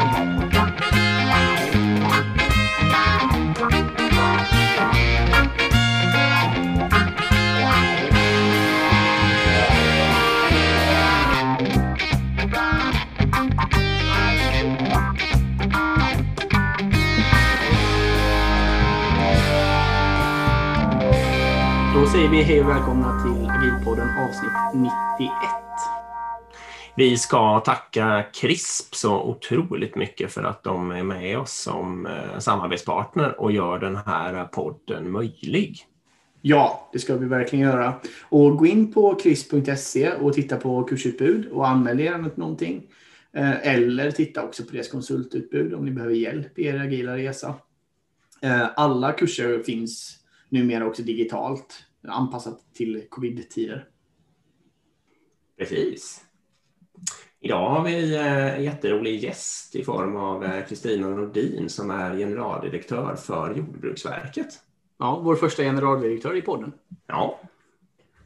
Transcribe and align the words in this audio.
Då 0.00 0.06
säger 22.06 22.28
vi 22.28 22.42
hej 22.42 22.60
och 22.60 22.68
välkomna 22.68 23.22
till 23.22 23.50
Agilpodden 23.50 24.08
avsnitt 24.18 24.52
91. 24.74 25.30
Vi 27.00 27.18
ska 27.18 27.60
tacka 27.60 28.24
CRISP 28.32 28.94
så 28.94 29.22
otroligt 29.22 29.96
mycket 29.96 30.32
för 30.32 30.42
att 30.42 30.62
de 30.62 30.90
är 30.90 31.02
med 31.02 31.38
oss 31.38 31.52
som 31.52 32.06
eh, 32.06 32.38
samarbetspartner 32.38 33.40
och 33.40 33.52
gör 33.52 33.78
den 33.78 33.96
här 33.96 34.44
podden 34.44 35.10
möjlig. 35.10 35.78
Ja, 36.40 36.90
det 36.92 36.98
ska 36.98 37.16
vi 37.16 37.26
verkligen 37.26 37.64
göra. 37.64 38.00
Och 38.28 38.56
gå 38.56 38.66
in 38.66 38.92
på 38.92 39.14
crisp.se 39.14 40.12
och 40.12 40.32
titta 40.32 40.56
på 40.56 40.84
kursutbud 40.84 41.46
och 41.46 41.68
anmäl 41.68 42.00
er 42.00 42.12
till 42.12 42.32
någonting. 42.38 42.86
Eh, 43.32 43.66
Eller 43.66 44.10
titta 44.10 44.44
också 44.44 44.64
på 44.64 44.72
deras 44.72 44.88
konsultutbud 44.88 45.74
om 45.74 45.84
ni 45.84 45.90
behöver 45.90 46.14
hjälp 46.14 46.58
i 46.58 46.66
er 46.66 46.80
agila 46.80 47.16
resa. 47.16 47.54
Eh, 48.42 48.68
Alla 48.76 49.12
kurser 49.12 49.62
finns 49.62 50.18
numera 50.48 50.86
också 50.86 51.02
digitalt, 51.02 51.84
anpassat 52.08 52.74
till 52.74 53.02
covid-tider. 53.08 53.88
Precis. 55.58 56.24
Idag 57.42 57.70
har 57.70 57.84
vi 57.84 58.14
eh, 58.16 58.56
en 58.56 58.64
jätterolig 58.64 59.24
gäst 59.24 59.76
i 59.76 59.84
form 59.84 60.16
av 60.16 60.44
eh, 60.44 60.66
Kristina 60.68 61.08
Nordin 61.08 61.68
som 61.68 61.90
är 61.90 62.16
generaldirektör 62.16 63.16
för 63.16 63.54
Jordbruksverket. 63.54 64.48
Ja, 64.98 65.20
vår 65.24 65.36
första 65.36 65.62
generaldirektör 65.62 66.36
i 66.36 66.42
podden. 66.42 66.72
Ja. 67.06 67.40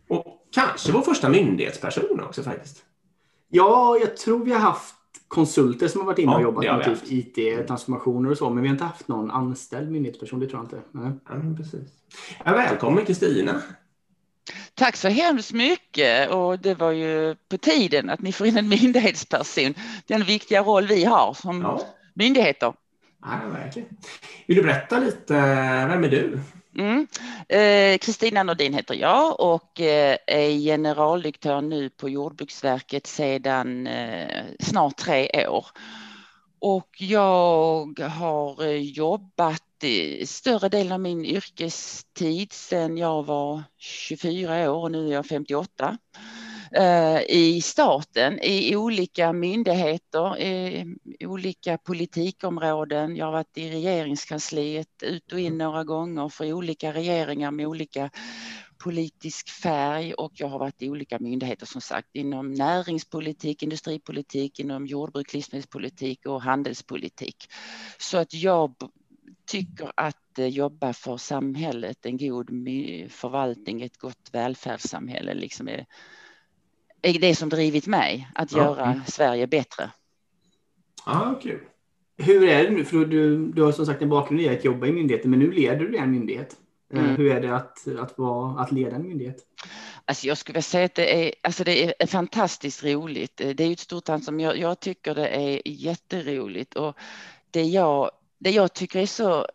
Och 0.09 0.27
kanske 0.55 0.93
vår 0.93 1.01
första 1.01 1.29
myndighetsperson 1.29 2.21
också 2.21 2.43
faktiskt. 2.43 2.85
Ja, 3.49 3.99
jag 4.01 4.17
tror 4.17 4.45
vi 4.45 4.53
har 4.53 4.61
haft 4.61 4.95
konsulter 5.29 5.89
som 5.89 6.01
har 6.01 6.07
varit 6.07 6.19
inne 6.19 6.33
och 6.35 6.41
Ja, 6.41 6.43
jobbat 6.43 6.65
med 6.65 6.85
typ 6.85 7.37
IT-transformationer 7.37 8.31
och 8.31 8.39
så, 8.39 8.51
men 8.51 8.63
vi 8.63 8.69
har 8.69 8.75
inte 8.75 8.85
haft 8.85 9.09
någon 9.09 9.31
anställd 9.31 9.91
myndighetsperson, 9.91 10.41
det 10.41 10.47
tror 10.47 10.59
jag 10.59 10.65
inte. 10.65 10.81
Nej. 10.91 11.13
Ja, 11.29 11.57
precis. 11.57 11.89
Ja, 12.45 12.53
välkommen 12.53 13.05
Kristina. 13.05 13.63
Tack 14.75 14.97
så 14.97 15.09
hemskt 15.09 15.53
mycket 15.53 16.31
och 16.31 16.59
det 16.59 16.75
var 16.75 16.91
ju 16.91 17.35
på 17.49 17.59
tiden 17.59 18.11
att 18.11 18.21
ni 18.21 18.33
får 18.33 18.47
in 18.47 18.57
en 18.57 18.69
myndighetsperson. 18.69 19.75
Den 20.07 20.25
viktiga 20.25 20.63
roll 20.63 20.87
vi 20.87 21.05
har 21.05 21.35
som 21.35 21.61
Ja, 21.63 21.81
myndigheter. 22.15 22.73
ja 23.23 23.49
verkligen. 23.53 23.89
Vill 24.47 24.57
du 24.57 24.63
berätta 24.63 24.99
lite, 24.99 25.35
vem 25.89 26.05
är 26.05 26.09
du? 26.09 26.41
Mm. 26.79 27.07
Eh, 27.49 27.99
Kristina 27.99 28.43
Nordin 28.43 28.75
heter 28.75 28.95
jag 28.95 29.41
och 29.41 29.81
eh, 29.81 30.17
är 30.27 30.51
generaldirektör 30.51 31.61
nu 31.61 31.91
på 31.91 32.09
Jordbruksverket 32.09 33.07
sedan 33.07 33.87
eh, 33.87 34.45
snart 34.61 34.97
tre 34.97 35.47
år. 35.49 35.67
Och 36.59 36.91
jag 36.99 38.01
har 38.01 38.65
eh, 38.65 38.77
jobbat 38.83 39.64
större 40.27 40.69
delen 40.69 40.93
av 40.93 41.01
min 41.01 41.25
yrkestid 41.25 42.53
sedan 42.53 42.97
jag 42.97 43.23
var 43.23 43.63
24 43.79 44.73
år 44.73 44.83
och 44.83 44.93
nu 44.93 45.09
är 45.09 45.13
jag 45.13 45.27
58 45.27 45.99
eh, 46.73 47.21
i 47.29 47.61
staten, 47.65 48.39
i 48.43 48.77
olika 48.77 49.33
myndigheter, 49.33 50.39
i 50.41 50.97
olika 51.27 51.79
politikområden. 51.79 53.17
Jag 53.17 53.25
har 53.25 53.33
varit 53.33 53.59
i 53.59 53.71
regeringskansliet 53.71 55.03
ut 55.03 55.33
och 55.33 55.41
in 55.41 55.59
några 55.59 55.85
gånger 55.85 56.29
för 56.29 56.53
olika 56.53 56.93
regeringar 56.93 57.51
med 57.51 57.67
olika 57.67 58.11
politisk 58.85 59.49
färg 59.49 60.15
och 60.15 60.33
jag 60.35 60.49
har 60.49 60.59
varit 60.59 60.83
i 60.83 60.91
olika 60.91 61.19
myndigheter 61.19 61.67
som 61.67 61.81
sagt 61.81 62.09
inom 62.13 62.55
näringspolitik, 62.55 63.63
industripolitik, 63.63 64.61
inom 64.61 64.87
jordbruk, 64.87 65.33
livsmedelspolitik 65.33 66.27
och 66.27 66.43
handelspolitik. 66.43 67.37
Så 67.99 68.19
att 68.19 68.35
jag 68.35 68.75
tycker 69.47 69.93
att 69.97 70.39
eh, 70.39 70.47
jobba 70.47 70.93
för 70.93 71.17
samhället, 71.17 72.07
en 72.07 72.17
god 72.19 72.49
förvaltning, 73.11 73.83
ett 73.83 73.97
gott 73.99 74.29
välfärdssamhälle 74.33 75.35
liksom 75.35 75.69
är, 75.69 75.87
är 77.03 77.19
det 77.19 77.35
som 77.35 77.49
drivit 77.49 77.87
mig 77.87 78.29
att 78.35 78.53
Ja. 78.53 78.59
göra 78.59 79.03
Sverige 79.07 79.47
bättre. 79.47 79.91
Ja, 81.07 81.41
kul. 81.43 81.61
Hur 82.17 82.49
är 82.49 82.65
det 82.65 82.71
nu? 82.71 82.85
För 82.85 83.05
du, 83.07 83.47
du 83.47 83.63
har 83.63 83.73
som 83.73 83.87
sagt 83.87 84.03
en 84.03 84.09
bakgrund 84.09 84.41
i 84.41 84.49
att 84.49 84.65
jobba 84.65 84.87
i 84.87 84.93
myndigheten, 84.93 85.31
men 85.31 85.39
nu 85.41 85.53
leder 85.53 85.85
du 85.85 85.97
en 85.99 86.11
myndighet. 86.11 86.53
Eh, 86.53 86.59
Mm. 86.99 87.17
Hur 87.17 87.33
är 87.33 87.41
det 87.41 87.57
att, 87.57 87.89
att, 87.99 88.19
vara, 88.19 88.61
att 88.61 88.73
leda 88.73 88.97
en 88.97 89.09
myndighet? 89.09 89.37
Alltså 90.05 90.27
jag 90.27 90.39
skulle 90.39 90.53
vilja 90.55 90.63
säga 90.63 90.85
att 90.85 90.95
det 90.95 91.27
är, 91.27 91.35
alltså 91.43 91.65
det 91.65 92.03
är 92.03 92.07
fantastiskt 92.07 92.85
roligt. 92.85 93.37
Det 93.37 93.61
är 93.61 93.73
ett 93.73 93.79
stort 93.79 94.09
antal, 94.09 94.35
men 94.35 94.45
jag, 94.45 94.59
jag 94.59 94.81
tycker 94.81 95.15
det 95.15 95.29
är 95.29 95.69
jätteroligt 95.69 96.75
och 96.75 96.97
det 97.51 97.63
jag, 97.63 98.11
det 98.39 98.51
jag 98.51 98.75
tycker 98.75 98.99
är 98.99 99.07
så, 99.07 99.47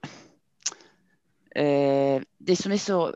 eh, 1.56 2.22
det 2.38 2.56
som 2.56 2.72
är 2.72 2.78
så, 2.78 3.16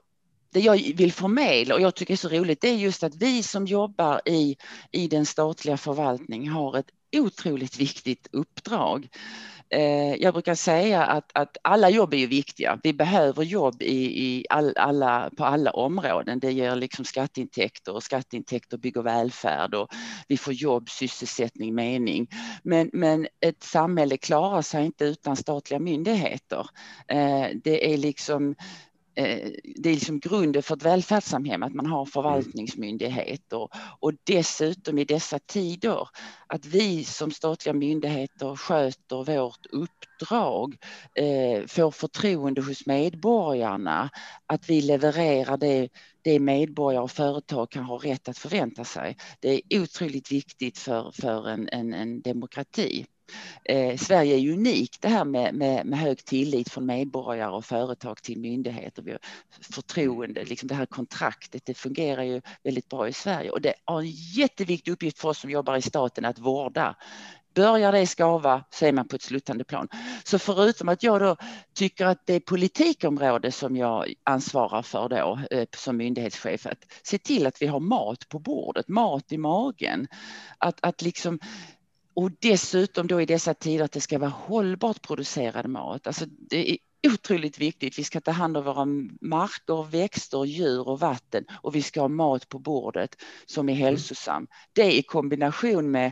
det 0.50 0.59
jag 0.59 0.78
vill 0.96 1.12
förmedla 1.12 1.75
och 1.75 1.81
jag 1.81 1.96
tycker 1.96 2.13
är 2.13 2.18
så 2.18 2.29
roligt, 2.29 2.62
det 2.62 2.69
är 2.69 2.75
just 2.75 3.03
att 3.03 3.16
vi 3.16 3.44
som 3.44 3.68
jobbar 3.68 4.22
i, 4.25 4.57
i 4.91 5.07
den 5.07 5.25
statliga 5.25 5.78
förvaltningen 5.78 6.53
har 6.53 6.78
ett 6.78 6.91
otroligt 7.16 7.78
viktigt 7.78 8.28
uppdrag. 8.31 9.09
Eh, 9.73 10.16
Jag 10.16 10.34
brukar 10.34 10.56
säga 10.56 11.03
att, 11.06 11.31
att 11.34 11.57
alla 11.63 11.89
jobb 11.89 12.13
är 12.13 12.17
ju 12.17 12.28
viktiga. 12.28 12.79
Vi 12.84 12.94
behöver 12.94 13.44
jobb 13.44 13.81
i, 13.81 14.25
i 14.25 14.45
all, 14.50 14.73
alla, 14.78 15.29
på 15.38 15.45
alla 15.45 15.72
områden. 15.72 16.39
Det 16.39 16.51
ger 16.51 16.75
liksom 16.75 17.06
skatteintäkter 17.06 17.94
och 17.95 18.03
skatteintäkter 18.03 18.78
bygger 18.78 19.01
välfärd 19.01 19.73
och 19.75 19.88
vi 20.28 20.38
får 20.38 20.53
jobb, 20.53 20.89
sysselsättning, 20.89 21.75
mening. 21.75 22.28
Men, 22.63 22.89
men 22.94 23.28
ett 23.45 23.63
samhälle 23.63 24.17
klarar 24.17 24.62
sig 24.62 24.85
inte 24.85 25.06
utan 25.06 25.35
statliga 25.35 25.79
myndigheter. 25.79 26.67
Eh, 27.07 27.47
Det 27.63 27.94
är 27.94 27.97
liksom 27.97 28.56
det 29.16 29.90
är 29.90 29.94
liksom 29.94 30.19
grunden 30.19 30.63
för 30.63 30.75
ett 30.75 30.85
välfärdssamhälle 30.85 31.66
att 31.66 31.74
man 31.74 31.85
har 31.85 32.06
förvaltningsmyndigheter 32.06 33.69
och 34.00 34.13
dessutom 34.24 34.97
i 34.97 35.06
dessa 35.06 35.40
tider 35.40 36.07
att 36.47 36.66
vi 36.66 37.03
som 37.03 37.31
statliga 37.31 37.74
myndigheter 37.74 38.56
sköter 38.56 39.24
vårt 39.24 39.66
uppdrag, 39.66 40.75
eh, 41.16 41.66
får 41.68 41.91
förtroende 41.91 42.62
hos 42.62 42.85
medborgarna, 42.85 44.09
att 44.46 44.69
vi 44.69 44.81
levererar 44.81 45.57
det, 45.57 45.90
det 46.22 46.40
medborgare 46.40 47.03
och 47.03 47.12
företag 47.12 47.72
kan 47.72 47.84
ha 47.84 47.97
rätt 47.97 48.30
att 48.30 48.38
förvänta 48.38 48.84
sig. 48.84 49.18
Det 49.40 49.50
är 49.53 49.81
otroligt 49.81 50.31
viktigt 50.31 50.78
för, 50.78 51.12
för 51.12 51.50
en, 51.50 51.69
en, 51.69 51.94
en 51.94 52.22
demokrati. 52.22 53.06
Eh, 53.66 53.97
Sverige 53.97 54.35
är 54.35 54.53
unikt 54.53 55.01
det 55.01 55.07
här 55.07 55.25
med, 55.25 55.53
med, 55.56 55.85
med 55.85 56.00
hög 56.00 56.25
tillit 56.25 56.69
från 56.69 56.85
medborgare 56.85 57.51
och 57.51 57.66
företag 57.66 58.22
till 58.22 58.39
myndigheter. 58.39 59.03
Vi 59.03 59.11
har 59.11 59.19
förtroende, 59.73 60.44
liksom 60.44 60.67
det 60.67 60.75
här 60.75 60.85
kontraktet, 60.85 61.66
det 61.66 61.73
fungerar 61.73 62.23
ju 62.23 62.41
väldigt 62.63 62.89
bra 62.89 63.07
i 63.07 63.13
Sverige 63.13 63.50
och 63.50 63.62
det 63.62 63.73
har 63.85 64.00
en 64.00 64.12
jätteviktig 64.12 64.91
uppgift 64.91 65.19
för 65.19 65.29
oss 65.29 65.39
som 65.39 65.50
jobbar 65.50 65.75
i 65.75 65.81
staten 65.81 66.25
att 66.25 66.39
vårda. 66.39 66.95
Börjar 67.56 67.91
det 67.91 68.07
skava 68.07 68.63
så 68.69 68.85
är 68.85 68.91
man 68.91 69.07
på 69.07 69.16
ett 69.16 69.22
sluttande 69.22 69.63
plan. 69.63 69.88
Så 70.23 70.39
förutom 70.39 70.89
att 70.89 71.03
jag 71.03 71.22
då 71.22 71.35
tycker 71.73 72.06
att 72.06 72.25
det 72.25 72.33
är 72.33 72.39
politikområde 72.39 73.51
som 73.51 73.78
jag 73.78 74.13
ansvarar 74.23 74.81
för 74.81 75.09
då 75.09 75.39
eh, 75.51 75.67
som 75.75 75.97
myndighetschef, 75.97 76.66
att 76.66 76.85
se 77.03 77.17
till 77.17 77.47
att 77.47 77.62
vi 77.62 77.67
har 77.67 77.79
mat 77.79 78.29
på 78.29 78.39
bordet, 78.39 78.88
mat 78.88 79.31
i 79.31 79.38
magen. 79.38 80.07
Att, 80.57 80.78
att 80.81 81.01
liksom 81.01 81.39
och 82.13 82.31
dessutom 82.40 83.07
då 83.07 83.22
i 83.22 83.25
dessa 83.25 83.53
tider 83.53 83.85
att 83.85 83.91
det 83.91 84.01
ska 84.01 84.19
vara 84.19 84.29
hållbart 84.29 85.01
producerad 85.01 85.69
mat. 85.69 86.07
Alltså 86.07 86.25
det 86.50 86.71
är 86.71 86.77
otroligt 87.07 87.60
viktigt. 87.60 88.00
Vi 88.00 88.04
ska 88.04 88.21
ta 88.21 88.31
hand 88.31 88.57
om 88.57 88.63
våra 88.63 88.86
marker, 89.21 89.92
växter, 89.92 90.45
djur 90.45 90.88
och 90.88 91.00
vatten 91.00 91.45
och 91.62 91.75
vi 91.75 91.81
ska 91.81 92.01
ha 92.01 92.07
mat 92.07 92.50
på 92.50 92.60
bordet 92.60 93.15
som 93.45 93.69
är 93.69 93.74
hälsosam. 93.74 94.48
Det 94.74 94.98
i 94.98 95.04
kombination 95.04 95.92
med 95.92 96.12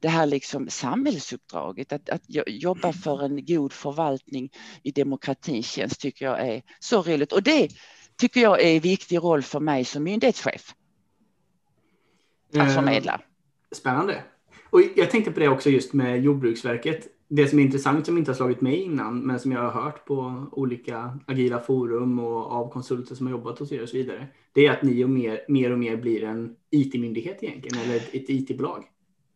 det 0.00 0.08
här 0.08 0.26
liksom 0.26 0.68
samhällsuppdraget, 0.70 1.92
att, 1.92 2.08
att 2.08 2.22
jo- 2.26 2.42
jobba 2.46 2.92
för 2.92 3.24
en 3.24 3.44
god 3.44 3.72
förvaltning 3.72 4.50
i 4.82 4.90
demokratins 4.90 5.70
tjänst 5.70 6.00
tycker 6.00 6.24
jag 6.24 6.48
är 6.48 6.62
så 6.80 7.02
roligt. 7.02 7.32
Och 7.32 7.42
det 7.42 7.68
tycker 8.16 8.40
jag 8.40 8.62
är 8.62 8.74
en 8.74 8.80
viktig 8.80 9.18
roll 9.18 9.42
för 9.42 9.60
mig 9.60 9.84
som 9.84 10.02
myndighetschef 10.02 10.74
att 12.52 12.56
Eh, 12.56 12.74
förmedla. 12.74 13.20
Spännande. 13.74 14.24
Och 14.72 14.82
jag 14.96 15.10
tänkte 15.10 15.30
på 15.32 15.40
det 15.40 15.48
också 15.48 15.70
just 15.70 15.92
med 15.92 16.22
Jordbruksverket. 16.22 17.08
Det 17.28 17.48
som 17.48 17.58
är 17.58 17.62
intressant 17.62 18.06
som 18.06 18.18
inte 18.18 18.30
har 18.30 18.36
slagit 18.36 18.60
mig 18.60 18.76
innan 18.76 19.20
men 19.20 19.40
som 19.40 19.52
jag 19.52 19.60
har 19.60 19.82
hört 19.82 20.04
på 20.04 20.46
olika 20.52 21.18
agila 21.26 21.60
forum 21.60 22.18
och 22.18 22.52
av 22.52 22.72
konsulter 22.72 23.14
som 23.14 23.26
har 23.26 23.32
jobbat 23.32 23.58
hos 23.58 23.72
er 23.72 23.82
och 23.82 23.88
så 23.88 23.96
vidare. 23.96 24.26
Det 24.52 24.66
är 24.66 24.72
att 24.72 24.82
ni 24.82 25.04
och 25.04 25.10
mer, 25.10 25.40
mer 25.48 25.72
och 25.72 25.78
mer 25.78 25.96
blir 25.96 26.24
en 26.24 26.56
IT-myndighet 26.70 27.42
egentligen 27.42 27.78
eller 27.84 27.96
ett, 27.96 28.14
ett 28.14 28.30
IT-bolag. 28.30 28.84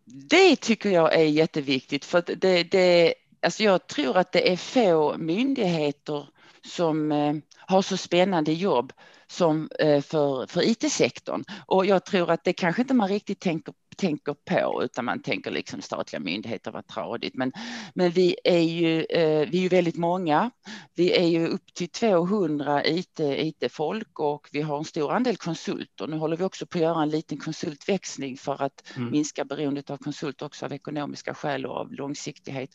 Det 0.04 0.56
tycker 0.56 0.90
jag 0.90 1.14
är 1.14 1.24
jätteviktigt 1.24 2.04
för 2.04 2.24
det, 2.36 2.62
det, 2.62 3.14
alltså 3.42 3.62
jag 3.62 3.86
tror 3.86 4.16
att 4.16 4.32
det 4.32 4.52
är 4.52 4.56
få 4.56 5.18
myndigheter 5.18 6.28
som 6.64 7.12
eh, 7.12 7.34
har 7.58 7.82
så 7.82 7.96
spännande 7.96 8.52
jobb 8.52 8.92
som 9.30 9.68
eh, 9.78 10.02
för, 10.02 10.46
för 10.46 10.62
IT-sektorn. 10.62 11.44
Och 11.66 11.86
jag 11.86 12.04
tror 12.04 12.30
att 12.30 12.44
det 12.44 12.52
kanske 12.52 12.82
inte 12.82 12.94
man 12.94 13.08
riktigt 13.08 13.40
tänker 13.40 13.74
tänker 13.96 14.34
på 14.34 14.82
utan 14.84 15.04
man 15.04 15.22
tänker 15.22 15.50
liksom 15.50 15.80
statliga 15.80 16.20
myndigheter, 16.20 16.70
vad 16.70 16.86
tradigt. 16.86 17.34
Men, 17.34 17.52
men 17.94 18.10
vi 18.10 18.36
är 18.44 18.58
ju 18.58 19.04
eh, 19.04 19.48
vi 19.48 19.58
är 19.58 19.62
ju 19.62 19.68
väldigt 19.68 19.96
många. 19.96 20.50
Vi 20.94 21.12
är 21.12 21.26
ju 21.26 21.48
upp 21.48 21.74
till 21.74 21.88
200 21.88 22.86
IT, 22.86 23.20
IT-folk 23.20 24.20
och 24.20 24.48
vi 24.52 24.62
har 24.62 24.78
en 24.78 24.84
stor 24.84 25.12
andel 25.12 25.36
konsulter. 25.36 26.06
Nu 26.06 26.16
håller 26.16 26.36
vi 26.36 26.44
också 26.44 26.66
på 26.66 26.78
att 26.78 26.82
göra 26.82 27.02
en 27.02 27.10
liten 27.10 27.38
konsultväxling 27.38 28.36
för 28.36 28.62
att 28.62 28.96
mm. 28.96 29.10
minska 29.10 29.44
beroendet 29.44 29.90
av 29.90 29.96
konsulter 29.96 30.46
också 30.46 30.64
av 30.64 30.72
ekonomiska 30.72 31.34
skäl 31.34 31.66
och 31.66 31.76
av 31.76 31.92
långsiktighet. 31.92 32.70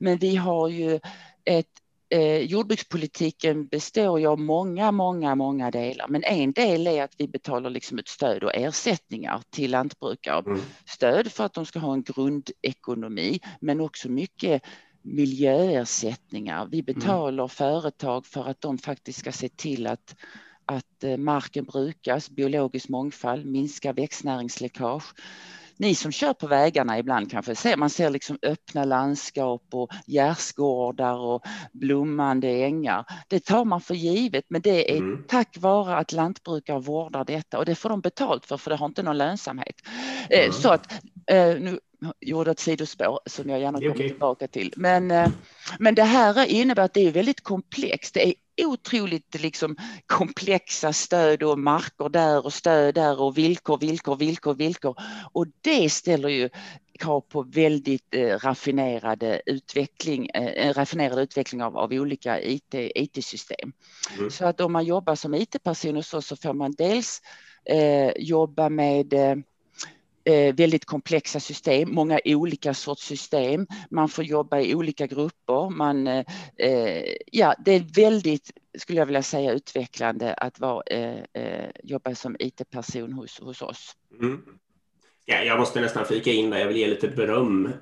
Men 0.00 0.18
vi 0.18 0.36
har 0.36 0.68
ju 0.68 1.00
ett 1.44 1.85
eh, 2.10 2.38
jordbrukspolitiken 2.38 3.66
består 3.66 4.20
ju 4.20 4.26
av 4.26 4.40
många, 4.40 4.92
många, 4.92 5.34
många 5.34 5.70
delar. 5.70 6.08
Men 6.08 6.24
en 6.24 6.52
del 6.52 6.86
är 6.86 7.02
att 7.02 7.14
vi 7.18 7.28
betalar 7.28 7.70
liksom 7.70 7.98
ett 7.98 8.08
stöd 8.08 8.44
och 8.44 8.54
ersättningar 8.54 9.42
till 9.50 9.70
lantbrukare. 9.70 10.42
Mm. 10.46 10.60
Stöd 10.86 11.32
för 11.32 11.44
att 11.44 11.54
de 11.54 11.66
ska 11.66 11.78
ha 11.78 11.92
en 11.92 12.02
grundekonomi, 12.02 13.40
men 13.60 13.80
också 13.80 14.08
mycket 14.08 14.62
miljöersättningar. 15.02 16.68
Vi 16.70 16.80
mm. 16.80 16.94
betalar 16.94 17.44
mm. 17.44 17.48
företag 17.48 18.26
för 18.26 18.48
att 18.48 18.60
de 18.60 18.78
faktiskt 18.78 19.18
ska 19.18 19.32
se 19.32 19.48
till 19.48 19.86
att 19.86 20.14
att 20.68 21.04
eh, 21.04 21.16
marken 21.16 21.64
brukas, 21.64 22.30
biologisk 22.30 22.88
mångfald, 22.88 23.46
minska 23.46 23.92
växtnäringsläckage 23.92 25.14
ni 25.78 25.94
som 25.94 26.12
kör 26.12 26.32
på 26.32 26.46
vägarna 26.46 26.98
ibland 26.98 27.30
kanske 27.30 27.54
ser, 27.54 27.76
man 27.76 27.90
ser 27.90 28.10
liksom 28.10 28.38
öppna 28.42 28.84
landskap 28.84 29.62
och 29.72 29.90
gärdsgårdar 30.06 31.14
och 31.14 31.42
blommande 31.72 32.48
ängar. 32.48 33.04
Det 33.28 33.40
tar 33.40 33.64
man 33.64 33.80
för 33.80 33.94
givet, 33.94 34.44
men 34.48 34.62
det 34.62 34.92
är 34.92 34.98
mm. 34.98 35.24
tack 35.28 35.56
vare 35.58 35.96
att 35.96 36.12
lantbrukare 36.12 36.80
vårdar 36.80 37.24
detta 37.24 37.58
och 37.58 37.64
det 37.64 37.74
får 37.74 37.88
de 37.88 38.00
betalt 38.00 38.46
för, 38.46 38.56
för 38.56 38.70
det 38.70 38.76
har 38.76 38.86
inte 38.86 39.02
någon 39.02 39.18
lönsamhet. 39.18 39.76
Eh, 40.30 40.40
mm. 40.40 40.52
Så 40.52 40.70
att 40.70 40.92
eh, 41.26 41.60
nu 41.60 41.78
gjorde 42.20 42.50
ett 42.50 42.58
sidospår 42.58 43.20
som 43.26 43.50
jag 43.50 43.60
gärna 43.60 43.78
kommer 43.78 43.90
okay. 43.90 44.08
tillbaka 44.08 44.48
till. 44.48 44.72
Men, 44.76 45.10
eh, 45.10 45.28
men 45.78 45.94
det 45.94 46.02
här 46.02 46.46
innebär 46.46 46.82
att 46.82 46.94
det 46.94 47.06
är 47.08 47.12
väldigt 47.12 47.40
komplext. 47.40 48.14
Det 48.14 48.28
är 48.28 48.34
otroligt 48.58 49.40
liksom 49.40 49.76
komplexa 50.06 50.92
stöd 50.92 51.42
och 51.42 51.58
marker 51.58 52.08
där 52.08 52.44
och 52.44 52.52
stöd 52.52 52.94
där 52.94 53.20
och 53.20 53.38
villkor, 53.38 53.78
villkor, 53.78 54.16
villkor, 54.16 54.54
villkor. 54.54 54.94
Och 55.32 55.46
det 55.60 55.90
ställer 55.90 56.28
ju 56.28 56.48
krav 56.98 57.20
på 57.20 57.42
väldigt 57.42 58.14
eh, 58.14 58.38
raffinerade 58.38 59.42
utveckling, 59.46 60.28
eh, 60.28 60.74
raffinerad 60.74 61.18
utveckling 61.18 61.62
av, 61.62 61.76
av 61.76 61.92
olika 61.92 62.42
IT, 62.42 62.74
IT-system. 62.74 63.72
Mm. 64.18 64.30
Så 64.30 64.46
att 64.46 64.60
om 64.60 64.72
man 64.72 64.84
jobbar 64.84 65.14
som 65.14 65.34
IT-person 65.34 66.02
så, 66.02 66.22
så 66.22 66.36
får 66.36 66.54
man 66.54 66.72
dels 66.78 67.22
eh, 67.64 68.10
jobba 68.16 68.68
med 68.68 69.14
Eh, 69.14 69.36
väldigt 70.32 70.84
komplexa 70.84 71.40
system, 71.40 71.94
många 71.94 72.20
olika 72.24 72.74
sorts 72.74 73.06
system. 73.06 73.66
Man 73.90 74.08
får 74.08 74.24
jobba 74.24 74.60
i 74.60 74.74
olika 74.74 75.06
grupper. 75.06 75.70
Man, 75.70 76.06
eh, 76.06 76.24
eh, 76.56 77.04
ja, 77.32 77.54
det 77.64 77.72
är 77.72 77.84
väldigt, 77.94 78.50
skulle 78.78 78.98
jag 78.98 79.06
vilja 79.06 79.22
säga, 79.22 79.52
utvecklande 79.52 80.34
att 80.34 80.60
vara, 80.60 80.82
jobba 81.82 82.14
som 82.14 82.36
IT-person 82.38 83.12
hos, 83.12 83.40
hos 83.40 83.62
oss. 83.62 83.92
Mm. 84.20 84.42
Ja, 85.24 85.42
jag 85.42 85.58
måste 85.58 85.80
nästan 85.80 86.04
flika 86.04 86.30
in 86.30 86.50
där, 86.50 86.58
jag 86.58 86.66
vill 86.66 86.76
ge 86.76 86.86
lite 86.86 87.08
beröm. 87.08 87.72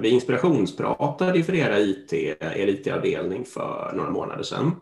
vi 0.00 0.08
inspirationspratade 0.08 1.38
ju 1.38 1.44
för 1.44 1.54
era 1.54 1.78
IT, 1.80 2.12
er 2.12 2.68
IT-avdelning 2.68 3.44
för 3.44 3.92
några 3.94 4.10
månader 4.10 4.42
sedan. 4.42 4.80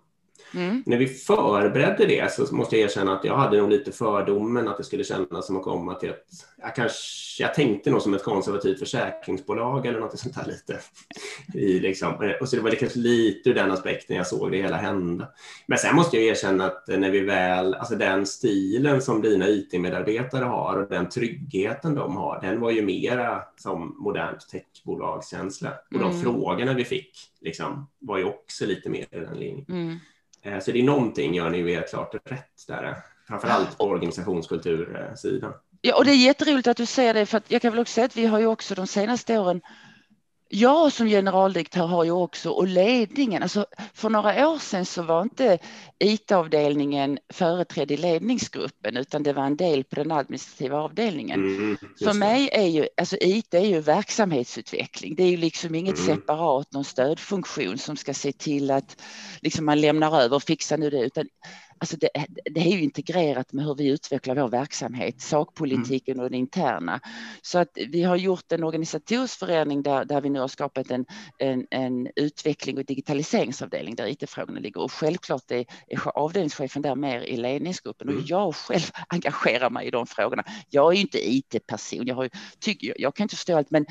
Mm. 0.55 0.83
När 0.87 0.97
vi 0.97 1.07
förberedde 1.07 2.07
det 2.07 2.33
så 2.33 2.55
måste 2.55 2.77
jag 2.77 2.85
erkänna 2.85 3.17
att 3.17 3.25
jag 3.25 3.37
hade 3.37 3.57
nog 3.57 3.71
lite 3.71 3.93
fördomen 3.93 4.69
att 4.69 4.77
det 4.77 4.85
skulle 4.85 5.05
kännas 5.05 5.47
som 5.47 5.57
att 5.57 5.63
komma 5.63 5.95
till 5.95 6.09
ett... 6.09 6.25
Jag, 6.61 6.75
kanske, 6.75 7.43
jag 7.43 7.55
tänkte 7.55 7.91
nog 7.91 8.03
som 8.03 8.15
ett 8.15 8.25
konservativt 8.25 8.79
försäkringsbolag 8.79 9.87
eller 9.87 10.01
något 10.01 10.19
sånt 10.19 10.35
där 10.35 10.47
lite. 10.47 10.79
I 11.55 11.81
liksom, 11.81 12.33
och 12.41 12.49
så 12.49 12.57
det 12.57 12.63
var 12.63 12.71
kanske 12.71 12.99
lite 12.99 13.51
ur 13.51 13.55
den 13.55 13.71
aspekten 13.71 14.17
jag 14.17 14.27
såg 14.27 14.51
det 14.51 14.57
hela 14.57 14.77
hända. 14.77 15.29
Men 15.67 15.79
sen 15.79 15.97
måste 15.97 16.17
jag 16.17 16.27
erkänna 16.27 16.65
att 16.65 16.85
när 16.89 17.11
vi 17.11 17.21
väl, 17.21 17.75
alltså 17.75 17.95
den 17.95 18.27
stilen 18.27 19.03
som 19.03 19.23
dina 19.23 19.49
IT-medarbetare 19.49 20.45
har 20.45 20.77
och 20.77 20.89
den 20.89 21.09
tryggheten 21.09 21.95
de 21.95 22.17
har, 22.17 22.41
den 22.41 22.61
var 22.61 22.71
ju 22.71 22.83
mera 22.83 23.43
som 23.57 23.97
modernt 23.99 24.49
techbolagskänsla. 24.49 25.73
Och 25.91 25.97
mm. 25.97 26.11
de 26.11 26.21
frågorna 26.21 26.75
vi 26.75 26.85
fick 26.85 27.13
liksom, 27.41 27.89
var 27.99 28.19
ju 28.19 28.25
också 28.25 28.67
lite 28.67 28.91
mer 28.91 29.07
i 29.11 29.21
den 29.21 29.39
linjen. 29.39 29.67
Mm. 29.69 29.99
Eh, 30.43 30.61
så 30.61 30.73
det 30.73 30.79
är 30.79 30.85
någonting 30.85 31.35
gör 31.35 31.51
ni 31.51 31.59
ju 31.59 31.71
helt 31.71 31.91
klart 31.91 32.15
rätt 32.25 32.67
där, 32.69 32.97
framförallt 33.29 33.79
på 33.79 33.85
organisationskultursidan. 33.85 35.53
Ja, 35.81 35.97
och 35.97 36.05
det 36.05 36.11
är 36.11 36.17
jätteroligt 36.17 36.69
att 36.69 36.77
du 36.77 36.87
säger 36.87 37.15
det, 37.15 37.27
för 37.27 37.43
jag 37.49 37.63
kan 37.63 37.73
väl 37.73 37.81
också 37.81 37.93
säga 37.93 38.05
att 38.05 38.17
vi 38.17 38.27
har 38.27 38.39
ju 38.39 38.47
också 38.47 38.75
de 38.75 38.87
senaste 38.87 39.39
åren 39.39 39.61
jag 40.51 40.93
som 40.93 41.07
generaldirektör 41.07 41.87
har 41.87 42.05
ju 42.05 42.11
också, 42.11 42.51
och 42.51 42.67
ledningen, 42.67 43.43
alltså 43.43 43.67
för 43.95 44.11
några 44.11 44.49
år 44.49 44.59
sedan 44.59 44.87
så 44.87 45.03
var 45.03 45.23
inte 45.23 45.59
IT-avdelningen 45.99 47.19
företrädd 47.33 47.91
i 47.91 47.97
ledningsgruppen 47.97 48.97
utan 48.97 49.23
det 49.23 49.33
var 49.33 49.45
en 49.45 49.57
del 49.57 49.85
på 49.85 49.97
den 49.97 50.13
administrativa 50.13 50.79
avdelningen. 50.79 51.45
Mm, 51.45 51.77
för 52.05 52.13
mig 52.13 52.49
är 52.53 52.67
ju, 52.67 52.89
alltså 52.97 53.17
IT 53.21 53.55
är 53.55 53.67
ju 53.67 53.81
verksamhetsutveckling. 53.81 55.15
Det 55.15 55.23
är 55.23 55.31
ju 55.31 55.37
liksom 55.37 55.75
inget 55.75 55.99
mm. 55.99 56.17
separat, 56.17 56.73
någon 56.73 56.85
stödfunktion 56.85 57.79
som 57.79 57.97
ska 57.97 58.15
se 58.15 58.33
till 58.33 58.71
att 58.71 59.03
liksom 59.41 59.65
man 59.65 59.81
lämnar 59.81 60.21
över 60.21 60.37
och 60.37 60.43
fixar 60.43 60.79
nu 60.79 60.91
det, 60.91 61.01
utan 61.01 61.29
alltså 61.81 61.97
det, 61.97 62.09
det, 62.45 62.61
är 62.61 62.77
ju 62.77 62.83
integrerat 62.83 63.53
med 63.53 63.65
hur 63.65 63.75
vi 63.75 63.89
utvecklar 63.89 64.35
vår 64.35 64.49
verksamhet, 64.49 65.21
sakpolitiken 65.21 66.15
mm. 66.15 66.25
och 66.25 66.31
det 66.31 66.37
interna. 66.37 67.01
Så 67.43 67.59
att 67.59 67.79
vi 67.89 68.03
har 68.03 68.17
gjort 68.17 68.53
en 68.53 68.65
organisatorisk 68.65 69.39
förändring 69.39 69.83
där, 69.83 70.05
där 70.05 70.21
vi 70.21 70.31
nu 70.31 70.41
har 70.41 70.49
skapat 70.49 70.91
en, 70.91 71.07
en, 71.39 71.67
en 71.71 72.09
utveckling 72.17 72.79
och 72.79 72.85
digitaliseringsavdelning 72.85 73.95
där 73.95 74.07
IT-frågorna 74.07 74.61
ligger 74.61 74.81
och 74.81 74.93
självklart 74.93 75.51
är, 75.51 75.65
är 75.87 76.19
avdelningschefen 76.19 76.83
där 76.83 76.95
mer 76.95 77.21
i 77.21 77.37
ledningsgruppen 77.37 78.09
mm. 78.09 78.21
och 78.21 78.25
jag 78.27 78.55
själv 78.55 78.91
engagerar 79.09 79.71
mig 79.71 79.87
i 79.87 79.91
de 79.91 80.07
frågorna. 80.07 80.45
Jag 80.71 80.93
är 80.93 80.97
ju 80.97 81.01
inte 81.01 81.31
IT-person, 81.31 82.07
jag, 82.07 82.15
har, 82.15 82.31
tycker, 82.61 82.95
jag 83.01 83.15
kan 83.15 83.25
inte 83.25 83.37
förstå 83.37 83.57
allt 83.57 83.71
men 83.71 83.87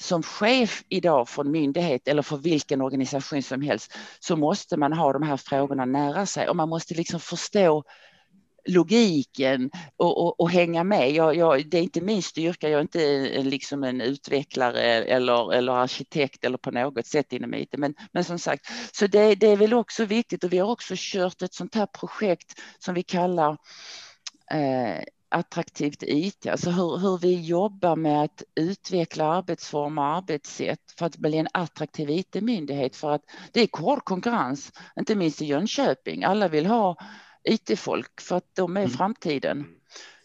som 0.00 0.22
chef 0.22 0.84
idag 0.88 1.28
för 1.28 1.44
en 1.44 1.50
myndighet 1.50 2.08
eller 2.08 2.22
för 2.22 2.36
vilken 2.36 2.80
organisation 2.80 3.42
som 3.42 3.62
helst 3.62 3.92
så 4.20 4.36
måste 4.36 4.76
man 4.76 4.92
ha 4.92 5.12
de 5.12 5.22
här 5.22 5.36
frågorna 5.36 5.84
nära 5.84 6.26
sig 6.26 6.48
och 6.48 6.56
man 6.56 6.68
måste 6.68 6.94
liksom 6.94 7.20
förstå 7.20 7.84
logiken 8.68 9.70
och, 9.96 10.24
och, 10.24 10.40
och 10.40 10.50
hänga 10.50 10.84
med. 10.84 11.10
Jag, 11.10 11.36
jag, 11.36 11.70
det 11.70 11.78
är 11.78 11.82
inte 11.82 12.00
min 12.00 12.22
styrka, 12.22 12.68
jag 12.68 12.78
är 12.78 12.82
inte 12.82 13.04
eh, 13.36 13.44
liksom 13.44 13.84
en 13.84 14.00
utvecklare 14.00 14.82
eller, 15.04 15.52
eller 15.52 15.72
arkitekt 15.72 16.44
eller 16.44 16.58
på 16.58 16.70
något 16.70 17.06
sätt 17.06 17.32
inom 17.32 17.54
IT. 17.54 17.74
Men, 17.78 17.94
men 18.12 18.24
som 18.24 18.38
sagt, 18.38 18.66
så 18.92 19.06
det, 19.06 19.34
det 19.34 19.46
är 19.46 19.56
väl 19.56 19.74
också 19.74 20.04
viktigt 20.04 20.44
och 20.44 20.52
vi 20.52 20.58
har 20.58 20.70
också 20.70 20.94
kört 20.96 21.42
ett 21.42 21.54
sånt 21.54 21.74
här 21.74 21.86
projekt 21.86 22.60
som 22.78 22.94
vi 22.94 23.02
kallar 23.02 23.50
eh, 24.52 25.04
attraktivt 25.30 26.02
IT, 26.02 26.46
alltså 26.46 26.70
hur, 26.70 26.98
hur 26.98 27.18
vi 27.18 27.40
jobbar 27.40 27.96
med 27.96 28.22
att 28.22 28.42
utveckla 28.54 29.24
arbetsformer 29.24 30.02
och 30.02 30.08
arbetssätt 30.08 30.92
för 30.98 31.06
att 31.06 31.16
bli 31.16 31.38
en 31.38 31.48
attraktiv 31.52 32.10
IT-myndighet 32.10 32.96
för 32.96 33.10
att 33.10 33.22
det 33.52 33.60
är 33.60 33.78
hård 33.80 34.04
konkurrens, 34.04 34.72
inte 34.98 35.14
minst 35.14 35.42
i 35.42 35.44
Jönköping. 35.44 36.24
Alla 36.24 36.48
vill 36.48 36.66
ha 36.66 36.96
IT-folk 37.44 38.20
för 38.20 38.36
att 38.36 38.54
de 38.54 38.76
är 38.76 38.80
mm. 38.80 38.90
framtiden. 38.90 39.66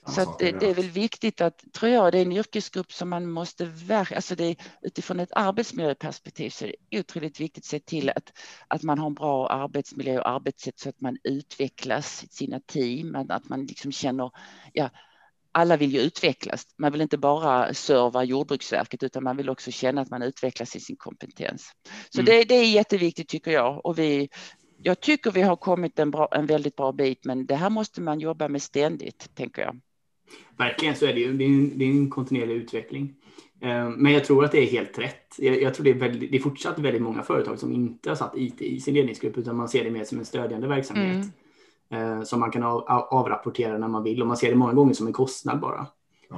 Så 0.07 0.35
det, 0.39 0.51
det, 0.51 0.69
är 0.69 0.74
väl 0.74 0.89
viktigt 0.89 1.41
att, 1.41 1.63
tror 1.74 1.91
jag, 1.91 2.12
det 2.12 2.17
är 2.17 2.21
en 2.21 2.31
yrkesgrupp 2.31 2.91
som 2.91 3.09
man 3.09 3.31
måste 3.31 3.65
verka, 3.65 4.15
alltså 4.15 4.35
det 4.35 4.55
utifrån 4.81 5.19
ett 5.19 5.31
arbetsmiljöperspektiv 5.31 6.50
så 6.50 6.65
är 6.65 6.75
det 6.89 7.00
otroligt 7.00 7.39
viktigt 7.39 7.63
att 7.63 7.65
se 7.65 7.79
till 7.79 8.09
att, 8.09 8.33
att 8.67 8.83
man 8.83 9.00
har 9.00 9.07
en 9.07 9.13
bra 9.13 9.47
arbetsmiljö 9.50 10.19
och 10.19 10.29
arbetssätt 10.29 10.79
så 10.79 10.89
att 10.89 11.01
man 11.01 11.17
utvecklas 11.24 12.25
sina 12.31 12.59
team, 12.59 13.15
att 13.29 13.50
man 13.50 13.65
liksom 13.65 13.91
känner, 13.91 14.31
ja, 14.74 14.89
alla 15.51 15.77
vill 15.77 15.93
ju 15.93 16.00
utvecklas. 16.00 16.67
Man 16.77 16.91
vill 16.91 17.01
inte 17.01 17.17
bara 17.17 17.74
serva 17.74 18.24
Jordbruksverket 18.24 19.03
utan 19.03 19.24
man 19.24 19.38
vill 19.38 19.50
också 19.50 19.71
känna 19.71 20.01
att 20.01 20.09
man 20.09 20.21
utvecklas 20.21 20.75
i 20.75 20.79
sin 20.79 20.95
kompetens. 20.95 21.71
Så 22.09 22.21
mm. 22.21 22.25
det, 22.25 22.43
det, 22.43 22.55
är 22.55 22.71
jätteviktigt 22.71 23.27
tycker 23.27 23.51
jag 23.51 23.85
och 23.85 24.00
vi, 24.00 24.29
jag 24.77 25.00
tycker 25.00 25.31
vi 25.31 25.41
har 25.41 25.55
kommit 25.55 26.00
en, 26.00 26.12
bra, 26.12 26.27
en 26.31 26.45
väldigt 26.45 26.75
bra 26.75 26.91
bit 26.91 27.25
men 27.25 27.45
det 27.45 27.55
här 27.55 27.69
måste 27.69 28.01
man 28.01 28.19
jobba 28.19 28.47
med 28.47 28.62
ständigt, 28.62 29.35
tänker 29.35 29.62
jag. 29.62 29.79
Verkligen 30.58 30.96
så 30.96 31.05
är 31.05 31.13
det 31.13 31.20
ju. 31.20 31.34
Det 31.34 31.44
är 31.44 31.48
en, 31.48 31.77
det 31.77 31.86
är 31.86 31.89
en 31.89 32.10
kontinuerlig 32.10 32.55
utveckling. 32.55 33.13
Eh, 33.62 33.89
men 33.89 34.13
jag 34.13 34.25
tror 34.25 34.46
att 34.46 34.51
det 34.51 34.60
är 34.60 34.67
helt 34.67 35.00
rätt. 35.00 35.36
Jag, 35.38 35.62
jag 35.62 35.74
tror 35.74 35.84
det 35.84 35.89
är, 35.89 35.94
väldigt, 36.00 36.32
det 36.32 36.38
är 36.38 36.41
fortsatt 36.41 36.79
väldigt 36.79 37.01
många 37.01 37.24
företag 37.24 37.60
som 37.60 37.72
inte 37.72 38.10
har 38.10 38.15
satt 38.15 38.38
IT 38.38 38.62
i 38.62 38.79
sin 38.79 38.94
ledningsgrupp 38.94 39.38
utan 39.38 39.55
man 39.55 39.70
ser 39.70 39.84
det 39.84 39.91
mer 39.91 40.03
som 40.03 40.20
en 40.20 40.25
stödjande 40.25 40.67
verksamhet. 40.67 41.27
Mm. 41.89 42.25
Som 42.25 42.39
man 42.39 42.51
kan 42.51 42.63
av, 42.63 42.82
avrapportera 42.88 43.77
när 43.77 43.88
man 43.88 44.03
vill 44.03 44.22
och 44.22 44.27
man 44.27 44.38
ser 44.38 44.50
det 44.50 44.55
många 44.55 44.74
gånger 44.74 44.94
som 44.94 45.08
en 45.08 45.13
kostnad 45.13 45.60
bara. 45.60 45.88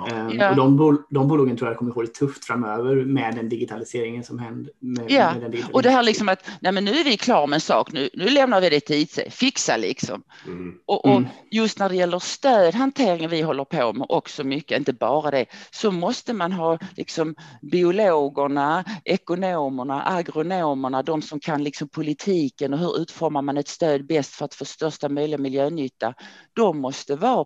Ja. 0.07 0.15
Um, 0.21 0.49
och 0.49 0.55
de, 0.55 0.77
bol 0.77 0.97
de 1.09 1.27
bolagen 1.27 1.57
tror 1.57 1.69
jag 1.69 1.77
kommer 1.77 1.91
få 1.91 2.01
det 2.01 2.13
tufft 2.13 2.45
framöver 2.45 3.05
med 3.05 3.35
den 3.35 3.49
digitaliseringen 3.49 4.23
som 4.23 4.39
händer. 4.39 4.73
Med, 4.79 5.05
ja, 5.11 5.33
med 5.33 5.63
och 5.73 5.83
det 5.83 5.89
här 5.89 6.03
liksom 6.03 6.29
att 6.29 6.49
nej 6.61 6.71
men 6.71 6.85
nu 6.85 6.91
är 6.91 7.03
vi 7.03 7.17
klara 7.17 7.47
med 7.47 7.57
en 7.57 7.61
sak, 7.61 7.91
nu, 7.93 8.09
nu 8.13 8.29
lämnar 8.29 8.61
vi 8.61 8.69
det 8.69 8.79
till 8.79 8.95
IT, 8.95 9.19
fixa 9.33 9.77
liksom. 9.77 10.23
Mm. 10.47 10.73
Och, 10.85 11.05
och 11.05 11.17
mm. 11.17 11.29
just 11.51 11.79
när 11.79 11.89
det 11.89 11.95
gäller 11.95 12.19
stödhanteringen 12.19 13.29
vi 13.29 13.41
håller 13.41 13.65
på 13.65 13.93
med 13.93 14.05
också 14.09 14.43
mycket, 14.43 14.77
inte 14.77 14.93
bara 14.93 15.31
det, 15.31 15.45
så 15.71 15.91
måste 15.91 16.33
man 16.33 16.51
ha 16.51 16.79
liksom 16.95 17.35
biologerna, 17.61 18.83
ekonomerna, 19.05 20.03
agronomerna, 20.05 21.03
de 21.03 21.21
som 21.21 21.39
kan 21.39 21.63
liksom 21.63 21.89
politiken 21.89 22.73
och 22.73 22.79
hur 22.79 23.01
utformar 23.01 23.41
man 23.41 23.57
ett 23.57 23.67
stöd 23.67 24.07
bäst 24.07 24.35
för 24.35 24.45
att 24.45 24.55
få 24.55 24.65
största 24.65 25.09
möjliga 25.09 25.37
miljönytta. 25.37 26.13
De 26.53 26.81
måste 26.81 27.15
vara 27.15 27.45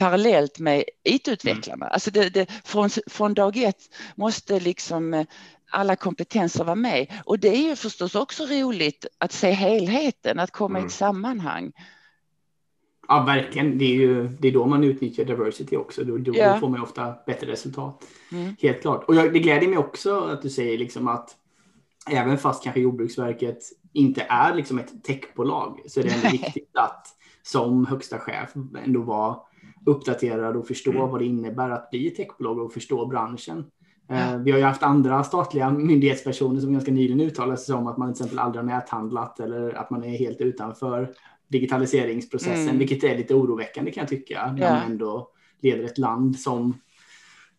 parallellt 0.00 0.58
med 0.58 0.84
IT-utvecklarna. 1.04 1.86
Mm. 1.86 1.92
Alltså 1.92 2.10
det, 2.10 2.30
det, 2.30 2.46
från, 2.64 2.90
från 3.06 3.34
dag 3.34 3.56
ett 3.56 3.90
måste 4.14 4.60
liksom 4.60 5.14
eh, 5.14 5.26
alla 5.70 5.96
kompetenser 5.96 6.64
vara 6.64 6.74
med. 6.74 7.06
Och 7.24 7.38
det 7.38 7.48
är 7.48 7.68
ju 7.68 7.76
förstås 7.76 8.14
också 8.14 8.44
roligt 8.46 9.06
att 9.18 9.32
se 9.32 9.50
helheten, 9.50 10.38
att 10.38 10.50
komma 10.50 10.78
mm. 10.78 10.82
i 10.82 10.86
ett 10.86 10.92
sammanhang. 10.92 11.72
Ja, 13.08 13.22
verkligen. 13.22 13.78
Det 13.78 13.84
är 13.84 13.94
ju 13.94 14.28
det 14.28 14.48
är 14.48 14.52
då 14.52 14.66
man 14.66 14.84
utnyttjar 14.84 15.24
diversity 15.24 15.76
också. 15.76 16.04
Då, 16.04 16.18
då 16.18 16.32
ja. 16.34 16.60
får 16.60 16.68
man 16.68 16.80
ofta 16.80 17.14
bättre 17.26 17.46
resultat. 17.46 18.04
Mm. 18.32 18.56
Helt 18.60 18.80
klart. 18.80 19.04
Och 19.04 19.14
jag, 19.14 19.32
det 19.32 19.38
gläder 19.38 19.68
mig 19.68 19.78
också 19.78 20.20
att 20.20 20.42
du 20.42 20.50
säger 20.50 20.78
liksom 20.78 21.08
att 21.08 21.36
även 22.10 22.38
fast 22.38 22.64
kanske 22.64 22.80
Jordbruksverket 22.80 23.58
inte 23.92 24.26
är 24.28 24.54
liksom 24.54 24.78
ett 24.78 25.04
techbolag 25.04 25.80
så 25.86 26.00
är 26.00 26.04
det 26.04 26.10
ändå 26.10 26.28
viktigt 26.32 26.76
att 26.76 27.06
som 27.42 27.86
högsta 27.86 28.18
chef 28.18 28.50
ändå 28.84 29.02
vara 29.02 29.36
uppdaterad 29.86 30.56
och 30.56 30.66
förstå 30.66 30.90
mm. 30.90 31.08
vad 31.08 31.20
det 31.20 31.24
innebär 31.24 31.70
att 31.70 31.90
bli 31.90 32.10
techbolag 32.10 32.58
och 32.58 32.72
förstå 32.72 33.06
branschen. 33.06 33.64
Ja. 34.08 34.14
Eh, 34.14 34.38
vi 34.38 34.50
har 34.50 34.58
ju 34.58 34.64
haft 34.64 34.82
andra 34.82 35.24
statliga 35.24 35.70
myndighetspersoner 35.70 36.60
som 36.60 36.72
ganska 36.72 36.92
nyligen 36.92 37.20
uttalat 37.20 37.60
sig 37.60 37.74
om 37.74 37.86
att 37.86 37.96
man 37.96 38.14
till 38.14 38.22
exempel 38.22 38.38
aldrig 38.38 38.64
har 38.64 38.66
näthandlat 38.66 39.40
eller 39.40 39.72
att 39.72 39.90
man 39.90 40.04
är 40.04 40.18
helt 40.18 40.40
utanför 40.40 41.14
digitaliseringsprocessen, 41.48 42.62
mm. 42.62 42.78
vilket 42.78 43.04
är 43.04 43.16
lite 43.16 43.34
oroväckande 43.34 43.90
kan 43.90 44.00
jag 44.00 44.08
tycka. 44.08 44.52
När 44.52 44.66
ja. 44.66 44.74
man 44.74 44.82
ändå 44.90 45.30
leder 45.62 45.84
ett 45.84 45.98
land 45.98 46.38
som 46.38 46.80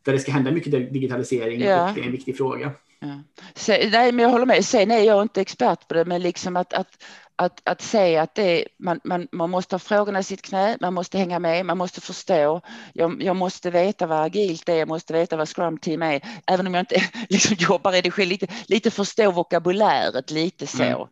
där 0.04 0.14
det 0.14 0.20
ska 0.20 0.32
hända 0.32 0.52
mycket 0.52 0.94
digitalisering 0.94 1.62
ja. 1.62 1.90
och 1.90 1.96
det 1.96 2.02
är 2.02 2.06
en 2.06 2.12
viktig 2.12 2.38
fråga. 2.38 2.72
Ja. 3.00 3.22
Så, 3.54 3.72
nej, 3.72 4.12
men 4.12 4.20
jag 4.20 4.30
håller 4.30 4.46
med. 4.46 4.66
Sen 4.66 4.92
är 4.92 5.00
jag 5.00 5.22
inte 5.22 5.42
expert 5.42 5.88
på 5.88 5.94
det, 5.94 6.06
men 6.06 6.22
liksom 6.22 6.56
att, 6.56 6.74
att, 6.74 7.04
att, 7.36 7.62
att 7.64 7.82
se 7.82 8.18
att 8.18 8.36
det, 8.36 8.68
man, 8.78 9.00
man, 9.04 9.28
man 9.32 9.50
måste 9.50 9.76
ha 9.76 9.80
frågorna 9.80 10.20
i 10.20 10.24
sitt 10.24 10.42
knä, 10.42 10.78
man 10.82 10.94
måste 10.94 11.18
hänga 11.18 11.40
med, 11.40 11.66
man 11.66 11.78
måste 11.78 12.02
förstå. 12.02 12.62
Jag, 12.94 13.24
jag 13.24 13.36
måste 13.36 13.70
veta 13.70 14.08
vad 14.08 14.26
agilt 14.26 14.70
är, 14.70 14.76
jag 14.76 14.88
måste 14.88 15.14
veta 15.14 15.38
vad 15.38 15.50
scrum 15.50 15.78
team 15.78 16.02
är, 16.02 16.22
även 16.48 16.68
om 16.68 16.74
jag 16.74 16.82
inte 16.82 17.04
liksom 17.30 17.56
jobbar 17.60 17.96
i 17.96 18.02
det 18.02 18.12
själv, 18.12 18.30
lite, 18.30 18.48
lite 18.68 18.92
förstå 18.92 19.32
vokabuläret, 19.32 20.32
lite 20.32 20.68
så. 20.68 21.10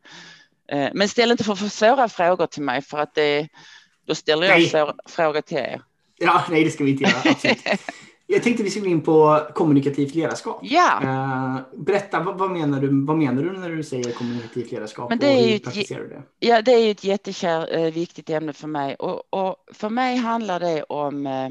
Mm. 0.68 0.92
Men 0.98 1.10
ställ 1.10 1.32
inte 1.32 1.44
för, 1.44 1.56
för 1.56 1.68
svåra 1.68 2.10
frågor 2.10 2.48
till 2.48 2.64
mig 2.64 2.82
för 2.82 2.98
att 2.98 3.16
det, 3.16 3.48
då 4.08 4.16
ställer 4.16 4.48
jag 4.48 4.70
svåra 4.70 4.96
frågor 5.06 5.42
till 5.42 5.58
er. 5.58 5.82
Ja, 6.18 6.44
nej 6.50 6.64
det 6.64 6.72
ska 6.72 6.84
vi 6.84 6.92
inte 6.92 7.04
göra. 7.04 7.22
Absolut. 7.26 7.60
Jag 8.32 8.44
tänkte 8.44 8.64
vi 8.64 8.70
skulle 8.70 8.90
in 8.90 9.02
på 9.02 9.48
kommunikativt 9.54 10.16
ledarskap. 10.16 10.60
Ja. 10.62 11.00
Uh, 11.04 11.80
berätta, 11.84 12.20
vad, 12.20 12.38
vad, 12.38 12.52
menar 12.52 12.82
du, 12.82 13.06
vad 13.06 13.18
menar 13.18 13.44
du 13.44 13.52
när 13.52 13.70
du 13.70 13.84
säger 13.84 14.12
kommunikativt 14.12 14.72
ledarskap? 14.72 15.10
Men 15.10 15.20
det 15.20 15.28
är 15.28 15.48
ju 15.48 15.56
ett, 15.56 15.92
Ja, 16.40 16.62
det 16.62 16.72
är 16.72 16.92
ett 16.92 17.04
jättekär, 17.04 17.80
uh, 17.80 17.92
viktigt 17.94 18.30
ämne 18.30 18.54
för 18.54 18.68
mig. 18.68 18.96
Och, 18.96 19.34
och, 19.34 19.56
för 19.74 19.90
mig 19.90 20.16
handlar 20.18 20.60
det 20.60 20.84
om 20.84 21.28
uh, 21.28 21.50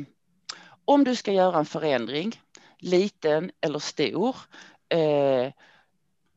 om 0.84 1.04
du 1.04 1.16
ska 1.16 1.32
göra 1.32 1.58
en 1.58 1.66
förändring, 1.66 2.40
liten 2.78 3.50
eller 3.60 3.78
stor, 3.78 4.36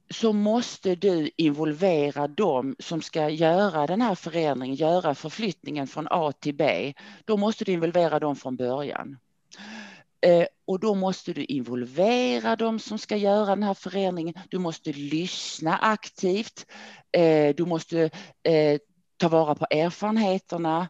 så 0.10 0.34
måste 0.34 0.96
du 0.96 1.30
involvera 1.38 2.28
dem 2.28 2.76
som 2.80 3.02
ska 3.02 3.30
göra 3.30 3.88
den 3.88 4.02
här 4.02 4.16
förändringen, 4.16 4.76
göra 4.76 5.16
förflyttningen 5.16 5.88
från 5.88 6.08
A 6.12 6.32
till 6.40 6.56
B. 6.56 6.94
Då 7.26 7.38
måste 7.38 7.66
du 7.66 7.72
involvera 7.72 8.20
dem 8.20 8.36
från 8.36 8.56
början. 8.56 9.18
Eh, 10.26 10.46
och 10.68 10.80
då 10.80 10.96
måste 10.96 11.34
du 11.34 11.44
involvera 11.44 12.56
dem 12.56 12.80
som 12.80 12.98
ska 12.98 13.18
göra 13.18 13.46
den 13.46 13.64
här 13.64 13.74
förändringen. 13.74 14.34
Du 14.50 14.60
måste 14.60 14.92
lyssna 14.92 15.78
aktivt. 15.78 16.66
Eh, 17.18 17.56
du 17.56 17.66
måste 17.66 18.10
eh, 18.44 18.80
ta 19.18 19.28
vara 19.28 19.56
på 19.56 19.66
erfarenheterna 19.70 20.90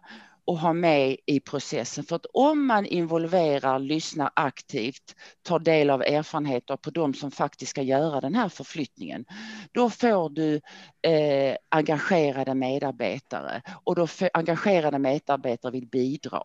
och 0.52 0.60
ha 0.60 0.74
med 0.74 1.18
i 1.26 1.40
processen. 1.40 2.04
För 2.04 2.16
att 2.16 2.26
om 2.34 2.66
man 2.66 2.86
involverar, 2.86 3.80
lyssnar 3.80 4.32
aktivt, 4.34 5.16
tar 5.42 5.60
del 5.60 5.90
av 5.90 6.02
erfarenheter 6.02 6.78
på 6.78 6.90
de 6.90 7.14
som 7.14 7.32
faktiskt 7.32 7.70
ska 7.70 7.82
göra 7.82 8.22
den 8.22 8.36
här 8.36 8.50
förflyttningen, 8.50 9.26
då 9.72 9.90
får 9.90 10.30
du 10.30 10.62
eh, 11.02 11.56
engagerade 11.70 12.56
medarbetare 12.56 13.62
och 13.84 13.96
då 13.96 14.08
engagerade 14.34 15.00
medarbetare 15.00 15.72
vill 15.72 15.88
bidra 15.88 16.40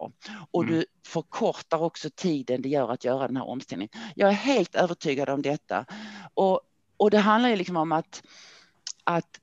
och 0.50 0.62
mm. 0.62 0.74
du 0.74 0.84
förkortar 1.06 1.82
också 1.82 2.10
tiden 2.14 2.62
det 2.62 2.68
gör 2.68 2.92
att 2.92 3.04
göra 3.04 3.26
den 3.26 3.36
här 3.36 3.48
omställningen. 3.48 3.92
Jag 4.14 4.28
är 4.28 4.34
helt 4.34 4.74
övertygad 4.74 5.28
om 5.28 5.42
detta 5.42 5.84
och, 6.34 6.60
och 6.96 7.10
det 7.10 7.18
handlar 7.18 7.50
ju 7.50 7.56
liksom 7.56 7.76
om 7.76 7.92
att, 7.92 8.22
att 9.04 9.40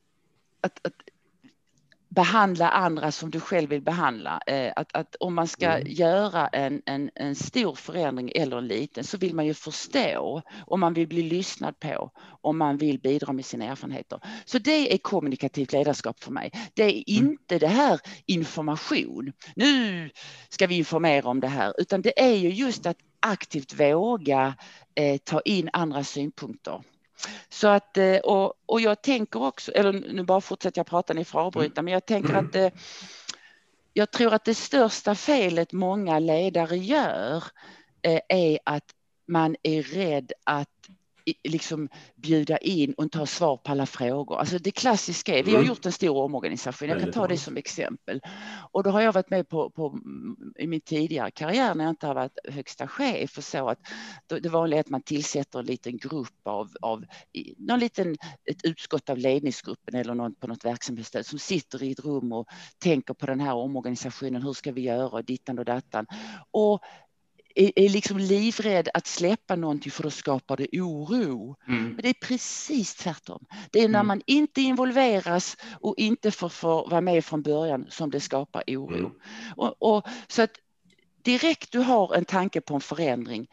att, 0.64 0.88
att 0.88 0.94
behandla 2.14 2.70
andra 2.70 3.12
som 3.12 3.32
du 3.32 3.40
själv 3.40 3.70
vill 3.70 3.82
behandla. 3.82 4.40
Eh, 4.48 4.74
att, 4.76 4.96
att 4.96 5.16
om 5.20 5.34
man 5.34 5.48
ska 5.48 5.66
mm. 5.66 5.88
göra 5.92 6.48
en, 6.48 6.82
en, 6.86 7.10
en 7.16 7.36
stor 7.36 7.76
förändring 7.76 8.32
eller 8.36 8.58
en 8.58 8.68
liten 8.68 9.04
så 9.04 9.18
vill 9.18 9.36
man 9.36 9.46
ju 9.46 9.54
förstå 9.54 10.42
och 10.66 10.80
man 10.80 10.94
vill 10.94 11.08
bli 11.08 11.24
lyssnad 11.24 11.80
på 11.80 12.12
och 12.42 12.56
man 12.56 12.78
vill 12.78 13.00
bidra 13.00 13.34
med 13.34 13.46
sina 13.46 13.66
erfarenheter. 13.66 14.20
Så 14.46 14.60
det 14.60 14.94
är 14.94 14.98
kommunikativt 14.98 15.72
ledarskap 15.72 16.24
för 16.24 16.32
mig. 16.32 16.52
Det 16.74 16.84
är 16.84 17.20
mm. 17.20 17.32
inte 17.32 17.60
det 17.60 17.68
här 17.68 18.00
information. 18.26 19.34
Nu 19.56 20.10
ska 20.50 20.68
vi 20.68 20.78
informera 20.78 21.30
om 21.30 21.40
det 21.40 21.48
här, 21.48 21.74
utan 21.78 22.02
det 22.02 22.22
är 22.22 22.36
ju 22.36 22.50
just 22.50 22.86
att 22.86 22.98
aktivt 23.20 23.80
våga 23.80 24.56
eh, 24.96 25.18
ta 25.18 25.42
in 25.42 25.70
andra 25.74 26.04
synpunkter. 26.04 26.82
Så 27.50 27.68
att, 27.68 27.98
eh, 27.98 28.18
och, 28.18 28.54
och 28.66 28.82
jag 28.82 29.02
tänker 29.02 29.42
också, 29.44 29.72
eller 29.72 29.94
nu 29.94 30.24
bara 30.24 30.42
fortsätter 30.42 30.80
jag 30.80 30.88
prata, 30.88 31.14
ni 31.14 31.26
får 31.26 31.40
avbryta, 31.40 31.82
mm. 31.82 31.86
men 31.86 31.94
jag 31.94 32.06
tänker 32.06 32.30
mm. 32.30 32.46
att 32.46 32.56
eh, 32.56 32.70
jag 33.94 34.12
tror 34.12 34.34
att 34.34 34.46
det 34.46 34.56
största 34.56 35.16
felet 35.16 35.72
många 35.72 36.20
ledare 36.20 36.78
gör 36.78 37.44
eh, 38.02 38.20
är 38.30 38.60
att 38.64 38.96
man 39.28 39.56
är 39.64 39.84
rädd 39.84 40.32
att 40.44 40.70
liksom 41.44 41.90
bjuda 42.16 42.58
in 42.58 42.94
och 42.94 43.16
ha 43.16 43.26
svar 43.26 43.58
på 43.58 43.72
alla 43.72 43.86
frågor. 43.86 44.40
Alltså 44.40 44.58
det 44.58 44.72
klassiska 44.72 45.38
är, 45.38 45.44
vi 45.44 45.52
har 45.52 45.58
mm. 45.58 45.68
gjort 45.68 45.86
en 45.86 45.92
stor 45.92 46.18
omorganisation, 46.18 46.90
jag 46.90 47.00
kan 47.00 47.12
ta 47.12 47.28
det 47.28 47.38
som 47.38 47.58
exempel. 47.58 48.22
Och 48.72 48.84
då 48.84 48.90
har 48.90 49.02
jag 49.02 49.14
varit 49.14 49.30
med 49.30 49.50
på, 49.50 49.70
på 49.70 50.00
i 50.60 50.68
min 50.68 50.82
tidigare 50.82 51.32
karriär 51.32 51.76
när 51.76 51.84
jag 51.84 51.92
inte 51.92 52.08
har 52.08 52.16
varit 52.16 52.40
högsta 52.50 52.88
chef 52.88 53.38
och 53.38 53.44
så 53.44 53.70
att 53.70 53.80
det 54.28 54.50
vanliga 54.50 54.78
är 54.78 54.84
att 54.84 54.90
man 54.90 55.02
tillsätter 55.02 55.60
en 55.60 55.66
liten 55.66 55.98
grupp 55.98 56.48
av, 56.48 56.70
av 56.82 57.06
någon 57.58 57.80
liten, 57.80 58.18
ett 58.52 58.66
utskott 58.66 59.10
av 59.10 59.18
ledningsgruppen 59.18 59.96
eller 59.96 60.14
någon 60.14 60.36
på 60.36 60.48
något 60.48 60.66
verksamhetsstöd 60.66 61.26
som 61.26 61.40
sitter 61.40 61.84
i 61.84 61.92
ett 61.92 62.06
rum 62.06 62.32
och 62.32 62.48
tänker 62.80 63.14
på 63.14 63.26
den 63.26 63.40
här 63.40 63.54
omorganisationen, 63.54 64.42
hur 64.42 64.54
ska 64.54 64.72
vi 64.72 64.82
göra, 64.82 65.22
dittan 65.22 65.60
och 65.60 65.66
dattan. 65.66 66.06
Och 66.52 66.82
är, 67.56 67.72
är 67.76 67.90
liksom 67.90 68.18
livrädd 68.18 68.90
att 68.94 69.08
släppa 69.08 69.56
någonting 69.56 69.92
för 69.92 70.04
då 70.04 70.12
skapar 70.12 70.58
det 70.58 70.82
oro. 70.82 71.56
Mm. 71.68 71.84
Men 71.84 71.98
det 71.98 72.10
är 72.10 72.28
precis 72.28 72.96
tvärtom. 72.96 73.46
Det 73.72 73.80
är 73.80 73.88
när 73.88 74.00
mm. 74.00 74.08
man 74.08 74.22
inte 74.26 74.62
involveras 74.62 75.58
och 75.80 75.96
inte 75.98 76.32
får, 76.32 76.50
får 76.50 76.90
vara 76.90 77.02
med 77.02 77.26
från 77.26 77.42
början 77.42 77.86
som 77.90 78.12
det 78.12 78.20
skapar 78.20 78.64
oro. 78.68 78.98
Mm. 78.98 79.12
Och, 79.56 79.76
och, 79.80 80.08
så 80.28 80.42
att 80.42 80.52
direkt 81.22 81.72
du 81.72 81.80
har 81.80 82.16
en 82.16 82.26
tanke 82.26 82.62
på 82.62 82.76
en 82.76 82.82
förändring, 82.82 83.48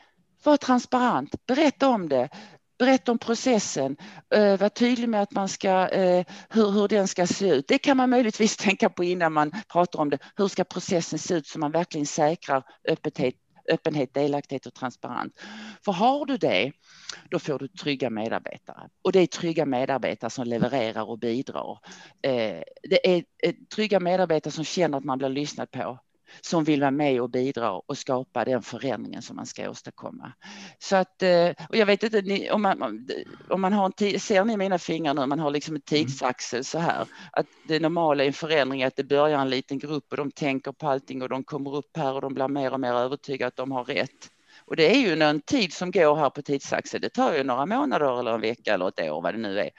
var 0.44 0.56
transparent, 0.56 1.46
berätta 1.46 1.88
om 1.88 2.08
det, 2.08 2.28
berätta 2.78 3.12
om 3.12 3.18
processen, 3.18 3.96
uh, 4.36 4.56
var 4.56 4.68
tydlig 4.68 5.08
med 5.08 5.22
att 5.22 5.32
man 5.32 5.48
ska, 5.48 5.88
uh, 5.88 6.24
hur, 6.50 6.70
hur 6.70 6.88
den 6.88 7.08
ska 7.08 7.26
se 7.26 7.48
ut. 7.48 7.68
Det 7.68 7.78
kan 7.78 7.96
man 7.96 8.10
möjligtvis 8.10 8.56
tänka 8.56 8.90
på 8.90 9.04
innan 9.04 9.32
man 9.32 9.52
pratar 9.72 9.98
om 9.98 10.10
det. 10.10 10.18
Hur 10.36 10.48
ska 10.48 10.64
processen 10.64 11.18
se 11.18 11.34
ut 11.34 11.46
så 11.46 11.58
man 11.58 11.72
verkligen 11.72 12.06
säkrar 12.06 12.62
öppenhet 12.88 13.34
öppenhet, 13.68 14.14
delaktighet 14.14 14.66
och 14.66 14.74
transparens. 14.74 15.32
För 15.84 15.92
har 15.92 16.26
du 16.26 16.36
det, 16.36 16.72
då 17.30 17.38
får 17.38 17.58
du 17.58 17.68
trygga 17.68 18.10
medarbetare. 18.10 18.88
Och 19.02 19.12
det 19.12 19.20
är 19.20 19.26
trygga 19.26 19.66
medarbetare 19.66 20.30
som 20.30 20.46
levererar 20.46 21.10
och 21.10 21.18
bidrar. 21.18 21.78
Eh, 22.22 22.62
det 22.82 23.16
är 23.16 23.24
eh, 23.42 23.54
trygga 23.74 24.00
medarbetare 24.00 24.52
som 24.52 24.64
känner 24.64 24.98
att 24.98 25.04
man 25.04 25.18
blir 25.18 25.28
lyssnad 25.28 25.70
på 25.70 25.98
som 26.40 26.64
vill 26.64 26.80
vara 26.80 26.90
med 26.90 27.20
och 27.20 27.30
bidra 27.30 27.72
och 27.72 27.98
skapa 27.98 28.44
den 28.44 28.62
förändringen 28.62 29.22
som 29.22 29.36
man 29.36 29.46
ska 29.46 29.70
åstadkomma. 29.70 30.32
Så 30.78 30.96
att, 30.96 31.22
eh, 31.22 31.50
och 31.68 31.76
jag 31.76 31.86
vet 31.86 32.02
inte, 32.02 32.50
om 32.52 32.62
man, 32.62 33.08
om 33.48 33.60
man 33.60 33.72
har 33.72 33.84
en 33.84 34.20
ser 34.20 34.44
ni 34.44 34.56
mina 34.56 34.78
fingrar 34.78 35.14
nu, 35.14 35.26
man 35.26 35.38
har 35.38 35.50
liksom 35.50 35.74
en 35.74 35.82
mm. 35.90 36.06
tidsaxel 36.06 36.64
så 36.64 36.78
här, 36.78 37.06
att 37.32 37.46
det 37.68 37.80
normala 37.80 38.24
i 38.24 38.26
en 38.26 38.32
förändring 38.32 38.82
är 38.82 38.86
att 38.86 38.96
det 38.96 39.04
börjar 39.04 39.38
en 39.38 39.50
liten 39.50 39.78
grupp 39.78 40.06
och 40.10 40.16
de 40.16 40.30
tänker 40.30 40.72
på 40.72 40.88
allting 40.88 41.22
och 41.22 41.28
de 41.28 41.44
kommer 41.44 41.76
upp 41.76 41.96
här 41.96 42.14
och 42.14 42.20
de 42.20 42.34
blir 42.34 42.48
mer 42.48 42.72
och 42.72 42.80
mer 42.80 42.92
övertygade 42.92 43.48
att 43.48 43.56
de 43.56 43.72
har 43.72 43.84
rätt 43.84 44.30
Och 44.66 44.76
det 44.76 44.90
är 44.90 45.00
ju 45.00 45.22
en 45.22 45.40
tid 45.40 45.72
som 45.72 45.90
går 45.90 46.16
här 46.16 46.30
på 46.30 46.42
tidsaxeln. 46.42 47.02
Det 47.02 47.08
tar 47.08 47.34
ju 47.34 47.44
några 47.44 47.66
månader 47.66 48.20
eller 48.20 48.34
en 48.34 48.40
vecka 48.40 48.74
eller 48.74 48.88
ett 48.88 49.00
år 49.00 49.22
vad 49.22 49.34
det 49.34 49.38
nu 49.38 49.58
är. 49.58 49.70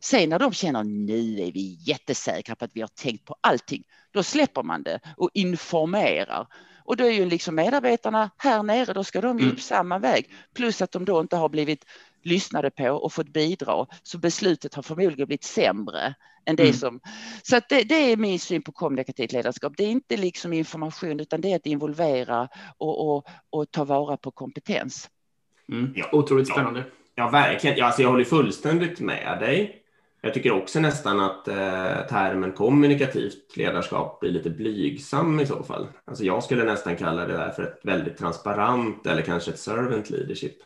Sen 0.00 0.28
när 0.28 0.38
de 0.38 0.52
känner 0.52 0.84
nu 0.84 1.40
är 1.40 1.52
vi 1.52 1.78
jättesäkra 1.80 2.54
på 2.54 2.64
att 2.64 2.70
vi 2.74 2.80
har 2.80 2.88
tänkt 2.88 3.24
på 3.24 3.36
allting, 3.40 3.84
då 4.10 4.22
släpper 4.22 4.62
man 4.62 4.82
det 4.82 5.00
och 5.16 5.30
informerar. 5.34 6.46
Och 6.84 6.96
då 6.96 7.04
är 7.04 7.10
ju 7.10 7.26
liksom 7.26 7.54
medarbetarna 7.54 8.30
här 8.36 8.62
nere, 8.62 8.92
då 8.92 9.04
ska 9.04 9.20
de 9.20 9.38
ju 9.38 9.44
mm. 9.44 9.54
upp 9.54 9.60
samma 9.60 9.98
väg. 9.98 10.30
Plus 10.54 10.82
att 10.82 10.92
de 10.92 11.04
då 11.04 11.20
inte 11.20 11.36
har 11.36 11.48
blivit 11.48 11.84
lyssnade 12.22 12.70
på 12.70 12.90
och 12.90 13.12
fått 13.12 13.28
bidra. 13.28 13.86
Så 14.02 14.18
beslutet 14.18 14.74
har 14.74 14.82
förmodligen 14.82 15.26
blivit 15.26 15.44
sämre 15.44 16.14
än 16.44 16.56
det 16.56 16.62
mm. 16.62 16.74
som... 16.74 17.00
Så 17.42 17.56
att 17.56 17.68
det, 17.68 17.82
det, 17.82 18.12
är 18.12 18.16
min 18.16 18.38
syn 18.38 18.62
på 18.62 18.72
kommunikativt 18.72 19.32
ledarskap. 19.32 19.72
Det 19.76 19.84
är 19.84 19.88
inte 19.88 20.16
liksom 20.16 20.52
information 20.52 21.20
utan 21.20 21.40
det 21.40 21.52
är 21.52 21.56
att 21.56 21.66
involvera 21.66 22.48
och, 22.78 23.16
och, 23.16 23.26
och 23.50 23.70
ta 23.70 23.84
vara 23.84 24.16
på 24.16 24.30
kompetens. 24.30 25.10
Mm. 25.72 25.92
Ja, 25.96 26.08
otroligt 26.12 26.48
spännande. 26.48 26.80
Ja, 26.80 27.24
ja 27.24 27.30
verkligen. 27.30 27.76
Ja, 27.76 27.84
alltså 27.84 28.02
jag 28.02 28.10
håller 28.10 28.24
fullständigt 28.24 29.00
med 29.00 29.38
dig. 29.40 29.79
Jag 30.22 30.34
tycker 30.34 30.52
också 30.52 30.80
nästan 30.80 31.20
att 31.20 31.48
eh, 31.48 32.06
termen 32.08 32.52
kommunikativt 32.52 33.56
ledarskap 33.56 34.20
blir 34.20 34.30
lite 34.30 34.50
blygsam 34.50 35.40
i 35.40 35.46
så 35.46 35.62
fall. 35.62 35.86
Alltså 36.04 36.24
jag 36.24 36.42
skulle 36.42 36.64
nästan 36.64 36.96
kalla 36.96 37.26
det 37.26 37.32
där 37.32 37.50
för 37.50 37.62
ett 37.62 37.80
väldigt 37.82 38.18
transparent 38.18 39.06
eller 39.06 39.22
kanske 39.22 39.50
ett 39.50 39.58
servant 39.58 40.10
leadership. 40.10 40.56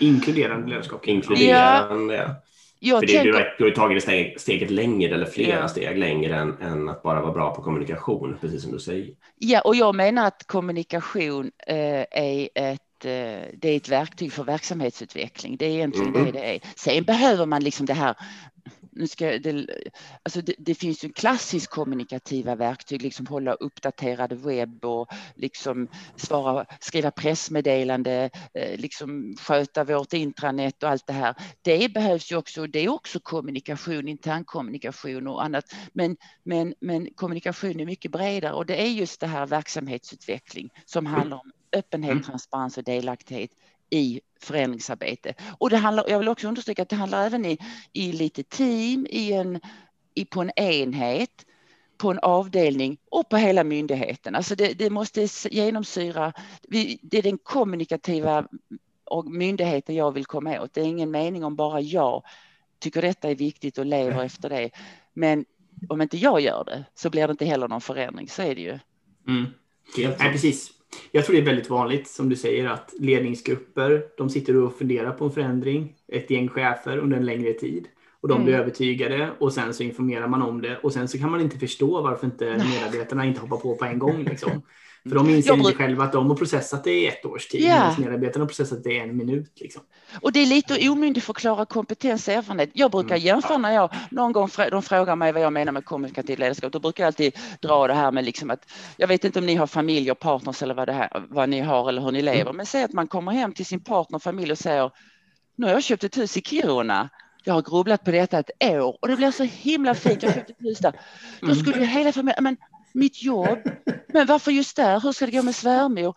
Inkluderande 0.00 0.68
ledarskap. 0.68 1.08
Inkluderande, 1.08 2.14
ja. 2.14 2.34
ja. 2.78 3.00
för 3.00 3.06
det, 3.06 3.12
tänker... 3.12 3.54
du, 3.58 3.64
har 3.64 3.70
tagit 3.70 4.02
steg, 4.02 4.40
steget 4.40 4.70
längre 4.70 5.14
eller 5.14 5.26
flera 5.26 5.60
ja. 5.60 5.68
steg 5.68 5.98
längre 5.98 6.36
än, 6.36 6.56
än, 6.60 6.88
att 6.88 7.02
bara 7.02 7.20
vara 7.20 7.32
bra 7.32 7.54
på 7.54 7.62
kommunikation, 7.62 8.38
precis 8.40 8.62
som 8.62 8.72
du 8.72 8.78
säger. 8.78 9.14
Ja, 9.38 9.60
och 9.60 9.76
jag 9.76 9.94
menar 9.94 10.26
att 10.26 10.46
kommunikation 10.46 11.50
eh, 11.66 12.04
är 12.10 12.48
ett 12.54 13.04
eh, 13.04 13.48
det 13.54 13.64
är 13.68 13.76
ett 13.76 13.88
verktyg 13.88 14.32
för 14.32 14.44
verksamhetsutveckling. 14.44 15.56
Det 15.56 15.66
är 15.66 15.70
egentligen 15.70 16.14
mm. 16.14 16.24
det 16.24 16.32
det 16.32 16.54
är. 16.54 16.60
Sen 16.76 17.04
behöver 17.04 17.46
man 17.46 17.64
liksom 17.64 17.86
det 17.86 17.94
här 17.94 18.16
nu 18.92 19.06
ska 19.06 19.38
det, 19.38 19.66
alltså 20.22 20.40
det, 20.40 20.54
det, 20.58 20.74
finns 20.74 21.04
ju 21.04 21.12
klassiskt 21.12 21.70
kommunikativa 21.70 22.54
verktyg, 22.54 23.02
liksom 23.02 23.26
hålla 23.26 23.52
uppdaterad 23.52 24.32
webb 24.32 24.84
och 24.84 25.08
liksom 25.34 25.88
svara, 26.16 26.66
skriva 26.80 27.10
pressmeddelande, 27.10 28.30
eh, 28.54 28.80
liksom 28.80 29.36
sköta 29.40 29.84
vårt 29.84 30.12
intranät 30.12 30.82
och 30.82 30.88
allt 30.88 31.06
det 31.06 31.12
här. 31.12 31.34
Det 31.62 31.92
behövs 31.92 32.32
ju 32.32 32.36
också, 32.36 32.66
det 32.66 32.78
är 32.78 32.88
också 32.88 33.20
kommunikation, 33.20 34.08
internkommunikation 34.08 35.26
och 35.26 35.44
annat. 35.44 35.64
Men, 35.92 36.16
men, 36.42 36.74
men 36.80 37.08
kommunikation 37.14 37.80
är 37.80 37.86
mycket 37.86 38.10
bredare 38.10 38.52
och 38.52 38.66
det 38.66 38.82
är 38.82 38.88
just 38.88 39.20
det 39.20 39.26
här 39.26 39.46
verksamhetsutveckling 39.46 40.70
som 40.84 41.06
handlar 41.06 41.36
om 41.36 41.52
öppenhet, 41.72 42.12
mm. 42.12 42.22
transparens 42.22 42.78
och 42.78 42.84
delaktighet 42.84 43.50
i 43.92 44.20
förändringsarbete. 44.40 45.34
Och 45.58 45.70
det 45.70 45.76
handlar, 45.76 46.04
jag 46.08 46.18
vill 46.18 46.28
också 46.28 46.48
understryka 46.48 46.82
att 46.82 46.88
det 46.88 46.96
handlar 46.96 47.26
även 47.26 47.44
i, 47.44 47.58
i 47.92 48.12
lite 48.12 48.42
team, 48.42 49.06
i 49.10 49.32
en, 49.32 49.60
i, 50.14 50.24
på 50.24 50.40
en 50.40 50.50
enhet, 50.56 51.46
på 51.98 52.10
en 52.10 52.18
avdelning 52.18 52.98
och 53.10 53.28
på 53.28 53.36
hela 53.36 53.64
myndigheten. 53.64 54.34
Alltså 54.34 54.54
det, 54.54 54.74
det 54.74 54.90
måste 54.90 55.28
genomsyra, 55.50 56.32
det 57.02 57.18
är 57.18 57.22
den 57.22 57.38
kommunikativa 57.38 58.48
myndigheten 59.24 59.94
jag 59.94 60.12
vill 60.12 60.26
komma 60.26 60.60
åt. 60.60 60.74
Det 60.74 60.80
är 60.80 60.84
ingen 60.84 61.10
mening 61.10 61.44
om 61.44 61.56
bara 61.56 61.80
jag 61.80 62.22
tycker 62.78 63.02
detta 63.02 63.30
är 63.30 63.34
viktigt 63.34 63.78
och 63.78 63.86
lever 63.86 64.24
efter 64.24 64.50
det. 64.50 64.70
Men 65.14 65.44
om 65.88 66.02
inte 66.02 66.16
jag 66.16 66.40
gör 66.40 66.64
det 66.64 66.84
så 66.94 67.10
blir 67.10 67.26
det 67.26 67.30
inte 67.30 67.44
heller 67.44 67.68
någon 67.68 67.80
förändring, 67.80 68.28
så 68.28 68.42
är 68.42 68.54
det 68.54 68.60
ju. 68.60 68.78
Mm. 69.28 69.46
Nej, 69.96 70.32
precis. 70.32 70.81
Jag 71.10 71.24
tror 71.24 71.36
det 71.36 71.42
är 71.42 71.46
väldigt 71.46 71.70
vanligt, 71.70 72.08
som 72.08 72.28
du 72.28 72.36
säger, 72.36 72.68
att 72.68 72.94
ledningsgrupper 72.98 74.02
de 74.16 74.30
sitter 74.30 74.56
och 74.56 74.78
funderar 74.78 75.12
på 75.12 75.24
en 75.24 75.32
förändring, 75.32 75.94
ett 76.08 76.30
gäng 76.30 76.48
chefer 76.48 76.98
under 76.98 77.16
en 77.16 77.26
längre 77.26 77.52
tid. 77.52 77.88
Och 78.20 78.28
de 78.28 78.44
blir 78.44 78.54
mm. 78.54 78.62
övertygade 78.62 79.30
och 79.38 79.52
sen 79.52 79.74
så 79.74 79.82
informerar 79.82 80.28
man 80.28 80.42
om 80.42 80.62
det 80.62 80.76
och 80.76 80.92
sen 80.92 81.08
så 81.08 81.18
kan 81.18 81.30
man 81.30 81.40
inte 81.40 81.58
förstå 81.58 82.02
varför 82.02 82.26
inte 82.26 82.44
medarbetarna 82.44 83.24
inte 83.24 83.40
hoppar 83.40 83.56
på 83.56 83.76
på 83.76 83.84
en 83.84 83.98
gång. 83.98 84.24
Liksom. 84.24 84.62
För 85.08 85.16
de 85.16 85.30
inser 85.30 85.54
inte 85.54 85.72
själva 85.72 86.04
att 86.04 86.12
de 86.12 86.28
har 86.28 86.36
processat 86.36 86.84
det 86.84 86.92
i 86.92 87.06
ett 87.06 87.24
års 87.24 87.48
tid. 87.48 87.60
Yeah. 87.60 88.00
Medarbetarna 88.00 88.42
har 88.42 88.48
processat 88.48 88.84
det 88.84 88.92
i 88.92 88.98
en 88.98 89.16
minut. 89.16 89.52
Liksom. 89.60 89.82
Och 90.20 90.32
det 90.32 90.40
är 90.40 90.46
lite 90.46 90.74
att 90.74 90.88
omyndigförklara 90.88 91.64
kompetens 91.64 92.28
och 92.28 92.34
erfarenhet. 92.34 92.70
Jag 92.72 92.90
brukar 92.90 93.14
mm. 93.14 93.26
jämföra 93.26 93.58
när 93.58 93.72
jag 93.72 93.90
någon 94.10 94.32
gång 94.32 94.48
de 94.70 94.82
frågar 94.82 95.16
mig 95.16 95.32
vad 95.32 95.42
jag 95.42 95.52
menar 95.52 95.72
med 95.72 95.84
kommunikativt 95.84 96.38
ledarskap. 96.38 96.72
Då 96.72 96.78
brukar 96.78 97.04
jag 97.04 97.06
alltid 97.06 97.38
dra 97.60 97.86
det 97.86 97.94
här 97.94 98.12
med 98.12 98.24
liksom 98.24 98.50
att 98.50 98.72
jag 98.96 99.08
vet 99.08 99.24
inte 99.24 99.38
om 99.38 99.46
ni 99.46 99.54
har 99.54 99.66
familj 99.66 100.10
och 100.10 100.18
partners 100.18 100.62
eller 100.62 100.74
vad, 100.74 100.88
det 100.88 100.92
här, 100.92 101.26
vad 101.28 101.48
ni 101.48 101.60
har 101.60 101.88
eller 101.88 102.02
hur 102.02 102.12
ni 102.12 102.22
lever. 102.22 102.40
Mm. 102.40 102.56
Men 102.56 102.66
säg 102.66 102.84
att 102.84 102.92
man 102.92 103.06
kommer 103.06 103.32
hem 103.32 103.52
till 103.52 103.66
sin 103.66 103.80
partner 103.80 104.16
och 104.16 104.22
familj 104.22 104.52
och 104.52 104.58
säger 104.58 104.90
nu 105.56 105.66
har 105.66 105.72
jag 105.72 105.82
köpt 105.82 106.04
ett 106.04 106.16
hus 106.16 106.36
i 106.36 106.42
Kiruna 106.42 107.10
jag 107.44 107.54
har 107.54 107.62
grubblat 107.62 108.04
på 108.04 108.10
detta 108.10 108.38
ett 108.38 108.50
år 108.62 108.98
och 109.00 109.08
det 109.08 109.16
blir 109.16 109.30
så 109.30 109.44
himla 109.44 109.94
fint. 109.94 110.22
Jag 110.22 110.30
har 110.30 110.34
köpt 110.34 110.50
ett 110.50 110.56
hus 110.58 110.78
där. 110.78 110.92
Då 111.40 111.46
mm. 111.46 111.58
skulle 111.58 111.78
ju 111.78 111.84
hela 111.84 112.12
familjen, 112.12 112.44
men 112.44 112.56
mitt 112.94 113.22
jobb. 113.22 113.58
Men 114.12 114.26
varför 114.26 114.50
just 114.50 114.76
där? 114.76 115.00
Hur 115.00 115.12
ska 115.12 115.26
det 115.26 115.32
gå 115.32 115.42
med 115.42 115.54
svärmor? 115.54 116.14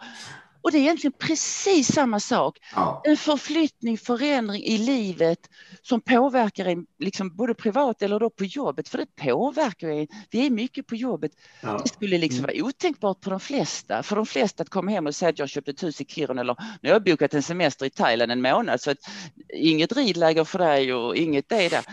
Och 0.66 0.72
det 0.72 0.78
är 0.78 0.82
egentligen 0.82 1.14
precis 1.20 1.94
samma 1.94 2.20
sak. 2.20 2.58
Ja. 2.76 3.02
En 3.04 3.18
förflyttning, 3.18 3.98
förändring 3.98 4.64
i 4.64 4.78
livet 4.78 5.40
som 5.82 6.02
påverkar 6.02 6.66
en 6.66 6.86
liksom 7.00 7.36
både 7.36 7.54
privat 7.54 8.02
eller 8.02 8.20
då 8.20 8.30
på 8.30 8.46
jobbet. 8.46 8.90
För 8.90 8.98
det 8.98 9.16
påverkar 9.16 9.90
en. 9.90 10.08
Vi 10.32 10.46
är 10.46 10.50
mycket 10.50 10.88
på 10.88 10.96
jobbet. 10.96 11.32
Ja. 11.62 11.80
Det 11.84 11.90
skulle 11.90 12.18
liksom 12.18 12.40
mm. 12.40 12.56
vara 12.56 12.68
otänkbart 12.68 13.22
på 13.22 13.30
de 13.30 13.40
flesta. 13.40 14.04
För 14.04 14.16
de 14.16 14.26
flesta 14.26 14.64
att 14.64 14.70
komma 14.70 14.92
hem 14.92 15.08
och 15.08 15.16
säga 15.16 15.30
att 15.30 15.40
jag 15.40 15.50
köpt 15.50 15.68
ett 15.68 15.84
hus 15.84 16.02
i 16.02 16.06
Kiruna 16.06 16.42
eller 16.42 16.56
nu 16.82 16.90
har 16.90 16.96
jag 16.96 17.04
bokat 17.04 17.34
en 17.34 17.44
semester 17.44 17.86
i 17.86 17.90
Thailand 17.90 18.32
en 18.32 18.42
månad 18.42 18.82
så 18.82 18.92
att 18.92 19.10
inget 19.54 19.92
ridläger 19.92 20.44
för 20.44 20.60
dig 20.60 20.94
och 20.94 21.16
inget 21.16 21.50
det 21.50 21.70
där. 21.70 21.86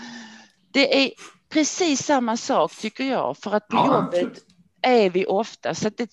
Det 0.71 1.05
är 1.05 1.11
precis 1.49 2.05
samma 2.05 2.37
sak 2.37 2.77
tycker 2.77 3.05
jag 3.05 3.37
för 3.37 3.55
att 3.55 3.69
på 3.69 3.77
ja, 3.77 4.11
jobbet 4.13 4.52
är 4.83 5.11
vi 5.11 5.27
ofta. 5.27 5.75
Så 5.75 5.91
det, 5.97 6.11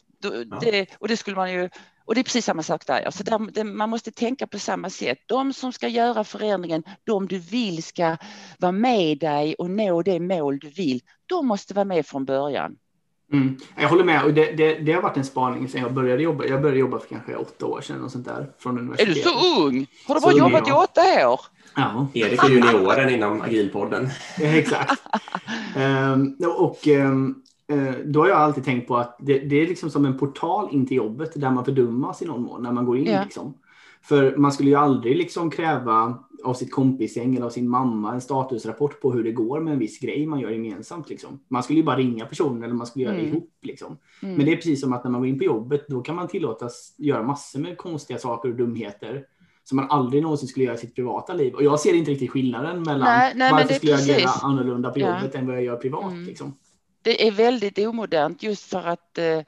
det, 0.61 0.87
och 0.99 1.07
det 1.07 1.17
skulle 1.17 1.35
man 1.35 1.53
ju 1.53 1.69
och 2.09 2.15
det 2.15 2.21
är 2.21 2.23
precis 2.23 2.45
samma 2.45 2.63
sak 2.63 2.85
där. 2.85 3.01
Alltså 3.05 3.23
där, 3.23 3.51
det, 3.51 3.63
man 3.63 3.89
måste 3.89 4.11
tänka 4.11 4.47
på 4.47 4.59
samma 4.59 4.89
sätt. 4.89 5.17
De 5.25 5.53
som 5.53 5.73
ska 5.73 5.87
göra 5.87 6.23
förändringen, 6.23 6.83
de 7.03 7.27
du 7.27 7.39
vill 7.39 7.83
ska 7.83 8.17
vara 8.59 8.71
med 8.71 9.19
dig 9.19 9.55
och 9.55 9.69
nå 9.69 10.01
det 10.01 10.19
mål 10.19 10.59
du 10.59 10.69
vill, 10.69 11.01
de 11.25 11.47
måste 11.47 11.73
vara 11.73 11.85
med 11.85 12.05
från 12.05 12.25
början. 12.25 12.75
Mm. 13.31 13.57
Jag 13.75 13.89
håller 13.89 14.03
med. 14.03 14.23
Och 14.23 14.33
det, 14.33 14.51
det, 14.51 14.73
det, 14.73 14.93
har 14.93 15.01
varit 15.01 15.17
en 15.17 15.25
spaning 15.25 15.69
sedan 15.69 15.81
jag 15.81 15.93
började 15.93 16.23
jobba. 16.23 16.45
Jag 16.45 16.61
började 16.61 16.79
jobba 16.79 16.99
för 16.99 17.07
kanske 17.07 17.35
åtta 17.35 17.65
år 17.65 17.81
sedan 17.81 18.03
och 18.03 18.11
sånt 18.11 18.25
där, 18.25 18.51
från 18.59 18.79
universitetet. 18.79 19.25
Är 19.25 19.31
du 19.31 19.39
så 19.39 19.61
ung? 19.61 19.87
Har 20.07 20.15
du 20.15 20.21
bara 20.21 20.33
jobbat 20.33 20.67
i 20.67 20.71
åtta 20.71 21.29
år? 21.29 21.39
Ja. 21.75 22.07
Erik 22.13 22.43
är 22.43 22.49
junioren 22.49 23.09
inom 23.09 23.41
Agilpodden. 23.41 24.09
Ja, 24.39 24.45
exakt. 24.47 25.01
um, 25.77 26.37
och 26.57 26.87
um, 26.87 27.43
då 28.05 28.19
har 28.19 28.27
jag 28.27 28.37
alltid 28.37 28.65
tänkt 28.65 28.87
på 28.87 28.97
att 28.97 29.17
det, 29.19 29.39
det, 29.39 29.55
är 29.55 29.67
liksom 29.67 29.89
som 29.89 30.05
en 30.05 30.17
portal 30.17 30.69
in 30.71 30.87
till 30.87 30.97
jobbet 30.97 31.31
där 31.35 31.51
man 31.51 31.65
fördummas 31.65 32.21
i 32.21 32.25
någon 32.25 32.43
mån 32.43 32.63
när 32.63 32.71
man 32.71 32.85
går 32.85 32.97
in. 32.97 33.07
Yeah. 33.07 33.23
Liksom. 33.23 33.53
För 34.01 34.35
man 34.37 34.51
skulle 34.51 34.69
ju 34.69 34.75
aldrig 34.75 35.17
liksom 35.17 35.49
kräva 35.51 36.17
av 36.43 36.53
sitt 36.53 36.71
kompisgäng 36.71 37.35
eller 37.35 37.45
av 37.45 37.49
sin 37.49 37.69
mamma 37.69 38.13
en 38.13 38.21
statusrapport 38.21 39.01
på 39.01 39.11
hur 39.11 39.23
det 39.23 39.31
går 39.31 39.59
med 39.59 39.73
en 39.73 39.79
viss 39.79 39.99
grej 39.99 40.25
man 40.25 40.39
gör 40.39 40.49
gemensamt. 40.49 41.09
Liksom. 41.09 41.39
Man 41.47 41.63
skulle 41.63 41.79
ju 41.79 41.85
bara 41.85 41.97
ringa 41.97 42.25
personen 42.25 42.63
eller 42.63 42.73
man 42.73 42.87
skulle 42.87 43.05
göra 43.05 43.15
mm. 43.15 43.25
det 43.25 43.31
ihop. 43.31 43.49
Liksom. 43.61 43.97
Mm. 44.23 44.35
Men 44.35 44.45
det 44.45 44.51
är 44.51 44.55
precis 44.55 44.81
som 44.81 44.93
att 44.93 45.03
när 45.03 45.11
man 45.11 45.21
går 45.21 45.27
in 45.27 45.37
på 45.37 45.43
jobbet 45.43 45.87
då 45.87 46.01
kan 46.01 46.15
man 46.15 46.27
tillåtas 46.27 46.95
göra 46.97 47.23
massor 47.23 47.59
med 47.59 47.77
konstiga 47.77 48.19
saker 48.19 48.49
och 48.49 48.55
dumheter 48.55 49.23
som 49.63 49.75
man 49.75 49.89
aldrig 49.89 50.23
någonsin 50.23 50.47
skulle 50.47 50.65
göra 50.65 50.75
i 50.75 50.77
sitt 50.77 50.95
privata 50.95 51.33
liv. 51.33 51.53
Och 51.53 51.63
jag 51.63 51.79
ser 51.79 51.93
inte 51.93 52.11
riktigt 52.11 52.31
skillnaden 52.31 52.83
mellan 52.83 52.99
nej, 52.99 53.33
nej, 53.35 53.51
varför 53.51 53.73
skulle 53.73 53.91
jag 53.91 54.01
agera 54.01 54.29
annorlunda 54.41 54.89
på 54.89 54.99
jobbet 54.99 55.31
ja. 55.33 55.39
än 55.39 55.47
vad 55.47 55.55
jag 55.55 55.63
gör 55.63 55.75
privat. 55.75 56.11
Mm. 56.11 56.25
Liksom 56.25 56.53
det 57.01 57.27
är 57.27 57.31
väldigt 57.31 57.77
omodernt 57.77 58.43
just 58.43 58.63
för 58.63 58.87
att 58.87 59.17
eh, 59.17 59.41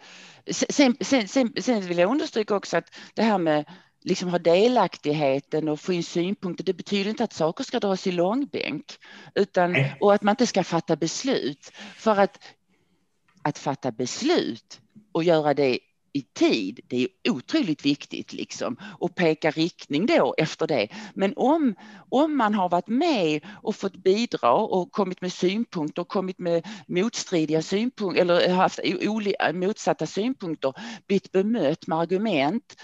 sen, 0.52 0.96
sen, 1.02 1.28
sen, 1.28 1.54
sen 1.62 1.82
vill 1.82 1.98
jag 1.98 2.12
understryka 2.12 2.56
också 2.56 2.78
att 2.78 2.96
det 3.14 3.24
här 3.24 3.38
med 3.38 3.66
liksom 4.04 4.30
ha 4.30 4.40
delaktigheten 4.40 5.70
och 5.70 5.80
få 5.80 5.94
in 5.94 6.04
synpunkter. 6.04 6.64
Det 6.64 6.74
betyder 6.74 7.10
inte 7.10 7.24
att 7.24 7.34
saker 7.34 7.64
ska 7.64 7.80
dras 7.80 8.08
i 8.08 8.12
långbänk 8.12 8.86
utan, 9.36 9.76
och 10.00 10.14
att 10.14 10.22
man 10.22 10.34
inte 10.34 10.48
ska 10.48 10.64
fatta 10.64 10.96
beslut. 10.96 11.72
För 11.96 12.18
att, 12.18 12.40
att 13.42 13.58
fatta 13.58 13.92
beslut 13.92 14.80
och 15.12 15.24
göra 15.24 15.54
det 15.54 15.80
i 16.14 16.22
tid, 16.22 16.80
det 16.88 17.04
är 17.04 17.32
otroligt 17.32 17.86
viktigt 17.86 18.34
liksom 18.34 18.78
och 19.00 19.16
peka 19.16 19.52
riktning 19.52 20.06
då 20.06 20.36
efter 20.38 20.68
det. 20.68 20.88
Men 21.14 21.34
om, 21.36 21.76
om 22.10 22.38
man 22.38 22.54
har 22.54 22.70
varit 22.70 22.88
med 22.88 23.42
och 23.64 23.76
fått 23.76 23.96
bidra 23.96 24.54
och 24.54 24.92
kommit 24.92 25.22
med 25.22 25.34
synpunkter 25.34 26.02
och 26.02 26.08
kommit 26.08 26.40
med 26.40 26.68
motstridiga 26.88 27.62
synpunkter 27.62 28.22
eller 28.22 28.50
haft 28.50 28.80
motsatta 29.54 30.06
synpunkter, 30.06 30.74
blivit 31.08 31.32
bemött 31.32 31.88
med 31.88 32.00
argument 32.00 32.76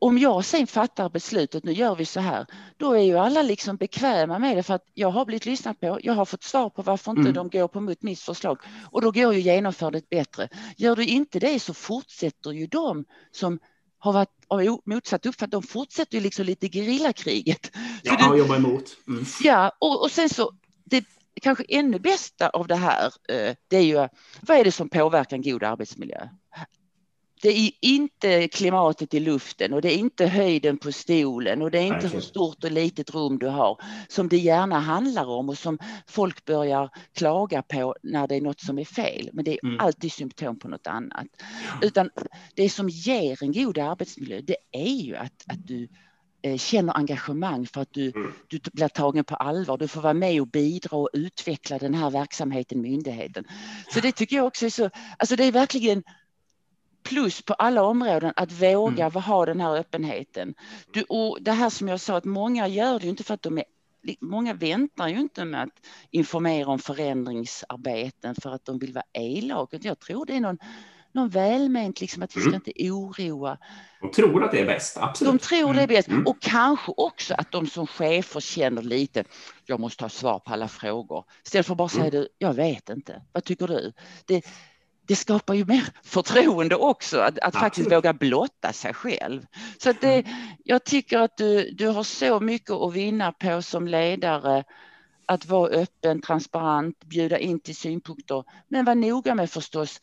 om 0.00 0.18
jag 0.18 0.44
sen 0.44 0.66
fattar 0.66 1.08
beslutet, 1.08 1.64
nu 1.64 1.72
gör 1.72 1.96
vi 1.96 2.04
så 2.04 2.20
här, 2.20 2.46
då 2.76 2.92
är 2.92 3.02
ju 3.02 3.18
alla 3.18 3.42
liksom 3.42 3.76
bekväma 3.76 4.38
med 4.38 4.56
det 4.56 4.62
för 4.62 4.74
att 4.74 4.84
jag 4.94 5.10
har 5.10 5.24
blivit 5.24 5.46
lyssnat 5.46 5.80
på, 5.80 5.98
jag 6.02 6.14
har 6.14 6.24
fått 6.24 6.42
svar 6.42 6.70
på 6.70 6.82
varför 6.82 7.10
inte 7.10 7.20
mm. 7.20 7.32
de 7.32 7.48
går 7.48 7.68
på 7.68 7.80
mot 7.80 8.02
mitt 8.02 8.20
förslag 8.20 8.58
och 8.90 9.02
då 9.02 9.10
går 9.10 9.34
ju 9.34 9.40
genomförandet 9.40 10.08
bättre. 10.08 10.48
Gör 10.76 10.96
du 10.96 11.04
inte 11.06 11.38
det 11.38 11.60
så 11.60 11.74
fortsätter 11.74 12.50
ju 12.50 12.66
de 12.66 13.04
som 13.30 13.58
har 13.98 14.12
varit 14.12 14.28
av 14.48 14.80
motsatt 14.84 15.26
uppfattning. 15.26 15.60
De 15.60 15.62
fortsätter 15.62 16.14
ju 16.14 16.20
liksom 16.20 16.44
lite 16.44 16.68
gerillakriget. 16.68 17.70
Ja, 18.02 18.30
och 18.30 18.38
jobbar 18.38 18.56
emot. 18.56 18.96
Mm. 19.08 19.24
Ja, 19.42 19.72
och, 19.78 20.02
och 20.02 20.10
sen 20.10 20.28
så 20.28 20.52
det 20.84 21.04
kanske 21.42 21.64
ännu 21.68 21.98
bästa 21.98 22.48
av 22.48 22.66
det 22.66 22.76
här, 22.76 23.12
eh, 23.28 23.54
det 23.68 23.76
är 23.76 23.82
ju 23.82 24.08
vad 24.40 24.58
är 24.58 24.64
det 24.64 24.72
som 24.72 24.88
påverkar 24.88 25.36
en 25.36 25.42
god 25.42 25.62
arbetsmiljö? 25.62 26.28
Det 27.42 27.48
är 27.48 27.70
inte 27.80 28.48
klimatet 28.48 29.14
i 29.14 29.20
luften 29.20 29.72
och 29.72 29.82
det 29.82 29.94
är 29.94 29.98
inte 29.98 30.26
höjden 30.26 30.78
på 30.78 30.92
stolen 30.92 31.62
och 31.62 31.70
det 31.70 31.78
är 31.78 31.86
inte 31.86 32.08
hur 32.08 32.20
stort 32.20 32.64
och 32.64 32.70
litet 32.70 33.14
rum 33.14 33.38
du 33.38 33.46
har 33.46 33.80
som 34.08 34.28
det 34.28 34.36
gärna 34.36 34.78
handlar 34.78 35.26
om 35.26 35.48
och 35.48 35.58
som 35.58 35.78
folk 36.06 36.44
börjar 36.44 36.90
klaga 37.12 37.62
på 37.62 37.94
när 38.02 38.26
det 38.26 38.36
är 38.36 38.40
något 38.40 38.60
som 38.60 38.78
är 38.78 38.84
fel. 38.84 39.30
Men 39.32 39.44
det 39.44 39.52
är 39.52 39.64
mm. 39.64 39.80
alltid 39.80 40.12
symptom 40.12 40.58
på 40.58 40.68
något 40.68 40.86
annat. 40.86 41.26
Utan 41.82 42.10
det 42.54 42.68
som 42.68 42.88
ger 42.88 43.42
en 43.42 43.52
god 43.52 43.78
arbetsmiljö 43.78 44.40
det 44.40 44.56
är 44.72 45.02
ju 45.02 45.16
att, 45.16 45.44
att 45.46 45.66
du 45.66 45.88
eh, 46.42 46.56
känner 46.56 46.96
engagemang 46.96 47.66
för 47.66 47.80
att 47.80 47.92
du, 47.92 48.12
mm. 48.16 48.32
du 48.48 48.60
blir 48.72 48.88
tagen 48.88 49.24
på 49.24 49.36
allvar. 49.36 49.78
Du 49.78 49.88
får 49.88 50.00
vara 50.00 50.14
med 50.14 50.40
och 50.40 50.48
bidra 50.48 50.96
och 50.96 51.10
utveckla 51.12 51.78
den 51.78 51.94
här 51.94 52.10
verksamheten, 52.10 52.80
myndigheten. 52.80 53.44
Så 53.94 54.00
det 54.00 54.12
tycker 54.12 54.36
jag 54.36 54.46
också 54.46 54.66
är 54.66 54.70
så, 54.70 54.90
alltså 55.18 55.36
det 55.36 55.44
är 55.44 55.52
verkligen 55.52 56.02
plus 57.08 57.42
på 57.42 57.54
alla 57.54 57.82
områden 57.82 58.32
att 58.36 58.52
våga 58.52 59.06
mm. 59.06 59.22
ha 59.22 59.46
den 59.46 59.60
här 59.60 59.76
öppenheten. 59.76 60.54
Du, 60.92 61.02
och 61.02 61.38
det 61.40 61.52
här 61.52 61.70
som 61.70 61.88
jag 61.88 62.00
sa 62.00 62.16
att 62.16 62.24
många 62.24 62.68
gör 62.68 62.98
det 62.98 63.06
inte 63.06 63.24
för 63.24 63.34
att 63.34 63.42
de 63.42 63.58
är 63.58 63.64
Många 64.20 64.54
väntar 64.54 65.08
ju 65.08 65.20
inte 65.20 65.44
med 65.44 65.62
att 65.62 65.86
informera 66.10 66.68
om 66.68 66.78
förändringsarbeten 66.78 68.34
för 68.34 68.50
att 68.50 68.64
de 68.64 68.78
vill 68.78 68.92
vara 68.92 69.04
elaka. 69.12 69.78
Jag 69.82 69.98
tror 69.98 70.26
det 70.26 70.36
är 70.36 70.40
någon, 70.40 70.58
någon 71.12 71.28
välment, 71.28 72.00
liksom 72.00 72.22
att 72.22 72.36
vi 72.36 72.40
ska 72.40 72.50
mm. 72.50 72.62
inte 72.66 72.90
oroa. 72.90 73.58
De 74.00 74.10
tror 74.10 74.44
att 74.44 74.50
det 74.50 74.60
är 74.60 74.66
bäst, 74.66 74.96
absolut. 74.96 75.32
De 75.32 75.38
tror 75.38 75.74
det 75.74 75.82
är 75.82 75.86
bäst 75.86 76.08
mm. 76.08 76.26
och 76.26 76.40
kanske 76.40 76.92
också 76.96 77.34
att 77.38 77.52
de 77.52 77.66
som 77.66 77.86
chefer 77.86 78.40
känner 78.40 78.82
lite, 78.82 79.24
jag 79.66 79.80
måste 79.80 80.04
ha 80.04 80.08
svar 80.08 80.38
på 80.38 80.52
alla 80.52 80.68
frågor. 80.68 81.24
Istället 81.44 81.66
för 81.66 81.74
att 81.74 81.78
bara 81.78 81.88
säga, 81.88 82.06
mm. 82.06 82.26
jag 82.38 82.54
vet 82.54 82.88
inte, 82.90 83.22
vad 83.32 83.44
tycker 83.44 83.66
du? 83.66 83.92
Det, 84.26 84.44
det 85.08 85.16
skapar 85.16 85.54
ju 85.54 85.64
mer 85.64 85.84
förtroende 86.02 86.76
också, 86.76 87.18
att, 87.18 87.38
att 87.38 87.54
faktiskt 87.54 87.92
våga 87.92 88.12
blotta 88.12 88.72
sig 88.72 88.94
själv. 88.94 89.46
Så 89.78 89.92
det, 90.00 90.14
mm. 90.14 90.32
jag 90.64 90.84
tycker 90.84 91.18
att 91.18 91.36
du, 91.36 91.70
du 91.70 91.88
har 91.88 92.02
så 92.02 92.40
mycket 92.40 92.70
att 92.70 92.92
vinna 92.92 93.32
på 93.32 93.62
som 93.62 93.88
ledare 93.88 94.64
att 95.26 95.46
vara 95.46 95.70
öppen, 95.70 96.20
transparent, 96.20 97.04
bjuda 97.04 97.38
in 97.38 97.60
till 97.60 97.76
synpunkter, 97.76 98.44
men 98.68 98.84
var 98.84 98.94
noga 98.94 99.34
med 99.34 99.50
förstås 99.50 100.00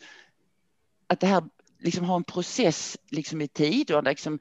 att 1.08 1.20
det 1.20 1.28
här 1.28 1.44
liksom 1.80 2.06
har 2.06 2.16
en 2.16 2.24
process 2.24 2.98
liksom 3.10 3.42
i 3.42 3.48
tid 3.48 3.92
och 3.92 4.04
liksom, 4.04 4.40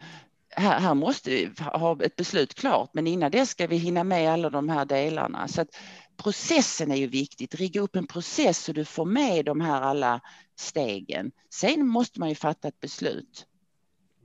här, 0.51 0.81
här 0.81 0.95
måste 0.95 1.31
vi 1.31 1.51
ha 1.59 2.03
ett 2.03 2.17
beslut 2.17 2.55
klart, 2.55 2.91
men 2.93 3.07
innan 3.07 3.31
det 3.31 3.47
ska 3.47 3.67
vi 3.67 3.77
hinna 3.77 4.05
med 4.05 4.33
alla 4.33 4.51
de 4.51 4.69
här 4.69 4.85
delarna. 4.85 5.49
Så 5.49 5.61
att 5.61 5.77
processen 6.17 6.91
är 6.91 6.97
ju 6.97 7.07
viktigt, 7.07 7.55
rigga 7.55 7.81
upp 7.81 7.97
en 7.97 8.07
process 8.07 8.59
så 8.65 8.73
du 8.73 8.85
får 8.85 9.05
med 9.05 9.45
de 9.45 9.61
här 9.61 9.83
alla 9.83 10.21
stegen. 10.57 11.33
Sen 11.51 11.87
måste 11.87 12.21
man 12.21 12.29
ju 12.29 12.35
fatta 12.35 12.69
ett 12.69 12.81
beslut. 12.81 13.47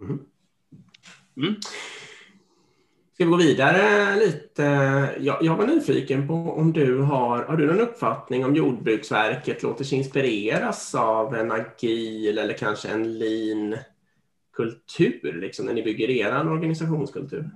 Mm. 0.02 0.20
Mm. 1.38 1.56
Ska 3.20 3.26
vi 3.26 3.32
gå 3.32 3.38
vidare 3.38 4.16
lite? 4.16 4.64
Jag, 5.20 5.44
jag 5.44 5.56
var 5.56 5.68
nyfiken 5.68 6.28
på 6.28 6.34
om 6.34 6.74
du 6.74 7.02
har, 7.02 7.44
har 7.44 7.58
du 7.58 7.68
någon 7.68 7.80
uppfattning 7.80 8.46
om 8.46 8.56
Jordbruksverket 8.56 9.64
låter 9.64 9.84
sig 9.84 9.98
inspireras 9.98 10.96
av 10.96 11.36
en 11.36 11.52
agil 11.52 12.38
eller 12.38 12.54
kanske 12.54 12.90
en 12.90 13.20
lean 13.20 13.78
kultur 14.54 15.42
liksom, 15.42 15.66
när 15.66 15.74
ni 15.74 15.84
bygger 15.84 16.10
er 16.10 16.50
organisationskultur? 16.50 17.50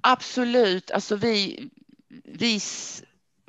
Absolut, 0.00 0.90
alltså 0.90 1.16
vi, 1.16 1.68
vi 2.24 2.60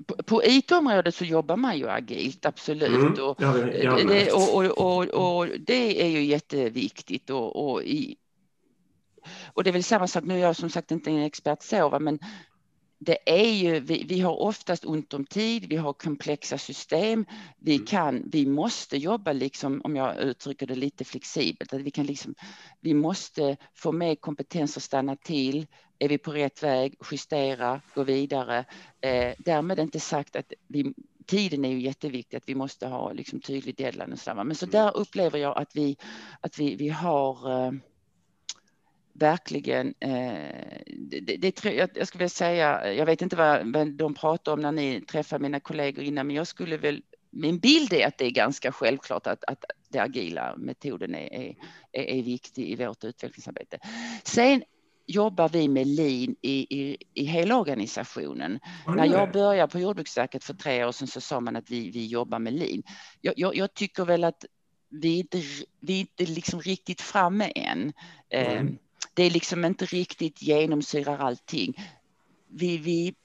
på 0.05 0.43
IT-området 0.43 1.15
så 1.15 1.25
jobbar 1.25 1.55
man 1.55 1.77
ju 1.77 1.89
agilt, 1.89 2.45
absolut. 2.45 2.89
Mm, 2.89 3.23
och, 3.23 3.38
det, 4.07 4.31
och, 4.31 4.65
och, 4.65 5.38
och, 5.38 5.47
det 5.60 6.03
är 6.03 6.07
ju 6.07 6.23
jätteviktigt. 6.23 7.29
Och, 7.29 7.69
och, 7.69 7.83
i, 7.83 8.15
och 9.53 9.63
det 9.63 9.69
är 9.69 9.71
väl 9.71 9.83
samma 9.83 10.07
sak, 10.07 10.23
nu 10.23 10.33
är 10.33 10.38
jag 10.38 10.55
som 10.55 10.69
sagt 10.69 10.91
inte 10.91 11.10
en 11.10 11.23
expert 11.23 11.63
så, 11.63 11.97
men 11.99 12.19
det 12.99 13.17
är 13.25 13.49
ju, 13.49 13.79
vi, 13.79 14.03
vi, 14.03 14.19
har 14.19 14.41
oftast 14.41 14.86
ont 14.86 15.13
om 15.13 15.25
tid, 15.25 15.65
vi 15.69 15.75
har 15.75 15.93
komplexa 15.93 16.57
system, 16.57 17.25
vi 17.57 17.75
mm. 17.75 17.86
kan, 17.86 18.23
vi 18.31 18.45
måste 18.45 18.97
jobba 18.97 19.33
liksom, 19.33 19.81
om 19.83 19.95
jag 19.95 20.17
uttrycker 20.17 20.67
det 20.67 20.75
lite 20.75 21.05
flexibelt, 21.05 21.73
att 21.73 21.81
vi 21.81 21.91
kan 21.91 22.05
liksom, 22.05 22.36
vi 22.81 22.93
måste 22.93 23.57
få 23.75 23.91
med 23.91 24.21
kompetens 24.21 24.77
att 24.77 24.83
stanna 24.83 25.15
till, 25.15 25.67
är 25.99 26.10
vi 26.10 26.17
på 26.17 26.31
rätt 26.31 26.63
väg, 26.63 26.95
justera, 27.12 27.81
gå 27.93 28.03
vidare. 28.03 28.65
Eh, 29.01 29.33
därmed 29.38 29.79
inte 29.79 29.99
sagt 29.99 30.36
att 30.36 30.53
vi, 30.67 30.93
tiden 31.25 31.65
är 31.65 31.69
ju 31.69 31.79
jätteviktig, 31.79 32.38
att 32.38 32.49
vi 32.49 32.55
måste 32.55 32.88
ha 32.88 33.12
liksom 33.12 33.39
tydlig 33.39 33.75
deadline 33.75 34.13
och 34.13 34.19
samma. 34.19 34.43
Men 34.43 34.55
så 34.55 34.65
mm. 34.65 34.71
där 34.71 34.97
upplever 34.97 35.39
jag 35.39 35.57
att 35.57 35.75
vi, 35.75 35.97
att 36.41 36.60
vi, 36.60 36.75
vi 36.75 36.89
har 36.89 37.51
eh, 37.51 37.71
verkligen, 39.13 39.93
eh, 39.99 40.81
det, 41.21 41.38
det, 41.38 41.65
jag, 41.65 41.89
jag 41.93 42.07
skulle 42.07 42.19
vilja 42.19 42.29
säga, 42.29 42.93
jag 42.93 43.05
vet 43.05 43.21
inte 43.21 43.36
vad, 43.36 43.73
vad 43.73 43.88
de 43.93 44.13
pratar 44.13 44.53
om 44.53 44.62
när 44.62 44.71
ni 44.71 45.01
träffar 45.01 45.39
mina 45.39 45.60
kollegor 45.60 46.03
innan, 46.03 46.27
men 46.27 46.36
jag 46.36 46.47
skulle 46.47 46.77
väl 46.77 47.01
min 47.31 47.60
bild 47.60 47.93
är 47.93 48.07
att 48.07 48.17
det 48.17 48.25
är 48.25 48.31
ganska 48.31 48.71
självklart 48.71 49.27
att, 49.27 49.43
att 49.43 49.65
den 49.89 50.03
agila 50.03 50.55
metoden 50.57 51.15
är, 51.15 51.55
är, 51.91 52.03
är 52.03 52.23
viktig 52.23 52.69
i 52.69 52.75
vårt 52.75 53.03
utvecklingsarbete. 53.03 53.79
Sen 54.23 54.63
jobbar 55.07 55.49
vi 55.49 55.67
med 55.67 55.87
lean 55.87 56.35
i, 56.41 56.79
i, 56.81 56.97
i 57.13 57.23
hela 57.25 57.57
organisationen. 57.57 58.59
Mm. 58.85 58.97
När 58.97 59.05
jag 59.05 59.31
började 59.31 59.71
på 59.71 59.79
Jordbruksverket 59.79 60.43
för 60.43 60.53
tre 60.53 60.85
år 60.85 60.91
sedan 60.91 61.07
så 61.07 61.21
sa 61.21 61.39
man 61.39 61.55
att 61.55 61.69
vi, 61.69 61.91
vi 61.91 62.07
jobbar 62.07 62.39
med 62.39 62.53
lean. 62.53 62.83
Jag, 63.21 63.33
jag, 63.37 63.55
jag 63.55 63.73
tycker 63.73 64.05
väl 64.05 64.23
att 64.23 64.45
vi 64.89 65.19
inte, 65.19 65.41
vi 65.79 65.95
är 65.95 65.99
inte 65.99 66.25
liksom 66.25 66.61
riktigt 66.61 67.01
framme 67.01 67.51
än. 67.55 67.93
Mm. 68.29 68.67
Eh, 68.67 68.73
det 69.13 69.23
är 69.23 69.31
liksom 69.31 69.65
inte 69.65 69.85
riktigt 69.85 70.41
genomsyrar 70.41 71.17
allting. 71.17 71.73
Vi, 72.47 72.77
vi, 72.77 73.15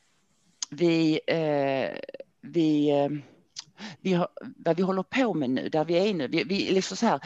vi, 0.71 1.21
eh, 1.27 1.99
vi, 2.41 2.91
eh, 2.91 3.09
vi 4.01 4.13
har, 4.13 4.29
vad 4.57 4.77
vi 4.77 4.83
håller 4.83 5.03
på 5.03 5.35
med 5.35 5.51
nu, 5.51 5.69
där 5.69 5.85
vi 5.85 6.09
är 6.09 6.15
nu, 6.15 6.29
vi, 6.29 6.45
vi 6.45 6.73
liksom 6.73 6.97
så 6.97 7.07
här, 7.07 7.21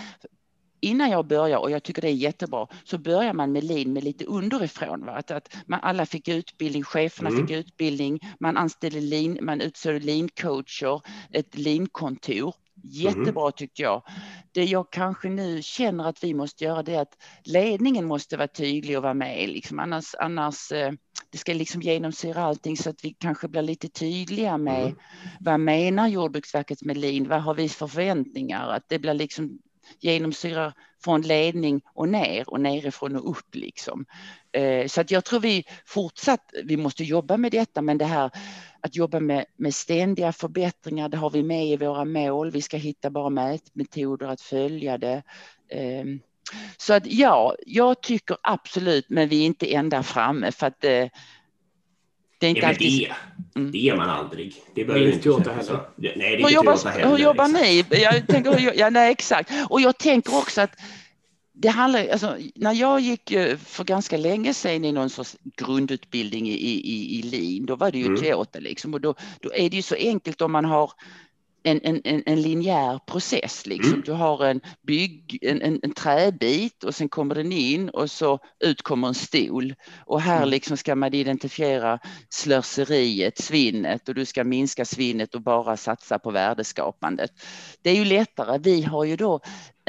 innan 0.87 1.11
jag 1.11 1.27
börjar, 1.27 1.59
och 1.59 1.70
jag 1.70 1.83
tycker 1.83 2.03
det 2.03 2.09
är 2.09 2.12
jättebra, 2.12 2.66
så 2.85 2.99
börjar 2.99 3.33
man 3.33 3.53
med 3.53 3.64
lean 3.64 3.92
med 3.92 4.05
lite 4.05 4.25
underifrån. 4.25 5.07
Va? 5.07 5.12
Att, 5.12 5.31
att 5.31 5.57
man, 5.66 5.81
alla 5.83 6.07
fick 6.07 6.29
utbildning, 6.29 6.83
cheferna 6.83 7.29
mm. 7.31 7.46
fick 7.46 7.57
utbildning, 7.57 8.20
man 8.40 8.57
anställde 8.57 9.01
lean, 9.01 9.38
man 9.40 9.61
utsåg 9.61 10.03
lean-coacher, 10.03 11.01
ett 11.31 11.59
lean-kontor. 11.59 12.55
Jättebra 12.83 13.42
mm. 13.42 13.53
tyckte 13.57 13.83
jag. 13.83 14.03
Det 14.53 14.64
jag 14.64 14.90
kanske 14.90 15.29
nu 15.29 15.62
känner 15.62 16.09
att 16.09 16.25
vi 16.25 16.35
måste 16.35 16.64
göra 16.64 16.83
det 16.83 16.94
är 16.94 17.03
att 17.03 17.22
ledningen 17.44 18.05
måste 18.05 18.37
vara 18.37 18.49
tydlig 18.49 18.96
och 18.96 19.03
vara 19.03 19.14
med. 19.14 19.49
Liksom. 19.49 19.79
Annars, 19.79 20.14
annars 20.14 20.72
eh, 20.72 20.92
det 21.31 21.38
ska 21.38 21.53
liksom 21.53 21.83
genomsyra 21.83 22.42
allting 22.42 22.77
så 22.77 22.90
att 22.90 23.05
vi 23.05 23.11
kanske 23.11 23.49
blir 23.49 23.62
lite 23.62 23.88
tydliga 23.88 24.59
med 24.59 24.83
mm. 24.83 24.96
vad 25.40 25.61
menar 25.61 26.09
Jordbruksverket 26.09 26.83
med 26.83 26.96
lean? 26.96 27.29
Vad 27.29 27.42
har 27.42 27.55
vi 27.55 27.68
för 27.68 27.87
förväntningar? 27.87 28.68
Att 28.68 28.88
det 28.88 28.99
blir 28.99 29.14
liksom 29.14 29.59
genomsyrar 30.01 30.72
från 31.05 31.22
ledning 31.22 31.81
och 31.94 32.09
ner 32.09 32.51
och 32.51 32.61
nerifrån 32.61 33.16
och 33.16 33.31
upp 33.31 33.55
liksom. 33.55 34.07
Eh, 34.53 34.87
så 34.87 35.01
att 35.01 35.11
jag 35.11 35.25
tror 35.25 35.40
vi 35.40 35.64
fortsatt, 35.87 36.51
vi 36.64 36.77
måste 36.77 37.05
jobba 37.05 37.37
med 37.37 37.53
detta, 37.53 37.83
men 37.83 37.99
det 37.99 38.05
här 38.05 38.31
att 38.81 38.96
jobba 38.96 39.20
med, 39.20 39.44
med 39.57 39.75
ständiga 39.75 40.33
förbättringar, 40.33 41.09
det 41.09 41.16
har 41.16 41.31
vi 41.31 41.42
med 41.42 41.66
i 41.66 41.77
våra 41.77 42.05
mål. 42.05 42.51
Vi 42.51 42.62
ska 42.62 42.77
hitta 42.77 43.11
bara 43.11 43.31
mätmetoder 43.31 44.27
att 44.27 44.40
följa 44.40 44.99
det. 44.99 45.22
Ehm, 45.72 46.20
så 46.77 46.94
att 46.94 47.07
ja, 47.07 47.55
jag 47.66 48.01
tycker 48.03 48.37
absolut, 48.42 49.07
men 49.09 49.29
vi 49.29 49.42
är 49.42 49.46
inte 49.46 49.75
ända 49.75 50.03
framme 50.03 50.53
för 50.53 50.66
att 50.66 50.85
eh, 50.85 51.09
det 52.38 52.46
är 52.46 52.51
inte 52.51 52.68
alltid... 52.68 53.09
det, 53.09 53.14
mm. 53.56 53.72
det 53.72 53.88
är 53.88 53.96
man 53.96 54.10
aldrig. 54.10 54.54
Det 54.74 54.84
behöver 54.84 55.06
inte 55.06 55.22
Toyota 55.22 55.52
heller. 55.52 55.80
Nej, 55.96 56.12
det 56.16 56.24
är 56.24 56.30
hur 56.30 56.38
inte 56.38 56.54
jobbar, 56.54 56.90
heller. 56.90 57.10
Hur 57.10 57.18
jobbar 57.18 57.48
ni? 57.48 57.84
Jag 57.90 58.26
tänker, 58.26 58.78
ja, 58.78 58.90
nej, 58.90 59.12
exakt. 59.12 59.50
Och 59.68 59.80
jag 59.80 59.98
tänker 59.98 60.38
också 60.38 60.60
att 60.60 60.70
det 61.58 61.68
handlar, 61.68 62.08
alltså, 62.08 62.36
när 62.54 62.72
jag 62.72 63.00
gick 63.00 63.32
eh, 63.32 63.56
för 63.56 63.84
ganska 63.84 64.16
länge 64.16 64.54
sedan 64.54 64.84
i 64.84 64.92
någon 64.92 65.10
sorts 65.10 65.36
grundutbildning 65.56 66.48
i, 66.48 66.52
i, 66.54 67.18
i 67.18 67.22
Lean, 67.22 67.66
då 67.66 67.76
var 67.76 67.90
det 67.90 67.98
ju 67.98 68.06
mm. 68.06 68.20
Toyota 68.20 68.58
liksom 68.58 68.94
och 68.94 69.00
då, 69.00 69.14
då 69.40 69.52
är 69.54 69.70
det 69.70 69.76
ju 69.76 69.82
så 69.82 69.94
enkelt 69.94 70.40
om 70.40 70.52
man 70.52 70.64
har 70.64 70.92
en, 71.66 72.00
en, 72.05 72.22
en 72.26 72.42
linjär 72.42 73.00
process. 73.07 73.66
Liksom. 73.66 73.92
Mm. 73.92 74.02
Du 74.07 74.12
har 74.12 74.44
en, 74.44 74.61
bygg, 74.83 75.38
en, 75.42 75.62
en, 75.62 75.81
en, 75.83 75.92
träbit 75.92 76.85
och 76.85 76.94
sen 76.94 77.09
kommer 77.09 77.35
den 77.35 77.52
in 77.52 77.88
och 77.88 78.11
så 78.11 78.38
ut 78.64 78.83
kommer 78.83 79.09
en 79.09 79.14
stol. 79.14 79.74
Och 80.07 80.20
här 80.20 80.37
mm. 80.37 80.48
liksom 80.48 80.76
ska 80.76 80.94
man 80.94 81.14
identifiera 81.14 81.98
slöseriet, 82.29 83.38
svinnet 83.38 84.09
och 84.09 84.14
du 84.14 84.24
ska 84.24 84.44
minska 84.44 84.85
svinnet 84.85 85.35
och 85.35 85.42
bara 85.42 85.76
satsa 85.76 86.18
på 86.18 86.31
värdeskapandet. 86.31 87.31
Det 87.83 87.90
är 87.90 87.94
ju 87.94 88.05
lättare. 88.05 88.59
Vi 88.59 88.83
har 88.83 89.05
ju 89.05 89.16
då 89.16 89.40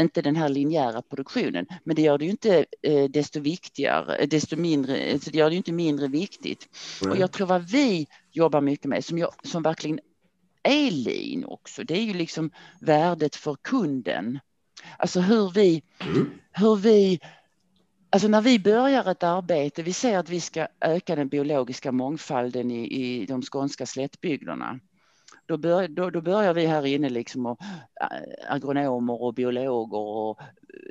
inte 0.02 0.22
den 0.22 0.36
här 0.36 0.50
linjära 0.50 1.02
produktionen, 1.02 1.66
men 1.84 1.96
det 1.96 2.02
gör 2.02 2.18
det 2.18 2.26
ju 2.26 2.32
inte 2.32 2.66
eh, 2.82 3.04
desto 3.04 3.40
viktigare, 3.40 4.26
desto 4.26 4.56
mindre, 4.56 5.18
det 5.18 5.36
gör 5.36 5.50
det 5.50 5.54
ju 5.54 5.58
inte 5.58 5.72
mindre 5.72 6.08
viktigt. 6.08 6.68
Mm. 7.02 7.12
Och 7.12 7.18
jag 7.18 7.32
tror 7.32 7.48
vad 7.48 7.70
vi 7.70 8.08
jobbar 8.32 8.62
mycket 8.62 8.86
med, 8.86 9.06
som, 9.06 9.18
jag, 9.18 9.34
som 9.44 9.63
verkligen 9.63 10.00
är 10.67 10.91
lean 10.91 11.45
också, 11.45 11.84
det 11.84 11.97
är 11.97 12.03
ju 12.03 12.13
liksom 12.13 12.51
värdet 12.82 13.36
för 13.36 13.56
kunden. 13.62 14.39
Alltså 14.97 15.19
hur 15.19 15.49
vi, 15.49 15.84
mm. 15.99 16.32
hur 16.51 16.75
vi 16.75 17.19
Alltså 18.10 18.27
när 18.27 18.41
vi 18.41 18.60
börjar 18.60 19.12
ett 19.12 19.23
arbete, 19.23 19.84
vi 19.84 19.93
ser 19.93 20.17
att 20.17 20.30
vi 20.30 20.41
ska 20.41 20.67
öka 20.82 21.15
den 21.15 21.27
biologiska 21.30 21.91
mångfalden 21.91 22.71
i, 22.71 22.93
i 22.93 23.25
de 23.25 23.41
skånska 23.41 23.86
slättbygderna. 23.86 24.80
Då, 25.46 25.58
bör, 25.58 25.88
då, 25.88 26.10
då, 26.10 26.22
börjar 26.22 26.54
vi 26.54 26.66
här 26.66 26.86
inne 26.86 27.10
liksom 27.10 27.46
och 27.46 27.62
äh, 28.02 28.54
agronomer 28.54 29.22
och 29.22 29.34
biologer 29.34 29.98
och 29.98 30.40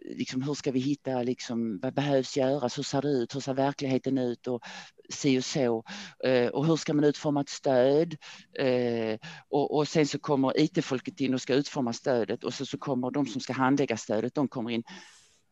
liksom 0.04 0.42
hur 0.42 0.54
ska 0.54 0.72
vi 0.72 0.80
hitta 0.80 1.22
liksom 1.22 1.78
vad 1.82 1.94
behövs 1.94 2.36
göras, 2.36 2.78
hur 2.78 2.82
ser 2.82 3.02
det 3.02 3.08
ut, 3.08 3.34
hur 3.34 3.40
ser 3.40 3.54
verkligheten 3.54 4.18
ut? 4.18 4.46
Och 4.46 4.62
si 5.10 5.38
och 5.38 5.44
så. 5.44 5.84
Eh, 6.24 6.48
och 6.48 6.66
hur 6.66 6.76
ska 6.76 6.94
man 6.94 7.04
utforma 7.04 7.40
ett 7.40 7.48
stöd? 7.48 8.16
Eh, 8.58 9.18
och, 9.48 9.76
och 9.76 9.88
sen 9.88 10.06
så 10.06 10.18
kommer 10.18 10.60
IT-folket 10.60 11.20
in 11.20 11.34
och 11.34 11.42
ska 11.42 11.54
utforma 11.54 11.92
stödet 11.92 12.44
och 12.44 12.54
så, 12.54 12.66
så 12.66 12.78
kommer 12.78 13.10
de 13.10 13.26
som 13.26 13.40
ska 13.40 13.52
handlägga 13.52 13.96
stödet, 13.96 14.34
de 14.34 14.48
kommer 14.48 14.70
in. 14.70 14.82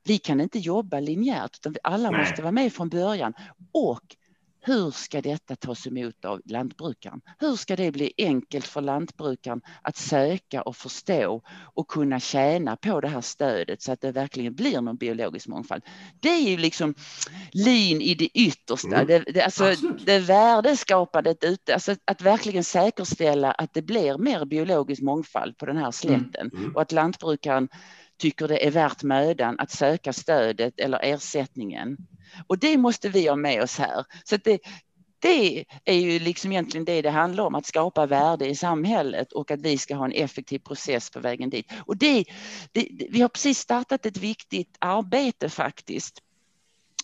Vi 0.05 0.19
kan 0.19 0.41
inte 0.41 0.59
jobba 0.59 1.01
linjärt 1.01 1.59
utan 1.59 1.77
alla 1.83 2.11
Nej. 2.11 2.21
måste 2.21 2.43
vara 2.43 2.53
med 2.53 2.73
från 2.73 2.89
början. 2.89 3.35
Och 3.73 4.17
hur 4.67 4.91
ska 4.91 5.21
detta 5.21 5.57
tas 5.57 5.87
emot 5.87 6.25
av 6.25 6.41
lantbrukaren? 6.45 7.21
Hur 7.39 7.57
ska 7.57 7.77
det 7.77 7.93
bli 7.93 8.13
enkelt 8.19 8.67
för 8.67 8.81
lantbrukaren 8.81 9.61
att 9.83 9.97
söka 9.97 10.63
och 10.63 10.77
förstå 10.77 11.43
och 11.75 11.89
kunna 11.89 12.21
tjäna 12.21 12.77
på 12.77 13.01
det 13.01 13.09
här 13.09 13.21
stödet 13.21 13.83
så 13.83 13.93
att 13.93 14.01
det 14.01 14.13
verkligen 14.13 14.55
blir 14.55 14.81
någon 14.81 14.97
biologisk 14.97 15.49
mångfald? 15.49 15.83
Det 16.21 16.29
är 16.29 16.51
ju 16.51 16.57
liksom 16.57 16.95
lin 17.53 18.01
i 18.01 18.15
det 18.15 18.39
yttersta, 18.39 18.97
mm. 18.97 19.07
det, 19.07 19.33
det, 19.33 19.43
alltså 19.43 19.75
det 20.07 20.19
värdeskapandet 20.19 21.45
ute, 21.45 21.75
alltså 21.75 21.97
att 22.05 22.23
verkligen 22.23 22.65
säkerställa 22.65 23.53
att 23.53 23.75
det 23.75 23.83
blir 23.83 24.19
mer 24.19 24.45
biologisk 24.45 25.03
mångfald 25.03 25.59
på 25.59 25.67
den 25.67 25.77
här 25.77 25.91
slätten 25.91 26.51
mm. 26.53 26.59
Mm. 26.59 26.75
och 26.75 26.83
att 26.83 26.93
lantbrukaren 26.93 27.69
tycker 28.19 28.49
det 28.49 28.67
är 28.67 28.71
värt 28.71 29.03
mödan 29.03 29.61
att 29.61 29.71
söka 29.71 30.13
stödet 30.13 30.81
eller 30.81 31.01
ersättningen. 31.03 31.97
Och 32.47 32.59
det 32.59 32.77
måste 32.77 33.09
vi 33.09 33.29
ha 33.29 33.37
med 33.37 33.63
oss 33.63 33.79
här. 33.79 34.05
Så 34.25 34.37
det, 34.37 34.61
det 35.19 35.65
är 35.85 35.95
ju 35.95 36.19
liksom 36.19 36.53
egentligen 36.53 36.85
det 36.85 37.03
det 37.03 37.11
handlar 37.11 37.45
om, 37.45 37.55
att 37.55 37.67
skapa 37.67 38.07
värde 38.07 38.49
i 38.49 38.55
samhället 38.55 39.33
och 39.33 39.51
att 39.51 39.61
vi 39.61 39.79
ska 39.79 39.95
ha 39.95 40.05
en 40.05 40.13
effektiv 40.13 40.59
process 40.59 41.11
på 41.11 41.21
vägen 41.21 41.51
dit. 41.51 41.73
Och 41.87 41.97
det, 41.97 42.25
det 42.73 42.89
vi 43.11 43.21
har 43.21 43.29
precis 43.29 43.59
startat 43.59 44.07
ett 44.07 44.17
viktigt 44.17 44.77
arbete 44.79 45.49
faktiskt. 45.49 46.23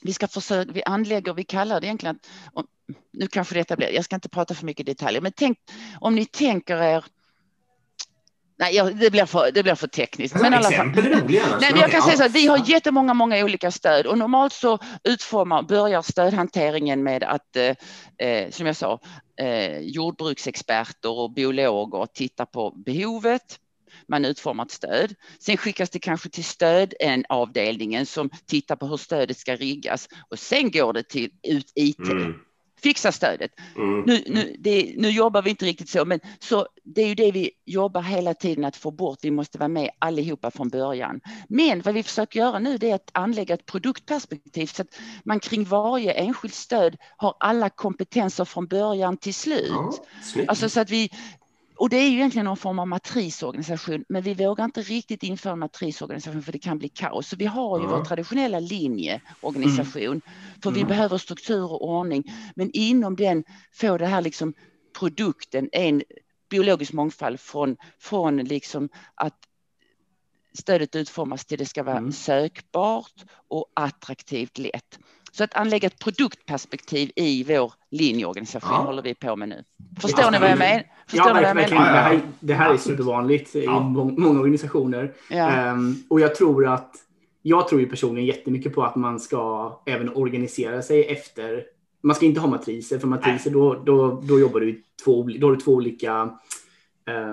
Vi 0.03 0.13
ska 0.13 0.29
försöka, 0.29 0.73
vi 0.73 0.83
anlägger, 0.85 1.35
vi 1.35 1.45
kallar 1.45 1.81
det 1.81 1.87
egentligen, 1.87 2.19
nu 3.13 3.27
kanske 3.27 3.55
detta 3.55 3.77
blir, 3.77 3.95
jag 3.95 4.05
ska 4.05 4.15
inte 4.15 4.29
prata 4.29 4.55
för 4.55 4.67
mycket 4.67 4.87
detaljer, 4.87 5.21
men 5.21 5.33
tänk 5.37 5.59
om 6.01 6.15
ni 6.15 6.25
tänker 6.27 6.83
er 6.83 7.05
Nej, 8.61 8.95
det, 8.95 9.11
blir 9.11 9.27
för, 9.27 9.51
det 9.53 9.63
blir 9.63 9.75
för 9.75 9.87
tekniskt. 9.87 10.35
Men 10.35 10.55
alla 10.55 10.69
är 10.69 10.85
roliga. 10.85 11.43
Nej, 11.61 11.73
jag 11.77 11.91
kan 11.91 12.03
säga 12.03 12.17
så 12.17 12.25
att 12.25 12.33
vi 12.33 12.47
har 12.47 12.71
jättemånga 12.71 13.15
många 13.15 13.45
olika 13.45 13.71
stöd 13.71 14.07
och 14.07 14.19
normalt 14.19 14.53
så 14.53 14.79
utformar, 15.05 15.63
börjar 15.63 16.03
stödhanteringen 16.03 17.03
med 17.03 17.23
att, 17.23 17.57
eh, 17.57 18.29
eh, 18.29 18.51
som 18.51 18.67
jag 18.67 18.77
sa, 18.77 19.01
eh, 19.41 19.79
jordbruksexperter 19.79 21.19
och 21.19 21.33
biologer 21.33 22.07
tittar 22.07 22.47
på 22.47 22.71
behovet. 22.71 23.59
Man 24.09 24.25
utformar 24.25 24.65
ett 24.65 24.71
stöd. 24.71 25.15
Sen 25.39 25.57
skickas 25.57 25.91
det 25.91 25.99
kanske 25.99 26.29
till 26.29 26.45
stödavdelningen 26.45 28.07
som 28.07 28.31
tittar 28.47 28.77
på 28.77 28.87
hur 28.87 28.97
stödet 28.97 29.39
ska 29.39 29.57
riggas 29.57 30.09
och 30.31 30.39
sen 30.39 30.71
går 30.71 30.93
det 30.93 31.03
till 31.03 31.31
ut 31.43 31.73
IT. 31.75 31.99
Mm 31.99 32.35
fixa 32.83 33.13
stödet. 33.13 33.51
Mm. 33.77 34.01
Nu, 34.01 34.25
nu, 34.27 34.57
det, 34.59 34.95
nu 34.97 35.11
jobbar 35.11 35.43
vi 35.43 35.51
inte 35.51 35.65
riktigt 35.65 35.89
så, 35.89 36.05
men 36.05 36.21
så, 36.39 36.67
det 36.85 37.03
är 37.03 37.07
ju 37.07 37.15
det 37.15 37.33
vi 37.33 37.51
jobbar 37.67 38.03
hela 38.03 38.35
tiden 38.35 38.65
att 38.65 38.77
få 38.77 38.91
bort. 38.91 39.19
Vi 39.23 39.31
måste 39.31 39.59
vara 39.59 39.69
med 39.69 39.91
allihopa 39.99 40.51
från 40.51 40.69
början. 40.69 41.21
Men 41.49 41.83
vad 41.83 41.95
vi 41.95 42.03
försöker 42.03 42.41
göra 42.41 42.59
nu 42.59 42.79
är 42.81 42.95
att 42.95 43.11
anlägga 43.13 43.55
ett 43.55 43.67
produktperspektiv 43.67 44.67
så 44.67 44.83
att 44.83 44.89
man 45.25 45.41
kring 45.41 45.65
varje 45.65 46.13
enskilt 46.13 46.55
stöd 46.55 46.97
har 47.17 47.35
alla 47.41 47.71
kompetenser 47.71 48.45
från 48.45 48.67
början 48.67 49.17
till 49.17 49.35
slut. 49.35 49.71
Ja, 50.35 50.45
alltså 50.49 50.69
så 50.69 50.81
att 50.81 50.91
vi, 50.91 51.11
och 51.81 51.89
det 51.89 51.97
är 51.97 52.09
ju 52.09 52.17
egentligen 52.17 52.45
någon 52.45 52.57
form 52.57 52.79
av 52.79 52.89
matrisorganisation, 52.89 54.05
men 54.09 54.23
vi 54.23 54.35
vågar 54.35 54.65
inte 54.65 54.83
riktigt 54.83 55.23
införa 55.23 55.53
en 55.53 55.59
matrisorganisation 55.59 56.43
för 56.43 56.53
det 56.53 56.59
kan 56.59 56.79
bli 56.79 56.89
kaos. 56.89 57.29
Så 57.29 57.37
vi 57.37 57.47
har 57.47 57.79
ju 57.79 57.85
mm. 57.85 57.97
vår 57.97 58.05
traditionella 58.05 58.61
linjeorganisation, 58.61 60.07
mm. 60.07 60.23
för 60.63 60.71
vi 60.71 60.81
mm. 60.81 60.89
behöver 60.89 61.19
struktur 61.19 61.73
och 61.73 61.89
ordning, 61.89 62.25
men 62.55 62.71
inom 62.73 63.17
den 63.17 63.45
får 63.73 63.99
det 63.99 64.07
här 64.07 64.21
liksom 64.21 64.55
produkten 64.99 65.69
en 65.73 66.03
biologisk 66.51 66.93
mångfald 66.93 67.41
från, 67.41 67.77
från 67.99 68.37
liksom 68.37 68.89
att 69.15 69.39
stödet 70.59 70.97
utformas 70.97 71.45
till 71.45 71.59
det 71.59 71.67
ska 71.67 71.83
vara 71.83 71.99
mm. 71.99 72.13
sökbart 72.13 73.25
och 73.49 73.67
attraktivt 73.75 74.59
lätt. 74.59 74.99
Så 75.33 75.45
att 75.45 75.55
anlägga 75.55 75.87
ett 75.87 75.99
produktperspektiv 75.99 77.11
i 77.17 77.45
vår 77.45 77.73
linjeorganisation 77.91 78.71
ja. 78.73 78.83
håller 78.83 79.03
vi 79.03 79.15
på 79.15 79.37
med 79.37 79.49
nu. 79.49 79.65
Förstår 80.01 80.25
ja, 80.25 80.31
ni 80.31 80.39
vad 80.39 80.51
jag 80.51 80.59
menar? 80.59 80.83
Förstår 81.07 81.27
ja, 81.27 81.55
verkligen. 81.55 81.83
Det 81.83 81.89
här, 81.89 82.21
det 82.41 82.55
här 82.55 82.75
är 82.75 82.77
supervanligt 82.77 83.57
i 83.57 83.67
många 83.67 84.41
organisationer. 84.41 85.13
Um, 85.73 86.03
och 86.11 86.21
jag 86.21 86.35
tror 86.35 86.67
att 86.67 86.95
jag 87.43 87.69
tror 87.69 87.81
ju 87.81 87.87
personligen 87.87 88.27
jättemycket 88.27 88.75
på 88.75 88.83
att 88.83 88.97
man 88.97 89.21
ska 89.21 89.73
även 89.87 90.17
organisera 90.17 90.83
sig 90.83 91.05
efter. 91.05 91.65
Man 92.03 92.17
ska 92.17 92.27
inte 92.27 92.41
ha 92.41 92.49
matriser, 92.49 92.99
för 92.99 93.09
matriser 93.09 93.51
då, 93.51 93.75
då, 93.75 94.21
då 94.25 94.41
jobbar 94.41 94.61
du 94.61 94.83
två, 95.05 95.23
då 95.39 95.47
har 95.47 95.55
du 95.55 95.61
två 95.61 95.73
olika 95.73 96.31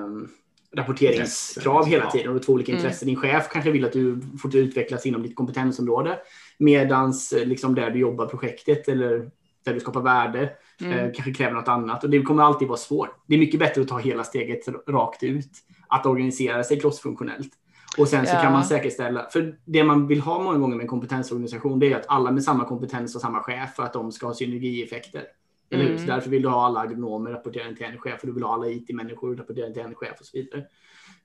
um, 0.03 0.29
rapporteringskrav 0.77 1.81
yes. 1.81 1.93
hela 1.93 2.11
tiden 2.11 2.35
och 2.35 2.43
två 2.43 2.53
olika 2.53 2.71
mm. 2.71 2.79
intressen. 2.79 3.07
Din 3.07 3.15
chef 3.15 3.49
kanske 3.51 3.71
vill 3.71 3.85
att 3.85 3.93
du 3.93 4.21
får 4.41 4.55
utvecklas 4.55 5.05
inom 5.05 5.23
ditt 5.23 5.35
kompetensområde 5.35 6.19
medans 6.57 7.33
eh, 7.33 7.45
liksom 7.45 7.75
där 7.75 7.89
du 7.89 7.99
jobbar 7.99 8.25
projektet 8.25 8.87
eller 8.87 9.29
där 9.65 9.73
du 9.73 9.79
skapar 9.79 10.01
värde 10.01 10.49
mm. 10.81 10.93
eh, 10.93 11.11
kanske 11.13 11.33
kräver 11.33 11.53
något 11.53 11.67
annat 11.67 12.03
och 12.03 12.09
det 12.09 12.21
kommer 12.21 12.43
alltid 12.43 12.67
vara 12.67 12.77
svårt. 12.77 13.09
Det 13.27 13.35
är 13.35 13.39
mycket 13.39 13.59
bättre 13.59 13.81
att 13.81 13.87
ta 13.87 13.97
hela 13.97 14.23
steget 14.23 14.67
rakt 14.87 15.23
ut, 15.23 15.51
att 15.87 16.05
organisera 16.05 16.63
sig 16.63 16.79
crossfunktionellt. 16.79 17.53
Och 17.97 18.07
sen 18.07 18.25
så 18.25 18.35
ja. 18.35 18.41
kan 18.41 18.53
man 18.53 18.65
säkerställa, 18.65 19.27
för 19.29 19.57
det 19.65 19.83
man 19.83 20.07
vill 20.07 20.21
ha 20.21 20.43
många 20.43 20.57
gånger 20.57 20.75
med 20.75 20.83
en 20.83 20.87
kompetensorganisation, 20.87 21.79
det 21.79 21.93
är 21.93 21.95
att 21.95 22.05
alla 22.07 22.31
med 22.31 22.43
samma 22.43 22.65
kompetens 22.65 23.15
och 23.15 23.21
samma 23.21 23.43
chef 23.43 23.75
för 23.75 23.83
att 23.83 23.93
de 23.93 24.11
ska 24.11 24.27
ha 24.27 24.33
synergieffekter. 24.33 25.23
Eller 25.69 25.83
hur? 25.83 25.97
Så 25.97 26.03
mm. 26.03 26.15
därför 26.15 26.29
vill 26.29 26.41
du 26.41 26.47
ha 26.47 26.65
alla 26.65 26.79
agronomer 26.79 27.31
rapporterande 27.31 27.75
till 27.75 27.85
en 27.85 27.97
chef 27.97 28.21
och 28.21 28.27
du 28.27 28.33
vill 28.33 28.43
ha 28.43 28.53
alla 28.53 28.67
IT-människor 28.67 29.35
rapporterande 29.35 29.73
till 29.73 29.83
en 29.83 29.95
chef 29.95 30.19
och 30.19 30.25
så 30.25 30.37
vidare. 30.37 30.65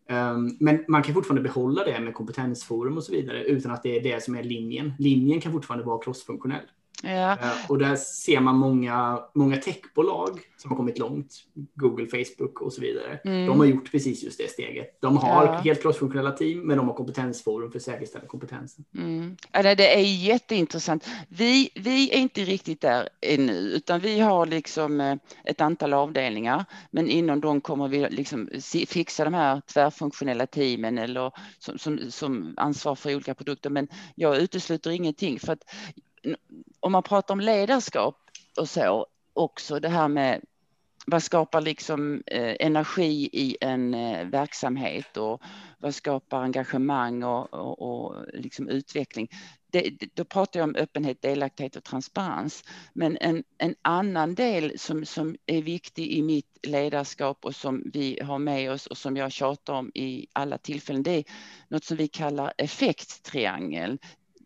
Um, 0.08 0.56
men 0.60 0.84
man 0.88 1.02
kan 1.02 1.14
fortfarande 1.14 1.42
behålla 1.42 1.84
det 1.84 2.00
med 2.00 2.14
kompetensforum 2.14 2.96
och 2.96 3.04
så 3.04 3.12
vidare 3.12 3.44
utan 3.44 3.72
att 3.72 3.82
det 3.82 3.96
är 3.96 4.02
det 4.02 4.22
som 4.22 4.34
är 4.34 4.42
linjen. 4.42 4.92
Linjen 4.98 5.40
kan 5.40 5.52
fortfarande 5.52 5.86
vara 5.86 6.02
crossfunktionell. 6.02 6.66
Ja. 7.02 7.32
Uh, 7.32 7.70
och 7.70 7.78
där 7.78 7.96
ser 7.96 8.40
man 8.40 8.56
många, 8.56 9.20
många 9.34 9.56
techbolag 9.56 10.40
som 10.56 10.70
har 10.70 10.76
kommit 10.76 10.98
långt. 10.98 11.34
Google, 11.74 12.06
Facebook 12.06 12.60
och 12.60 12.72
så 12.72 12.80
vidare. 12.80 13.20
Mm. 13.24 13.46
De 13.46 13.58
har 13.60 13.66
gjort 13.66 13.90
precis 13.90 14.22
just 14.22 14.38
det 14.38 14.50
steget. 14.50 15.00
De 15.00 15.16
har 15.16 15.46
ja. 15.46 15.52
helt 15.52 15.82
crossfunktionella 15.82 16.30
team, 16.30 16.60
men 16.66 16.76
de 16.76 16.88
har 16.88 16.94
kompetensforum 16.94 17.70
för 17.70 17.78
att 17.78 17.82
säkerställa 17.82 18.26
kompetensen. 18.26 18.84
Mm. 18.98 19.36
Ja, 19.52 19.62
det 19.74 19.94
är 19.94 20.00
jätteintressant. 20.00 21.08
Vi, 21.28 21.70
vi 21.74 22.10
är 22.14 22.18
inte 22.18 22.40
riktigt 22.40 22.80
där 22.80 23.08
ännu, 23.20 23.52
utan 23.52 24.00
vi 24.00 24.20
har 24.20 24.46
liksom 24.46 25.00
eh, 25.00 25.16
ett 25.44 25.60
antal 25.60 25.92
avdelningar, 25.92 26.64
men 26.90 27.08
inom 27.08 27.40
dem 27.40 27.60
kommer 27.60 27.88
vi 27.88 28.10
liksom 28.10 28.48
fixa 28.86 29.24
de 29.24 29.34
här 29.34 29.62
tvärfunktionella 29.66 30.46
teamen 30.46 30.98
eller 30.98 31.32
som, 31.58 31.78
som, 31.78 32.10
som 32.10 32.54
ansvar 32.56 32.94
för 32.94 33.14
olika 33.14 33.34
produkter. 33.34 33.70
Men 33.70 33.88
jag 34.14 34.36
utesluter 34.36 34.90
ingenting 34.90 35.38
för 35.38 35.52
att 35.52 35.64
om 36.80 36.92
man 36.92 37.02
pratar 37.02 37.34
om 37.34 37.40
ledarskap 37.40 38.16
och 38.58 38.68
så 38.68 39.06
också 39.34 39.80
det 39.80 39.88
här 39.88 40.08
med 40.08 40.40
vad 41.06 41.22
skapar 41.22 41.60
liksom 41.60 42.22
eh, 42.26 42.56
energi 42.60 43.28
i 43.32 43.56
en 43.60 43.94
eh, 43.94 44.26
verksamhet 44.26 45.16
och 45.16 45.42
vad 45.78 45.94
skapar 45.94 46.42
engagemang 46.42 47.22
och, 47.22 47.54
och, 47.54 47.82
och 47.82 48.26
liksom 48.32 48.68
utveckling? 48.68 49.28
Det, 49.72 49.90
då 50.14 50.24
pratar 50.24 50.60
jag 50.60 50.68
om 50.68 50.76
öppenhet, 50.76 51.22
delaktighet 51.22 51.76
och 51.76 51.84
transparens. 51.84 52.64
Men 52.92 53.16
en, 53.20 53.44
en 53.58 53.74
annan 53.82 54.34
del 54.34 54.78
som, 54.78 55.04
som 55.04 55.36
är 55.46 55.62
viktig 55.62 56.06
i 56.06 56.22
mitt 56.22 56.58
ledarskap 56.62 57.44
och 57.44 57.56
som 57.56 57.90
vi 57.92 58.20
har 58.22 58.38
med 58.38 58.72
oss 58.72 58.86
och 58.86 58.98
som 58.98 59.16
jag 59.16 59.32
tjatar 59.32 59.72
om 59.72 59.90
i 59.94 60.26
alla 60.32 60.58
tillfällen, 60.58 61.02
det 61.02 61.10
är 61.10 61.24
något 61.68 61.84
som 61.84 61.96
vi 61.96 62.08
kallar 62.08 62.52
effekttriangeln 62.58 63.98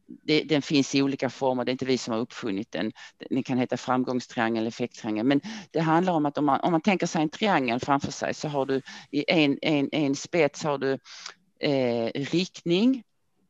det, 0.06 0.42
den 0.42 0.62
finns 0.62 0.94
i 0.94 1.02
olika 1.02 1.30
former, 1.30 1.64
det 1.64 1.70
är 1.70 1.72
inte 1.72 1.84
vi 1.84 1.98
som 1.98 2.14
har 2.14 2.20
uppfunnit 2.20 2.72
den. 2.72 2.92
Den 3.30 3.42
kan 3.42 3.58
heta 3.58 3.76
framgångstriangel, 3.76 4.66
effekttriangel, 4.66 5.26
men 5.26 5.40
det 5.70 5.80
handlar 5.80 6.12
om 6.12 6.26
att 6.26 6.38
om 6.38 6.44
man, 6.44 6.60
om 6.60 6.72
man 6.72 6.80
tänker 6.80 7.06
sig 7.06 7.22
en 7.22 7.28
triangel 7.28 7.80
framför 7.80 8.12
sig 8.12 8.34
så 8.34 8.48
har 8.48 8.66
du 8.66 8.82
i 9.10 9.24
en, 9.28 9.58
en, 9.62 9.88
en 9.92 10.14
spets 10.14 10.64
har 10.64 10.78
du 10.78 10.98
eh, 11.60 12.10
riktning, 12.14 13.02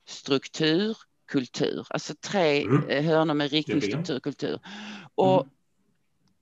struktur, 0.07 0.97
kultur, 1.29 1.87
alltså 1.91 2.15
tre 2.21 2.63
mm. 2.63 2.89
Eh, 2.89 3.05
hörnor 3.05 3.35
med 3.35 3.51
riktning, 3.51 3.83
struktur, 3.83 4.21
kultur. 4.21 4.61
Och 5.15 5.43
mm 5.43 5.51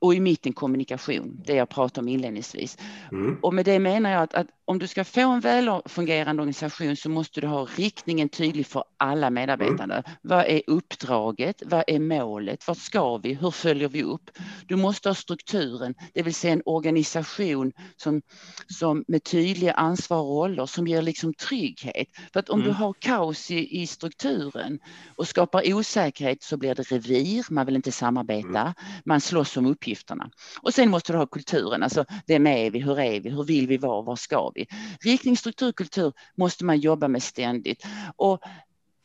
och 0.05 0.14
i 0.14 0.21
mitten 0.21 0.53
kommunikation, 0.53 1.43
det 1.45 1.55
jag 1.55 1.69
pratade 1.69 2.01
om 2.01 2.09
inledningsvis. 2.09 2.79
Mm. 3.12 3.38
Och 3.43 3.55
med 3.55 3.64
det 3.64 3.79
menar 3.79 4.11
jag 4.11 4.23
att, 4.23 4.35
att, 4.35 4.47
om 4.64 4.79
du 4.79 4.87
ska 4.87 5.05
få 5.05 5.21
en 5.21 5.40
välfungerande 5.40 6.43
organisation 6.43 6.97
så 6.97 7.09
måste 7.09 7.40
du 7.40 7.47
ha 7.47 7.69
riktningen 7.77 8.29
tydlig 8.29 8.67
för 8.67 8.85
alla 8.97 9.31
medarbetare. 9.31 9.93
Mm. 9.93 10.03
Vad 10.23 10.45
är 10.45 10.62
uppdraget? 10.67 11.62
Vad 11.67 11.85
är 11.87 11.99
målet? 11.99 12.69
Vart 12.69 12.79
ska 12.79 13.17
vi? 13.17 13.35
Hur 13.35 13.51
följer 13.51 13.88
vi 13.88 14.03
upp? 14.03 14.31
Du 14.67 14.77
måste 14.77 15.09
ha 15.09 15.14
strukturen, 15.14 15.95
det 16.14 16.23
vill 16.23 16.35
säga 16.35 16.53
en 16.53 16.62
organisation 16.64 17.73
som, 17.97 18.23
som 18.67 19.05
med 19.09 19.25
tydliga 19.25 19.73
ansvar 19.73 20.21
och 20.21 20.43
roller 20.43 20.67
som 20.67 20.87
ger 20.87 21.03
liksom 21.03 21.35
trygghet. 21.35 22.09
För 22.33 22.40
att 22.40 22.49
om 22.49 22.61
mm. 22.61 22.73
du 22.73 22.79
har 22.79 22.93
kaos 22.93 23.51
i, 23.51 23.83
i 23.83 23.87
strukturen 23.87 24.79
och 25.17 25.29
skapar 25.29 25.75
osäkerhet 25.75 26.43
så 26.43 26.57
blir 26.57 26.75
det 26.75 26.83
revir, 26.83 27.45
man 27.51 27.67
vill 27.67 27.77
inte 27.77 27.93
samarbeta, 27.93 28.61
mm. 28.61 28.75
man 29.05 29.21
slåss 29.21 29.57
om 29.57 29.67
uppgifter 29.67 29.93
uppgifterna. 29.94 30.30
Och 30.62 30.74
sen 30.74 30.90
måste 30.90 31.12
du 31.12 31.18
ha 31.18 31.26
kulturen, 31.26 31.83
alltså 31.83 32.04
vem 32.26 32.46
är 32.46 32.70
vi, 32.70 32.78
hur 32.80 33.00
är 33.00 33.20
vi, 33.20 33.30
hur 33.30 33.44
vill 33.44 33.66
vi 33.66 33.76
vara, 33.76 34.02
var 34.02 34.16
ska 34.16 34.50
vi? 34.54 34.66
Riktning, 35.00 35.37
struktur, 35.37 35.72
kultur 35.72 36.12
måste 36.37 36.64
man 36.64 36.78
jobba 36.78 37.09
med 37.09 37.22
ständigt. 37.22 37.87
Och 38.16 38.40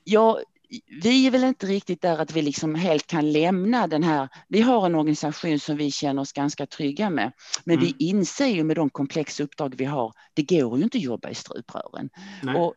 jag, 0.04 0.40
vi 1.04 1.28
är 1.28 1.32
väl 1.32 1.44
inte 1.44 1.68
riktigt 1.68 2.02
där 2.02 2.18
att 2.22 2.32
vi 2.32 2.42
liksom 2.42 2.76
helt 2.76 3.08
kan 3.08 3.32
lämna 3.32 3.88
den 3.88 4.04
här. 4.04 4.30
Vi 4.48 4.62
har 4.62 4.86
en 4.86 4.96
organisation 4.96 5.60
som 5.60 5.78
vi 5.78 5.92
känner 5.92 6.22
oss 6.22 6.34
ganska 6.34 6.66
trygga 6.66 7.10
med, 7.10 7.32
men 7.66 7.78
mm. 7.78 7.86
vi 7.86 8.06
inser 8.06 8.48
ju 8.48 8.64
med 8.64 8.76
de 8.76 8.90
komplexa 8.90 9.44
uppdrag 9.44 9.76
vi 9.78 9.86
har, 9.86 10.14
det 10.34 10.44
går 10.44 10.78
ju 10.78 10.84
inte 10.84 10.98
att 10.98 11.04
jobba 11.04 11.30
i 11.30 11.36
struprören. 11.36 12.10
Och 12.58 12.76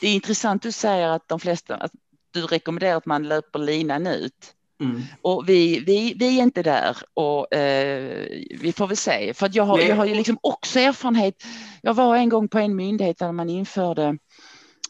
det 0.00 0.08
är 0.08 0.14
intressant 0.14 0.62
du 0.62 0.72
säger 0.72 1.08
att 1.08 1.28
de 1.28 1.40
flesta, 1.40 1.76
att 1.76 1.92
du 2.32 2.46
rekommenderar 2.46 2.96
att 2.96 3.06
man 3.06 3.28
löper 3.28 3.58
linan 3.58 4.06
ut. 4.06 4.54
Mm. 4.82 5.02
Och 5.22 5.48
vi, 5.48 5.80
vi, 5.80 6.14
vi 6.16 6.38
är 6.38 6.42
inte 6.42 6.62
där 6.62 6.96
och 7.14 7.54
eh, 7.54 8.26
vi 8.60 8.72
får 8.72 8.86
väl 8.86 8.96
se. 8.96 9.34
För 9.34 9.50
jag 9.52 9.64
har, 9.64 9.78
jag 9.78 9.96
har 9.96 10.06
ju 10.06 10.14
liksom 10.14 10.38
också 10.40 10.78
erfarenhet. 10.78 11.34
Jag 11.82 11.94
var 11.94 12.16
en 12.16 12.28
gång 12.28 12.48
på 12.48 12.58
en 12.58 12.76
myndighet 12.76 13.18
där 13.18 13.32
man 13.32 13.50
införde 13.50 14.18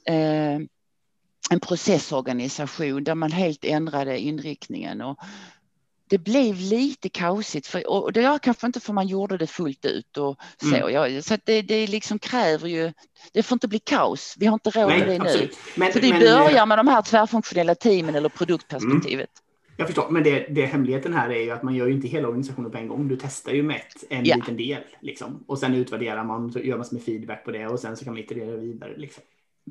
eh, 0.09 0.59
en 1.51 1.61
processorganisation 1.61 3.05
där 3.05 3.15
man 3.15 3.33
helt 3.33 3.65
ändrade 3.65 4.19
inriktningen. 4.19 5.01
Och 5.01 5.19
det 6.13 6.19
blev 6.19 6.57
lite 6.57 7.09
kaosigt 7.09 7.67
för, 7.67 7.91
och 7.91 8.13
det 8.13 8.23
var 8.23 8.39
kanske 8.39 8.67
inte 8.67 8.81
för 8.81 8.93
man 8.93 9.07
gjorde 9.07 9.39
det 9.39 9.47
fullt 9.47 9.85
ut 9.85 10.17
och 10.17 10.37
så. 10.61 10.75
Mm. 10.75 10.95
Ja, 10.95 11.23
så 11.23 11.37
det, 11.45 11.63
det 11.63 11.87
liksom 11.87 12.19
kräver 12.19 12.69
ju, 12.69 12.93
det 13.33 13.43
får 13.43 13.57
inte 13.57 13.69
bli 13.69 13.79
kaos. 13.79 14.35
Vi 14.39 14.47
har 14.47 14.55
inte 14.55 14.71
råd 14.71 14.89
med 14.89 15.09
det 15.09 15.21
absolut. 15.21 15.51
nu. 15.51 15.57
Men, 15.75 15.93
så 15.93 16.01
vi 16.01 16.11
men, 16.11 16.21
börjar 16.21 16.67
med 16.67 16.79
de 16.79 16.89
här 16.89 17.03
tvärfunktionella 17.03 17.75
teamen 17.75 18.15
eller 18.15 18.29
produktperspektivet. 18.29 19.31
Jag 19.77 19.87
förstår, 19.87 20.11
men 20.11 20.23
det, 20.23 20.47
det 20.49 20.67
hemligheten 20.67 21.15
här 21.15 21.31
är 21.31 21.43
ju 21.43 21.51
att 21.51 21.63
man 21.63 21.75
gör 21.75 21.87
ju 21.87 21.93
inte 21.93 22.09
hela 22.09 22.29
organisationen 22.29 22.71
på 22.71 22.79
en 22.79 22.89
gång. 22.89 23.09
Du 23.09 23.17
testar 23.17 23.53
ju 23.53 23.63
med 23.63 23.81
en 24.09 24.27
yeah. 24.27 24.39
liten 24.39 24.57
del 24.57 24.83
liksom. 25.01 25.45
och 25.47 25.59
sen 25.59 25.75
utvärderar 25.75 26.25
man, 26.25 26.53
så 26.53 26.59
gör 26.59 26.77
man 26.77 26.87
med 26.93 27.03
feedback 27.03 27.45
på 27.45 27.51
det 27.51 27.67
och 27.67 27.81
sen 27.81 27.97
så 27.97 28.05
kan 28.05 28.15
man 28.15 28.23
iterera 28.23 28.57
vidare. 28.57 28.93
Liksom. 28.97 29.23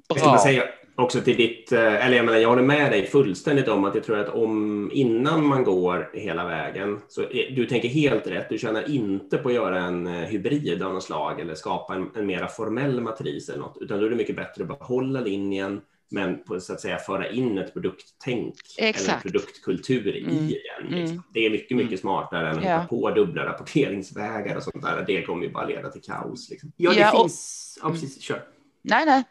Jag 0.07 0.19
ska 0.19 0.37
säga 0.37 0.63
också 0.95 1.21
till 1.21 1.37
ditt, 1.37 1.71
eh, 1.71 2.05
eller 2.05 2.17
jag 2.17 2.25
menar 2.25 2.39
jag 2.39 2.49
håller 2.49 2.63
med 2.63 2.91
dig 2.91 3.05
fullständigt 3.05 3.67
om 3.67 3.85
att 3.85 3.95
jag 3.95 4.03
tror 4.03 4.19
att 4.19 4.29
om 4.29 4.89
innan 4.93 5.45
man 5.45 5.63
går 5.63 6.09
hela 6.13 6.45
vägen, 6.45 6.99
så 7.07 7.21
du 7.55 7.65
tänker 7.65 7.89
helt 7.89 8.27
rätt, 8.27 8.49
du 8.49 8.57
känner 8.57 8.89
inte 8.89 9.37
på 9.37 9.49
att 9.49 9.55
göra 9.55 9.79
en 9.79 10.07
eh, 10.07 10.13
hybrid 10.13 10.83
av 10.83 10.93
något 10.93 11.03
slag 11.03 11.39
eller 11.39 11.55
skapa 11.55 11.95
en, 11.95 12.09
en 12.15 12.25
mera 12.25 12.47
formell 12.47 13.01
matris 13.01 13.49
eller 13.49 13.59
något, 13.59 13.77
utan 13.81 13.99
då 13.99 14.05
är 14.05 14.09
det 14.09 14.15
mycket 14.15 14.35
bättre 14.35 14.63
att 14.63 14.79
behålla 14.79 15.21
linjen, 15.21 15.81
men 16.11 16.43
på 16.43 16.59
så 16.59 16.73
att 16.73 16.81
säga 16.81 16.97
föra 16.97 17.29
in 17.29 17.57
ett 17.57 17.73
produkttänk 17.73 18.55
Exakt. 18.77 19.09
eller 19.09 19.21
produktkultur 19.21 20.15
i 20.15 20.23
mm. 20.23 20.37
den. 20.37 20.99
Liksom. 20.99 21.15
Mm. 21.15 21.23
Det 21.33 21.45
är 21.45 21.49
mycket, 21.49 21.77
mycket 21.77 21.91
mm. 21.91 21.97
smartare 21.97 22.49
än 22.49 22.57
att 22.57 22.63
ja. 22.63 22.75
hitta 22.77 22.87
på 22.87 23.11
dubbla 23.11 23.45
rapporteringsvägar 23.45 24.55
och 24.55 24.63
sånt 24.63 24.81
där. 24.81 25.03
Det 25.07 25.23
kommer 25.23 25.45
ju 25.45 25.51
bara 25.51 25.65
leda 25.65 25.89
till 25.89 26.01
kaos. 26.01 26.49
Liksom. 26.49 26.71
Ja, 26.77 26.91
det 26.91 26.99
ja, 26.99 27.11
finns... 27.11 27.77
Och... 27.81 27.89
Ja, 27.89 27.93
precis. 27.93 28.21
Kör. 28.21 28.43
Nej, 28.81 29.05
nej. 29.05 29.23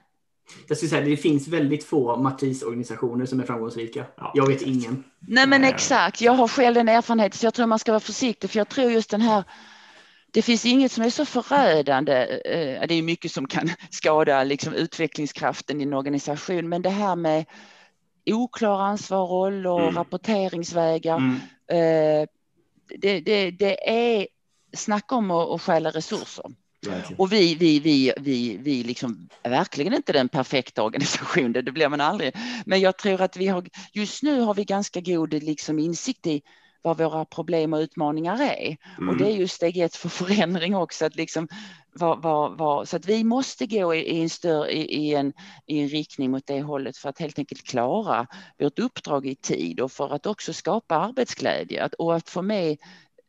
Jag 0.69 0.77
skulle 0.77 0.91
säga 0.91 1.05
det 1.05 1.17
finns 1.17 1.49
väldigt 1.49 1.85
få 1.85 2.17
matrisorganisationer 2.17 3.27
som 3.27 3.41
är 3.41 3.45
framgångsrika. 3.45 4.07
Ja, 4.17 4.33
jag 4.35 4.47
vet 4.47 4.63
ingen. 4.63 5.05
Nej, 5.19 5.47
men 5.47 5.65
exakt. 5.65 6.21
Jag 6.21 6.33
har 6.33 6.49
själv 6.49 6.77
en 6.77 6.89
erfarenhet, 6.89 7.35
så 7.35 7.47
jag 7.47 7.55
tror 7.55 7.67
man 7.67 7.79
ska 7.79 7.93
vara 7.93 8.01
försiktig, 8.01 8.51
för 8.51 8.59
jag 8.59 8.69
tror 8.69 8.91
just 8.91 9.11
den 9.11 9.21
här 9.21 9.45
det 10.33 10.43
finns 10.43 10.67
inget 10.67 10.93
som 10.93 11.05
är 11.05 11.11
så 11.11 11.25
förödande. 11.25 12.13
Eh, 12.45 12.87
det 12.89 12.95
är 12.95 13.03
mycket 13.03 13.33
som 13.33 13.47
kan 13.47 13.71
skada 13.91 14.45
liksom 14.45 14.75
utvecklingskraften 14.75 15.81
i 15.81 15.85
en 15.85 15.95
organisation, 15.95 16.69
men 16.69 16.83
det 16.83 16.91
här 16.91 17.17
med 17.17 17.45
oklara 18.27 18.83
ansvar, 18.83 19.27
roller, 19.27 19.83
mm. 19.83 19.95
rapporteringsvägar. 19.95 21.17
Mm. 21.17 21.37
Eh, 21.67 22.29
det, 22.99 23.21
det, 23.21 23.51
det, 23.51 23.89
är 23.91 24.27
snacka 24.73 25.15
om 25.15 25.31
att 25.31 25.63
stjäla 25.63 25.91
resurser. 25.91 26.45
Och 27.17 27.33
vi, 27.33 27.55
vi, 27.55 27.81
vi, 27.81 28.13
vi, 28.17 28.57
vi 28.57 28.83
liksom 28.83 29.29
är 29.43 29.51
verkligen 29.51 29.95
inte 29.95 30.13
den 30.13 30.29
perfekta 30.29 30.83
organisationen, 30.83 31.53
det 31.53 31.73
blir 31.73 31.89
man 31.89 32.01
aldrig. 32.01 32.35
Men 32.67 32.81
jag 32.81 32.99
tror 32.99 33.21
att 33.21 33.37
vi 33.37 33.47
har, 33.47 33.65
just 33.93 34.23
nu 34.23 34.41
har 34.41 34.55
vi 34.55 34.65
ganska 34.65 35.01
god 35.01 35.33
liksom 35.33 35.79
insikt 35.79 36.27
i 36.27 36.43
vad 36.83 36.99
våra 36.99 37.25
problem 37.25 37.73
och 37.73 37.79
utmaningar 37.79 38.43
är. 38.43 38.77
Mm. 38.99 39.09
Och 39.09 39.17
det 39.17 39.27
är 39.27 39.37
ju 39.37 39.49
steg 39.49 39.79
ett 39.79 39.97
för 39.97 40.09
förändring 40.25 40.77
också. 40.77 41.05
Att 41.05 41.17
liksom, 41.17 41.49
vad, 41.93 42.23
vad, 42.23 42.59
vad, 42.59 42.89
så 42.89 42.97
att 42.97 43.07
vi 43.07 43.25
måste 43.25 43.67
gå 43.67 43.95
i, 43.95 43.99
i 43.99 44.23
en, 44.23 44.31
större, 44.31 44.73
i, 44.73 44.81
i, 44.81 45.15
en, 45.15 45.33
i 45.67 45.81
en 45.81 45.89
riktning 45.89 46.31
mot 46.31 46.47
det 46.47 46.63
hållet 46.63 46.97
för 46.97 47.09
att 47.09 47.19
helt 47.19 47.39
enkelt 47.39 47.63
klara 47.63 48.27
vårt 48.59 48.79
uppdrag 48.79 49.27
i 49.27 49.35
tid 49.35 49.81
och 49.81 49.93
för 49.93 50.15
att 50.15 50.27
också 50.27 50.53
skapa 50.53 50.97
arbetsglädje 50.97 51.85
att, 51.85 51.95
och 51.95 52.17
att 52.17 52.31
få 52.31 52.43
med 52.43 52.77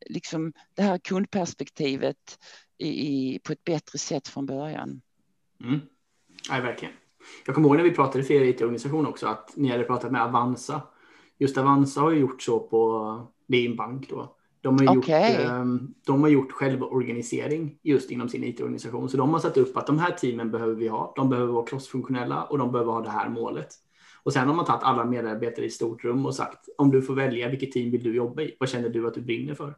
liksom, 0.06 0.54
det 0.76 0.82
här 0.82 0.98
kundperspektivet 0.98 2.40
i, 2.78 2.90
i, 2.90 3.40
på 3.40 3.54
ett 3.54 3.64
bättre 3.64 4.00
sätt 4.00 4.28
från 4.28 4.46
början. 4.46 5.02
Mm. 5.64 5.80
Ja, 6.50 6.62
verkligen. 6.62 6.94
Jag 7.46 7.56
kommer 7.56 7.68
ihåg 7.68 7.78
när 7.78 7.84
vi 7.84 7.92
pratade 7.92 8.24
för 8.24 8.34
er 8.34 8.42
IT-organisation 8.42 9.06
också 9.06 9.28
att 9.28 9.54
ni 9.56 9.70
hade 9.70 9.84
pratat 9.84 10.12
med 10.12 10.22
Avanza. 10.22 10.82
Just 11.42 11.58
Avanza 11.58 12.02
har 12.02 12.12
ju 12.12 12.20
gjort 12.20 12.42
så 12.42 12.60
på 12.60 13.28
det 13.48 13.58
är 13.58 13.70
en 13.70 13.76
bank 13.76 14.10
då. 14.10 14.36
De 14.62 14.88
har, 14.88 14.98
okay. 14.98 15.32
gjort, 15.32 15.52
ehm, 15.52 15.94
de 16.06 16.22
har 16.22 16.30
gjort 16.30 16.52
självorganisering 16.52 17.76
just 17.82 18.12
inom 18.12 18.30
sin 18.30 18.44
IT-organisation. 18.44 19.10
Så 19.10 19.18
de 19.18 19.34
har 19.34 19.40
satt 19.40 19.58
upp 19.58 19.78
att 19.78 19.88
de 19.88 20.00
här 20.00 20.12
teamen 20.12 20.52
behöver 20.52 20.76
vi 20.76 20.88
ha. 20.88 21.14
De 21.16 21.30
behöver 21.30 21.54
vara 21.54 21.66
crossfunktionella 21.66 22.44
och 22.44 22.58
de 22.58 22.72
behöver 22.72 22.92
ha 22.92 23.02
det 23.02 23.10
här 23.10 23.30
målet. 23.30 23.68
Och 24.24 24.34
sen 24.34 24.48
har 24.48 24.56
man 24.56 24.66
tagit 24.66 24.84
alla 24.84 25.06
medarbetare 25.06 25.66
i 25.66 25.68
ett 25.68 25.74
stort 25.74 26.04
rum 26.04 26.26
och 26.26 26.36
sagt 26.36 26.70
om 26.78 26.92
du 26.92 27.02
får 27.02 27.16
välja 27.16 27.50
vilket 27.50 27.72
team 27.72 27.92
vill 27.92 28.04
du 28.04 28.16
jobba 28.16 28.42
i? 28.42 28.56
Vad 28.60 28.70
känner 28.70 28.90
du 28.90 29.08
att 29.08 29.14
du 29.14 29.22
brinner 29.22 29.56
för? 29.56 29.76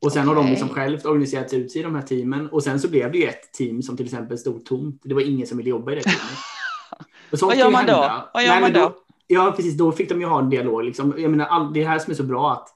Och 0.00 0.12
sen 0.12 0.28
okay. 0.28 0.34
har 0.34 0.42
de 0.42 0.50
liksom 0.50 0.68
självt 0.68 1.06
organiserat 1.06 1.52
ut 1.52 1.72
sig 1.72 1.80
i 1.80 1.84
de 1.84 1.94
här 1.94 2.02
teamen 2.02 2.48
och 2.48 2.62
sen 2.62 2.80
så 2.80 2.88
blev 2.88 3.12
det 3.12 3.18
ju 3.18 3.24
ett 3.24 3.52
team 3.52 3.82
som 3.82 3.96
till 3.96 4.06
exempel 4.06 4.38
stod 4.38 4.64
tomt. 4.64 5.00
Det 5.04 5.14
var 5.14 5.20
ingen 5.20 5.46
som 5.46 5.58
ville 5.58 5.70
jobba 5.70 5.92
i 5.92 5.94
det 5.94 6.02
teamet. 6.02 6.38
Vad 7.42 7.56
gör 7.56 7.70
man 7.70 7.86
då? 7.86 8.28
Vad 8.34 8.44
gör 8.44 8.50
Nej, 8.50 8.60
man 8.60 8.72
då? 8.72 8.94
Ja, 9.32 9.52
precis. 9.56 9.76
Då 9.76 9.92
fick 9.92 10.08
de 10.08 10.20
ju 10.20 10.26
ha 10.26 10.38
en 10.38 10.50
dialog. 10.50 10.84
Liksom. 10.84 11.14
Jag 11.18 11.30
menar, 11.30 11.46
all, 11.46 11.72
det 11.72 11.84
här 11.84 11.98
som 11.98 12.10
är 12.10 12.14
så 12.14 12.22
bra 12.22 12.52
att 12.52 12.68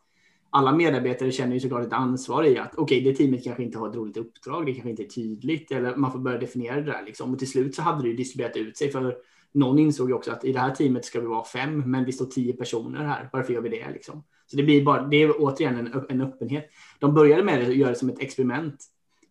alla 0.50 0.72
medarbetare 0.72 1.32
känner 1.32 1.54
ju 1.54 1.60
såklart 1.60 1.86
ett 1.86 1.92
ansvar 1.92 2.44
i 2.44 2.58
att 2.58 2.74
okej, 2.76 2.98
okay, 2.98 3.10
det 3.10 3.16
teamet 3.16 3.44
kanske 3.44 3.62
inte 3.62 3.78
har 3.78 3.88
ett 3.88 3.96
roligt 3.96 4.16
uppdrag, 4.16 4.66
det 4.66 4.72
kanske 4.72 4.90
inte 4.90 5.02
är 5.02 5.08
tydligt 5.08 5.70
eller 5.70 5.96
man 5.96 6.12
får 6.12 6.18
börja 6.18 6.38
definiera 6.38 6.76
det 6.76 6.92
där 6.92 7.02
liksom. 7.06 7.32
Och 7.32 7.38
till 7.38 7.50
slut 7.50 7.74
så 7.74 7.82
hade 7.82 8.02
det 8.02 8.08
ju 8.08 8.16
distribuerat 8.16 8.56
ut 8.56 8.76
sig 8.76 8.90
för 8.90 9.16
någon 9.54 9.78
insåg 9.78 10.08
ju 10.08 10.14
också 10.14 10.32
att 10.32 10.44
i 10.44 10.52
det 10.52 10.58
här 10.58 10.74
teamet 10.74 11.04
ska 11.04 11.20
vi 11.20 11.26
vara 11.26 11.44
fem, 11.44 11.82
men 11.86 12.04
vi 12.04 12.12
står 12.12 12.26
tio 12.26 12.52
personer 12.52 13.04
här. 13.04 13.28
Varför 13.32 13.52
gör 13.52 13.60
vi 13.60 13.68
det 13.68 13.90
liksom? 13.92 14.24
Så 14.46 14.56
det 14.56 14.62
blir 14.62 14.84
bara, 14.84 15.02
det 15.02 15.22
är 15.22 15.32
återigen 15.38 15.76
en, 15.76 16.04
en 16.08 16.20
öppenhet. 16.20 16.70
De 16.98 17.14
började 17.14 17.44
med 17.44 17.66
och 17.66 17.74
göra 17.74 17.90
det 17.90 17.96
som 17.96 18.08
ett 18.08 18.18
experiment 18.18 18.84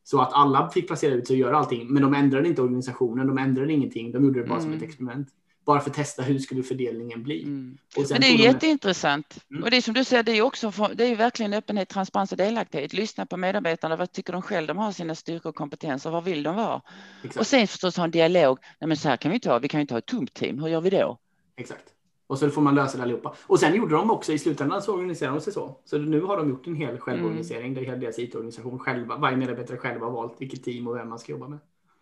så 0.04 0.22
att 0.22 0.34
alla 0.34 0.70
fick 0.70 0.88
placera 0.88 1.14
ut 1.14 1.28
sig 1.28 1.34
och 1.34 1.40
göra 1.40 1.58
allting, 1.58 1.94
men 1.94 2.04
de 2.04 2.14
ändrade 2.14 2.48
inte 2.48 2.62
organisationen, 2.62 3.28
de 3.28 3.38
ändrade 3.38 3.74
ingenting, 3.74 4.12
de 4.12 4.24
gjorde 4.24 4.42
det 4.42 4.48
bara 4.48 4.60
mm. 4.60 4.72
som 4.72 4.78
ett 4.78 4.84
experiment. 4.84 5.28
Bara 5.65 5.80
för 5.80 5.89
att 5.89 5.95
testa 5.95 6.21
hur 6.21 6.39
skulle 6.39 6.63
fördelningen 6.63 7.23
bli. 7.23 7.43
Mm. 7.43 7.78
Men 8.10 8.21
det 8.21 8.28
är 8.28 8.38
jätteintressant. 8.38 9.45
Mm. 9.51 9.63
Och 9.63 9.72
det 9.72 9.78
är 9.78 9.82
som 9.82 9.93
du 9.93 10.03
säger, 10.03 10.24
det 10.24 10.32
är 10.32 10.41
också 10.41 10.72
det 10.95 11.03
är 11.03 11.16
verkligen 11.16 11.53
öppenhet, 11.53 11.89
transparens 11.89 12.32
och 12.32 12.38
delaktighet. 12.38 12.93
Lyssna 12.93 13.26
på 13.26 13.38
medarbetarna. 13.38 13.95
Vad 13.95 14.11
tycker 14.11 14.34
de 14.34 14.41
själva 14.41 14.74
de 14.74 14.78
har 14.78 14.91
sina 14.91 15.16
styrkor 15.16 15.49
och 15.49 15.55
kompetenser? 15.55 16.09
Vad 16.09 16.24
vill 16.24 16.43
de 16.43 16.55
vara? 16.55 16.82
Exakt. 17.24 17.38
Och 17.38 17.47
sen 17.47 17.68
förstås 17.68 17.97
ha 17.97 18.03
en 18.03 18.11
dialog. 18.11 18.59
Nej, 18.80 18.88
men 18.88 18.97
så 18.97 19.09
här 19.09 19.18
kan 19.18 19.32
vi 19.32 19.36
inte 19.36 19.49
ha. 19.49 19.59
Vi 19.59 19.68
kan 19.68 19.80
ju 19.80 19.82
inte 19.82 19.93
ha 19.93 19.99
ett 19.99 20.05
tomt 20.05 20.34
team. 20.34 20.59
Hur 20.59 20.68
gör 20.68 20.82
vi 20.82 20.89
då? 20.89 21.18
Exakt. 21.57 21.86
Och 22.28 22.39
så 22.39 22.49
får 22.49 22.61
man 22.61 22.76
lösa 22.76 22.97
det 22.97 23.03
allihopa. 23.03 23.36
Och 23.41 23.59
sen 23.59 23.76
gjorde 23.76 23.95
de 23.95 24.11
också 24.11 24.34
i 24.34 24.39
slutändan 24.39 24.82
så 24.82 24.93
organiserade 24.93 25.38
de 25.38 25.41
sig 25.41 25.53
så. 25.53 25.80
Så 25.86 25.97
nu 25.97 26.22
har 26.22 26.38
de 26.38 26.49
gjort 26.49 26.68
en 26.68 26.76
hel 26.76 26.99
självorganisering 26.99 27.66
mm. 27.66 27.74
där 27.74 27.82
hela 27.82 27.97
deras 27.97 28.20
IT-organisation 28.20 28.80
själva, 28.80 29.18
varje 29.18 29.38
medarbetare 29.38 29.78
själva 29.78 30.05
har 30.05 30.11
valt 30.11 30.36
vilket 30.41 30.63
team 30.63 30.88
och 30.88 30.95
vem 30.95 31.09
man 31.09 31.20
ska 31.20 31.32
jobba 31.32 31.47
med. 31.47 31.59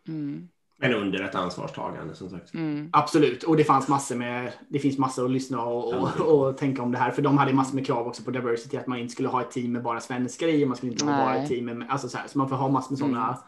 Mm. 0.07 0.49
Men 0.77 0.93
under 0.93 1.23
ett 1.23 1.35
ansvarstagande 1.35 2.15
som 2.15 2.29
sagt. 2.29 2.53
Mm. 2.53 2.89
Absolut, 2.93 3.43
och 3.43 3.57
det 3.57 3.63
fanns 3.63 3.87
massor 3.87 4.15
med, 4.15 4.53
det 4.69 4.79
finns 4.79 4.97
massor 4.97 5.25
att 5.25 5.31
lyssna 5.31 5.65
och, 5.65 5.93
och, 5.93 6.21
och, 6.21 6.57
tänka 6.57 6.81
om 6.81 6.91
det 6.91 6.97
här. 6.97 7.11
För 7.11 7.21
de 7.21 7.37
hade 7.37 7.53
massor 7.53 7.75
med 7.75 7.85
krav 7.85 8.07
också 8.07 8.23
på 8.23 8.31
diversity, 8.31 8.77
att 8.77 8.87
man 8.87 8.99
inte 8.99 9.11
skulle 9.11 9.29
ha 9.29 9.41
ett 9.41 9.51
team 9.51 9.71
med 9.71 9.83
bara 9.83 9.99
svenskar 9.99 10.47
i, 10.47 10.65
man 10.65 10.77
skulle 10.77 10.91
inte 10.91 11.05
ha 11.05 11.25
bara 11.25 11.35
ett 11.35 11.49
team 11.49 11.65
med, 11.65 11.87
alltså 11.89 12.09
så 12.09 12.17
här, 12.17 12.27
så 12.27 12.37
man 12.37 12.49
får 12.49 12.55
ha 12.55 12.69
massor 12.69 12.91
med 12.91 12.99
sådana 12.99 13.27
mm. 13.27 13.39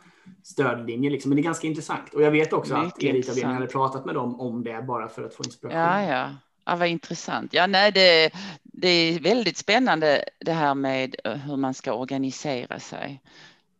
stödlinjer 0.43 1.11
liksom. 1.11 1.29
Men 1.29 1.35
det 1.35 1.41
är 1.41 1.43
ganska 1.43 1.67
intressant. 1.67 2.13
Och 2.13 2.21
jag 2.21 2.31
vet 2.31 2.53
också 2.53 2.77
Mycket 2.77 2.93
att 2.93 3.03
elitavdelningen 3.03 3.55
hade 3.55 3.71
pratat 3.71 4.05
med 4.05 4.15
dem 4.15 4.39
om 4.39 4.63
det 4.63 4.85
bara 4.87 5.07
för 5.07 5.23
att 5.23 5.33
få 5.33 5.43
inspiration. 5.43 5.79
Ja, 5.79 6.03
ja. 6.03 6.29
Ja, 6.65 6.75
vad 6.75 6.87
intressant. 6.87 7.53
Ja, 7.53 7.67
nej, 7.67 7.91
det, 7.91 8.31
det 8.63 8.87
är 8.87 9.19
väldigt 9.19 9.57
spännande 9.57 10.23
det 10.39 10.51
här 10.51 10.75
med 10.75 11.15
eh, 11.23 11.33
hur 11.33 11.57
man 11.57 11.73
ska 11.73 11.93
organisera 11.93 12.79
sig 12.79 13.21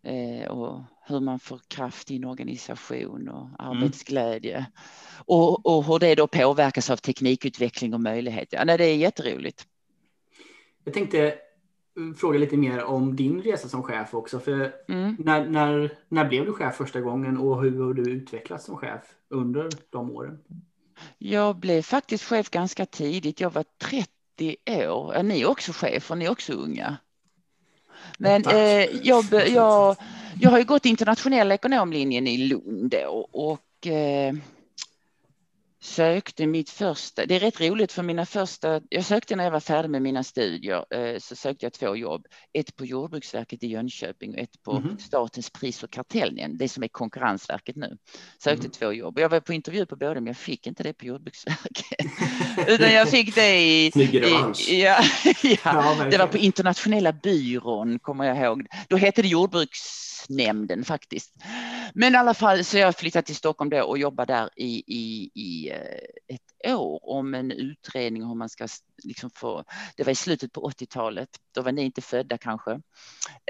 eh, 0.04 0.48
och 0.48 0.82
hur 1.08 1.20
man 1.20 1.40
får 1.40 1.60
kraft 1.68 2.12
i 2.12 2.16
en 2.16 2.26
organisation 2.26 3.30
och 3.30 3.46
mm. 3.46 3.56
arbetsglädje. 3.60 4.56
Mm. 4.56 4.72
Och, 5.26 5.66
och 5.66 5.84
hur 5.84 6.00
det 6.00 6.16
då 6.16 6.28
påverkas 6.28 6.90
av 6.90 6.98
teknikutveckling 6.98 7.94
och 7.94 8.02
möjligheter. 8.02 8.58
Ja, 8.58 8.64
nej, 8.66 8.78
det 8.78 8.86
är 8.86 8.96
jätteroligt. 8.96 9.68
Jag 10.84 10.94
tänkte 10.94 11.36
fråga 12.18 12.40
lite 12.40 12.58
mer 12.58 12.84
om 12.84 13.16
din 13.16 13.42
resa 13.42 13.70
som 13.70 13.84
chef 13.84 14.14
också. 14.14 14.40
För 14.40 14.74
mm. 14.88 15.16
när, 15.20 15.50
när, 15.50 15.98
när 16.10 16.26
blev 16.26 16.46
du 16.46 16.54
chef 16.54 16.76
första 16.76 17.02
gången 17.02 17.38
och 17.38 17.64
hur 17.64 17.84
har 17.84 17.94
du 17.94 18.12
utvecklats 18.12 18.66
som 18.66 18.78
chef 18.78 19.02
under 19.30 19.70
de 19.90 20.12
åren? 20.12 20.40
Jag 21.18 21.56
blev 21.56 21.82
faktiskt 21.82 22.24
chef 22.24 22.50
ganska 22.50 22.86
tidigt. 22.86 23.40
Jag 23.40 23.50
var 23.50 23.66
30 23.78 24.58
år. 24.88 25.24
Ni 25.24 25.42
är 25.42 25.50
också 25.50 25.72
chefer, 25.72 26.16
ni 26.16 26.26
är 26.26 26.32
också 26.32 26.54
unga. 26.54 26.98
Men 28.18 28.46
eh, 28.46 28.86
jag, 29.04 29.26
jag, 29.48 29.96
jag 30.40 30.50
har 30.50 30.58
ju 30.58 30.64
gått 30.64 30.86
internationella 30.86 31.54
ekonomlinjen 31.54 32.28
i 32.28 32.38
Lund 32.38 32.96
och, 33.08 33.52
och 33.52 33.88
eh, 33.88 34.34
sökte 35.86 36.48
mitt 36.48 36.70
första, 36.70 37.26
det 37.26 37.36
är 37.36 37.40
rätt 37.40 37.62
roligt 37.62 37.92
för 37.92 38.04
mina 38.04 38.26
första, 38.26 38.82
jag 38.90 39.06
sökte 39.06 39.36
när 39.36 39.44
jag 39.44 39.52
var 39.52 39.60
färdig 39.60 39.90
med 39.90 40.02
mina 40.02 40.24
studier 40.24 40.86
eh, 40.94 41.20
så 41.20 41.36
sökte 41.36 41.66
jag 41.66 41.74
två 41.74 41.96
jobb. 41.96 42.26
Ett 42.54 42.76
på 42.76 42.86
Jordbruksverket 42.86 43.64
i 43.64 43.68
Jönköping 43.68 44.34
och 44.34 44.40
ett 44.40 44.64
på 44.64 44.72
mm. 44.72 44.98
Statens 44.98 45.50
pris 45.50 45.84
och 45.84 45.92
kartellnämnd, 45.92 46.58
det 46.58 46.70
som 46.70 46.84
är 46.84 46.88
Konkurrensverket 46.88 47.76
nu. 47.76 47.98
Sökte 48.44 48.66
mm. 48.66 48.72
två 48.72 48.92
jobb. 48.92 49.20
Jag 49.20 49.30
var 49.30 49.40
på 49.40 49.54
intervju 49.54 49.86
på 49.86 49.96
båda 49.96 50.14
men 50.14 50.28
jag 50.28 50.38
fick 50.38 50.68
inte 50.68 50.84
det 50.84 50.94
på 50.94 51.06
Jordbruksverket. 51.06 52.12
Utan 52.68 52.94
jag 52.94 53.10
fick 53.10 53.36
det 53.36 53.58
i... 53.58 53.86
i 53.86 53.92
ja, 54.84 55.04
ja, 55.64 56.08
det 56.12 56.18
var 56.18 56.28
på 56.28 56.38
internationella 56.38 57.14
byrån 57.14 58.00
kommer 58.00 58.26
jag 58.26 58.38
ihåg. 58.38 58.68
Då 58.90 58.98
hette 58.98 59.22
det 59.22 59.28
Jordbruks 59.28 60.15
nämnden 60.30 60.86
faktiskt. 60.86 61.34
Men 61.94 62.14
i 62.14 62.18
alla 62.18 62.34
fall 62.34 62.64
så 62.64 62.78
jag 62.78 62.96
flyttade 62.96 63.26
till 63.26 63.36
Stockholm 63.36 63.70
då 63.70 63.84
och 63.84 63.98
jobbade 63.98 64.34
där 64.34 64.50
i, 64.56 64.84
i, 64.88 65.32
i 65.34 65.70
eh, 65.72 66.36
ett 66.36 66.42
år 66.66 67.00
om 67.10 67.34
en 67.34 67.52
utredning 67.52 68.28
hur 68.28 68.36
man 68.36 68.50
ska 68.50 68.68
liksom 69.04 69.30
få, 69.30 69.64
det 69.98 70.04
var 70.04 70.12
i 70.12 70.16
slutet 70.16 70.52
på 70.52 70.70
80-talet, 70.70 71.30
då 71.56 71.62
var 71.62 71.72
ni 71.72 71.84
inte 71.84 72.02
födda 72.02 72.38
kanske. 72.38 72.72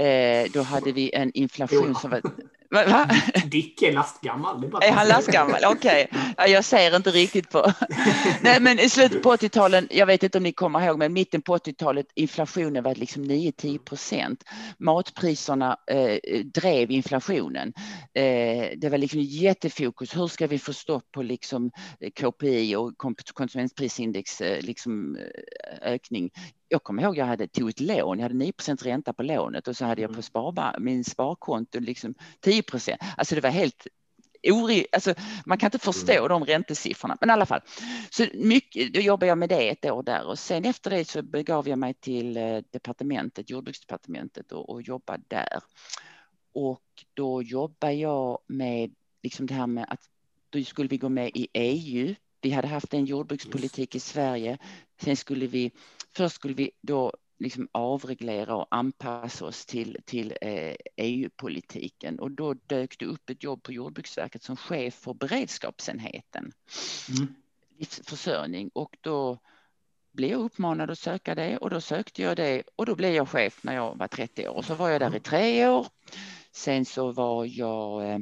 Eh, 0.02 0.52
då 0.54 0.62
hade 0.62 0.92
vi 0.92 1.16
en 1.16 1.32
inflation 1.34 1.96
som 1.96 2.10
var 2.10 2.22
Va? 2.70 3.10
Dick 3.46 3.82
är 3.82 3.92
lastgammal. 3.92 4.62
Det 4.62 4.68
är, 4.68 4.88
är 4.88 4.92
han 4.92 5.08
lastgammal? 5.08 5.60
Okej, 5.66 6.08
okay. 6.12 6.22
ja, 6.38 6.48
jag 6.48 6.66
ser 6.66 6.96
inte 6.96 7.12
riktigt 7.12 7.50
på. 7.50 7.74
Nej, 8.42 8.60
men 8.60 8.80
i 8.80 8.90
slutet 8.90 9.24
på 9.24 9.36
80-talet, 9.36 9.86
jag 9.90 10.06
vet 10.06 10.24
inte 10.24 10.38
om 10.38 10.44
ni 10.44 10.52
kommer 10.52 10.86
ihåg, 10.86 10.98
men 10.98 11.14
mitten 11.14 11.42
på 11.42 11.58
80-talet, 11.58 12.06
inflationen 12.16 12.84
var 12.84 12.96
liksom 12.96 13.24
9-10 13.24 13.78
procent. 13.78 14.44
Matpriserna 14.78 15.78
eh, 15.92 16.46
drev 16.46 16.92
inflationen. 16.92 17.74
Eh, 18.14 18.78
det 18.78 18.90
var 18.90 18.98
liksom 18.98 19.22
jättefokus. 19.22 20.16
Hur 20.16 20.28
ska 20.28 20.48
vi 20.48 20.60
få 20.60 20.74
stopp 20.74 21.12
på 21.12 21.22
liksom 21.22 21.72
KPI 22.20 22.76
och 22.76 22.98
konsumentprisindex 23.34 24.42
eh, 24.42 24.62
liksom, 24.62 25.16
eh, 25.16 25.92
ökning? 25.92 26.32
jag 26.68 26.84
kommer 26.84 27.04
ihåg 27.04 27.18
jag 27.18 27.26
hade 27.26 27.48
tog 27.48 27.70
ett 27.70 27.80
lån, 27.80 28.20
jag 28.20 28.24
hade 28.24 28.46
9% 28.46 28.84
ränta 28.84 29.14
på 29.14 29.24
lånet 29.24 29.68
och 29.68 29.78
så 29.78 29.86
hade 29.86 30.02
jag 30.02 30.10
på 30.10 30.14
mm. 30.14 30.24
sparbar, 30.24 30.76
min 30.80 31.04
sparkonto 31.04 31.80
liksom 31.80 32.16
10% 32.46 32.98
Alltså 33.18 33.36
det 33.36 33.42
var 33.42 33.50
helt 33.50 33.88
ori, 34.52 34.88
alltså 34.92 35.14
man 35.46 35.58
kan 35.58 35.68
inte 35.68 35.80
förstå 35.80 36.14
mm. 36.14 36.30
de 36.30 36.46
räntesiffrorna, 36.46 37.18
men 37.20 37.30
i 37.30 37.34
alla 37.34 37.46
fall. 37.46 37.62
Så 38.10 38.26
mycket, 38.34 38.94
då 38.94 39.00
jobbade 39.00 39.28
jag 39.28 39.38
med 39.38 39.50
det 39.50 39.70
ett 39.70 39.86
år 39.86 40.04
där 40.04 40.28
och 40.28 40.40
sen 40.40 40.66
efter 40.66 40.90
det 40.90 41.06
så 41.06 41.22
begav 41.22 41.68
jag 41.68 41.80
mig 41.80 41.94
till 41.94 42.38
eh, 42.38 42.58
departementet, 42.72 43.50
jordbruksdepartementet 43.50 44.52
och, 44.52 44.70
och 44.70 44.82
jobbade 44.82 45.24
där. 45.28 45.60
Och 46.54 46.84
då 47.14 47.42
jobbade 47.42 47.94
jag 47.94 48.40
med 48.48 48.96
liksom 49.24 49.46
det 49.46 49.54
här 49.54 49.68
med 49.68 49.86
att 49.90 50.02
då 50.50 50.64
skulle 50.64 50.88
vi 50.88 50.98
gå 50.98 51.10
med 51.10 51.32
i 51.34 51.48
EU. 51.54 52.16
Vi 52.46 52.52
hade 52.52 52.68
haft 52.68 52.94
en 52.94 53.06
jordbrukspolitik 53.06 53.96
i 53.96 54.00
Sverige. 54.00 54.58
Sen 55.02 55.18
skulle 55.18 55.48
vi 55.48 55.72
först 56.16 56.36
skulle 56.36 56.54
vi 56.54 56.72
då 56.82 57.14
liksom 57.40 57.68
avreglera 57.72 58.56
och 58.56 58.68
anpassa 58.72 59.46
oss 59.46 59.66
till, 59.66 59.98
till 60.06 60.38
eh, 60.42 60.76
EU-politiken 60.98 62.20
och 62.20 62.32
då 62.32 62.54
dök 62.54 63.00
det 63.00 63.06
upp 63.06 63.30
ett 63.30 63.44
jobb 63.44 63.64
på 63.64 63.72
Jordbruksverket 63.72 64.44
som 64.44 64.58
chef 64.58 64.94
för 64.94 65.14
beredskapsenheten. 65.14 66.52
Mm. 67.10 67.36
Försörjning 68.04 68.70
och 68.74 68.98
då 69.02 69.40
blev 70.12 70.32
jag 70.32 70.42
uppmanad 70.42 70.92
att 70.92 71.00
söka 71.00 71.36
det 71.36 71.58
och 71.58 71.70
då 71.70 71.82
sökte 71.82 72.22
jag 72.22 72.38
det 72.38 72.64
och 72.76 72.86
då 72.86 72.96
blev 72.96 73.14
jag 73.14 73.30
chef 73.30 73.64
när 73.64 73.76
jag 73.76 73.98
var 73.98 74.08
30 74.08 74.48
år 74.48 74.56
och 74.56 74.66
så 74.66 74.76
var 74.76 74.90
jag 74.90 75.02
där 75.02 75.16
i 75.16 75.20
tre 75.20 75.68
år. 75.68 75.88
Sen 76.52 76.86
så 76.86 77.12
var 77.12 77.46
jag, 77.46 78.12
eh, 78.12 78.20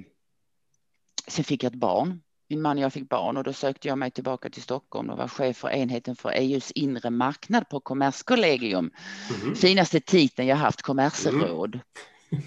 sen 1.27 1.43
fick 1.43 1.63
jag 1.63 1.73
ett 1.73 1.79
barn 1.79 2.21
min 2.53 2.61
man 2.61 2.77
och 2.77 2.83
jag 2.83 2.93
fick 2.93 3.09
barn 3.09 3.37
och 3.37 3.43
då 3.43 3.53
sökte 3.53 3.87
jag 3.87 3.97
mig 3.97 4.11
tillbaka 4.11 4.49
till 4.49 4.61
Stockholm 4.61 5.09
och 5.09 5.17
var 5.17 5.27
chef 5.27 5.57
för 5.57 5.69
enheten 5.69 6.15
för 6.15 6.31
EUs 6.35 6.71
inre 6.71 7.09
marknad 7.09 7.69
på 7.69 7.79
Kommerskollegium. 7.79 8.91
Mm. 9.41 9.55
Finaste 9.55 9.99
titeln 9.99 10.47
jag 10.47 10.55
haft, 10.55 10.81
kommersråd. 10.81 11.79
Mm. 12.31 12.43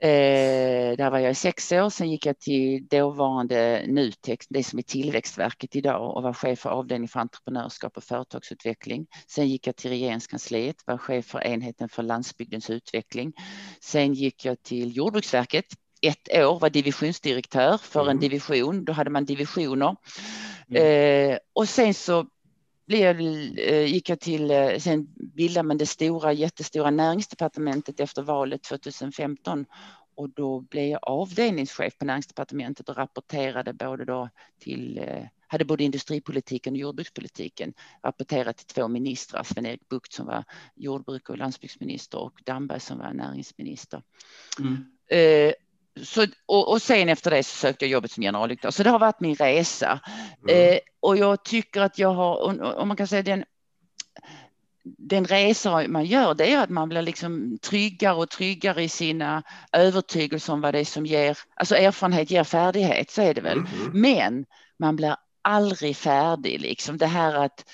Eh, 0.00 0.96
där 0.96 1.10
var 1.10 1.18
jag 1.18 1.30
i 1.30 1.34
sex 1.34 1.72
år, 1.72 1.90
sen 1.90 2.10
gick 2.10 2.26
jag 2.26 2.38
till 2.38 2.86
dåvarande 2.86 3.84
Nutek, 3.86 4.44
det 4.48 4.64
som 4.64 4.78
är 4.78 4.82
Tillväxtverket 4.82 5.76
idag 5.76 6.16
och 6.16 6.22
var 6.22 6.32
chef 6.32 6.58
för 6.58 6.70
avdelning 6.70 7.08
för 7.08 7.20
entreprenörskap 7.20 7.96
och 7.96 8.04
företagsutveckling. 8.04 9.06
Sen 9.26 9.48
gick 9.48 9.66
jag 9.66 9.76
till 9.76 9.90
regeringskansliet, 9.90 10.76
var 10.86 10.98
chef 10.98 11.26
för 11.26 11.46
enheten 11.46 11.88
för 11.88 12.02
landsbygdens 12.02 12.70
utveckling. 12.70 13.32
Sen 13.80 14.14
gick 14.14 14.44
jag 14.44 14.62
till 14.62 14.96
Jordbruksverket 14.96 15.66
ett 16.02 16.28
år 16.32 16.58
var 16.58 16.70
divisionsdirektör 16.70 17.78
för 17.78 18.00
mm. 18.00 18.10
en 18.10 18.20
division. 18.20 18.84
Då 18.84 18.92
hade 18.92 19.10
man 19.10 19.24
divisioner. 19.24 19.96
Mm. 20.68 21.30
Eh, 21.32 21.38
och 21.52 21.68
sen 21.68 21.94
så 21.94 22.26
blev, 22.86 23.20
eh, 23.20 23.84
gick 23.84 24.08
jag 24.08 24.20
till, 24.20 24.50
eh, 24.50 24.78
sen 24.78 25.06
bildade 25.16 25.68
man 25.68 25.78
det 25.78 25.86
stora, 25.86 26.32
jättestora 26.32 26.90
näringsdepartementet 26.90 28.00
efter 28.00 28.22
valet 28.22 28.62
2015 28.62 29.66
och 30.14 30.30
då 30.30 30.60
blev 30.60 30.84
jag 30.84 31.00
avdelningschef 31.02 31.98
på 31.98 32.04
näringsdepartementet 32.04 32.88
och 32.88 32.96
rapporterade 32.96 33.72
både 33.72 34.04
då 34.04 34.28
till 34.58 34.98
eh, 34.98 35.24
hade 35.48 35.64
både 35.64 35.84
industripolitiken 35.84 36.74
och 36.74 36.78
jordbrukspolitiken 36.78 37.74
rapporterat 38.04 38.56
till 38.56 38.66
två 38.66 38.88
ministrar, 38.88 39.42
Sven-Erik 39.42 39.88
Bucht 39.88 40.12
som 40.12 40.26
var 40.26 40.44
jordbruk 40.74 41.28
och 41.28 41.38
landsbygdsminister 41.38 42.18
och 42.18 42.40
Damberg 42.44 42.80
som 42.80 42.98
var 42.98 43.12
näringsminister. 43.12 44.02
Mm. 44.58 44.84
Så, 46.04 46.26
och, 46.46 46.70
och, 46.70 46.82
sen 46.82 47.08
efter 47.08 47.30
det 47.30 47.42
så 47.42 47.56
sökte 47.56 47.84
jag 47.84 47.92
jobbet 47.92 48.10
som 48.10 48.22
generaldirektör. 48.22 48.70
Så 48.70 48.82
det 48.82 48.90
har 48.90 48.98
varit 48.98 49.20
min 49.20 49.34
resa. 49.34 50.00
Mm. 50.48 50.72
Eh, 50.72 50.78
och 51.00 51.16
jag 51.16 51.44
tycker 51.44 51.80
att 51.80 51.98
jag 51.98 52.14
har, 52.14 52.60
om 52.78 52.88
man 52.88 52.96
kan 52.96 53.06
säga 53.06 53.22
den, 53.22 53.44
den 54.84 55.24
resa 55.24 55.88
man 55.88 56.04
gör 56.04 56.34
det 56.34 56.52
är 56.52 56.62
att 56.62 56.70
man 56.70 56.88
blir 56.88 57.02
liksom 57.02 57.58
tryggare 57.62 58.14
och 58.14 58.30
tryggare 58.30 58.82
i 58.82 58.88
sina 58.88 59.42
övertygelser 59.72 60.52
om 60.52 60.60
vad 60.60 60.74
det 60.74 60.80
är 60.80 60.84
som 60.84 61.06
ger, 61.06 61.38
alltså 61.54 61.76
erfarenhet 61.76 62.30
ger 62.30 62.44
färdighet, 62.44 63.10
så 63.10 63.22
är 63.22 63.34
det 63.34 63.40
väl. 63.40 63.58
Mm. 63.58 63.90
Men 63.92 64.44
man 64.78 64.96
blir 64.96 65.16
aldrig 65.42 65.96
färdig 65.96 66.60
liksom. 66.60 66.98
Det 66.98 67.06
här 67.06 67.34
att 67.34 67.64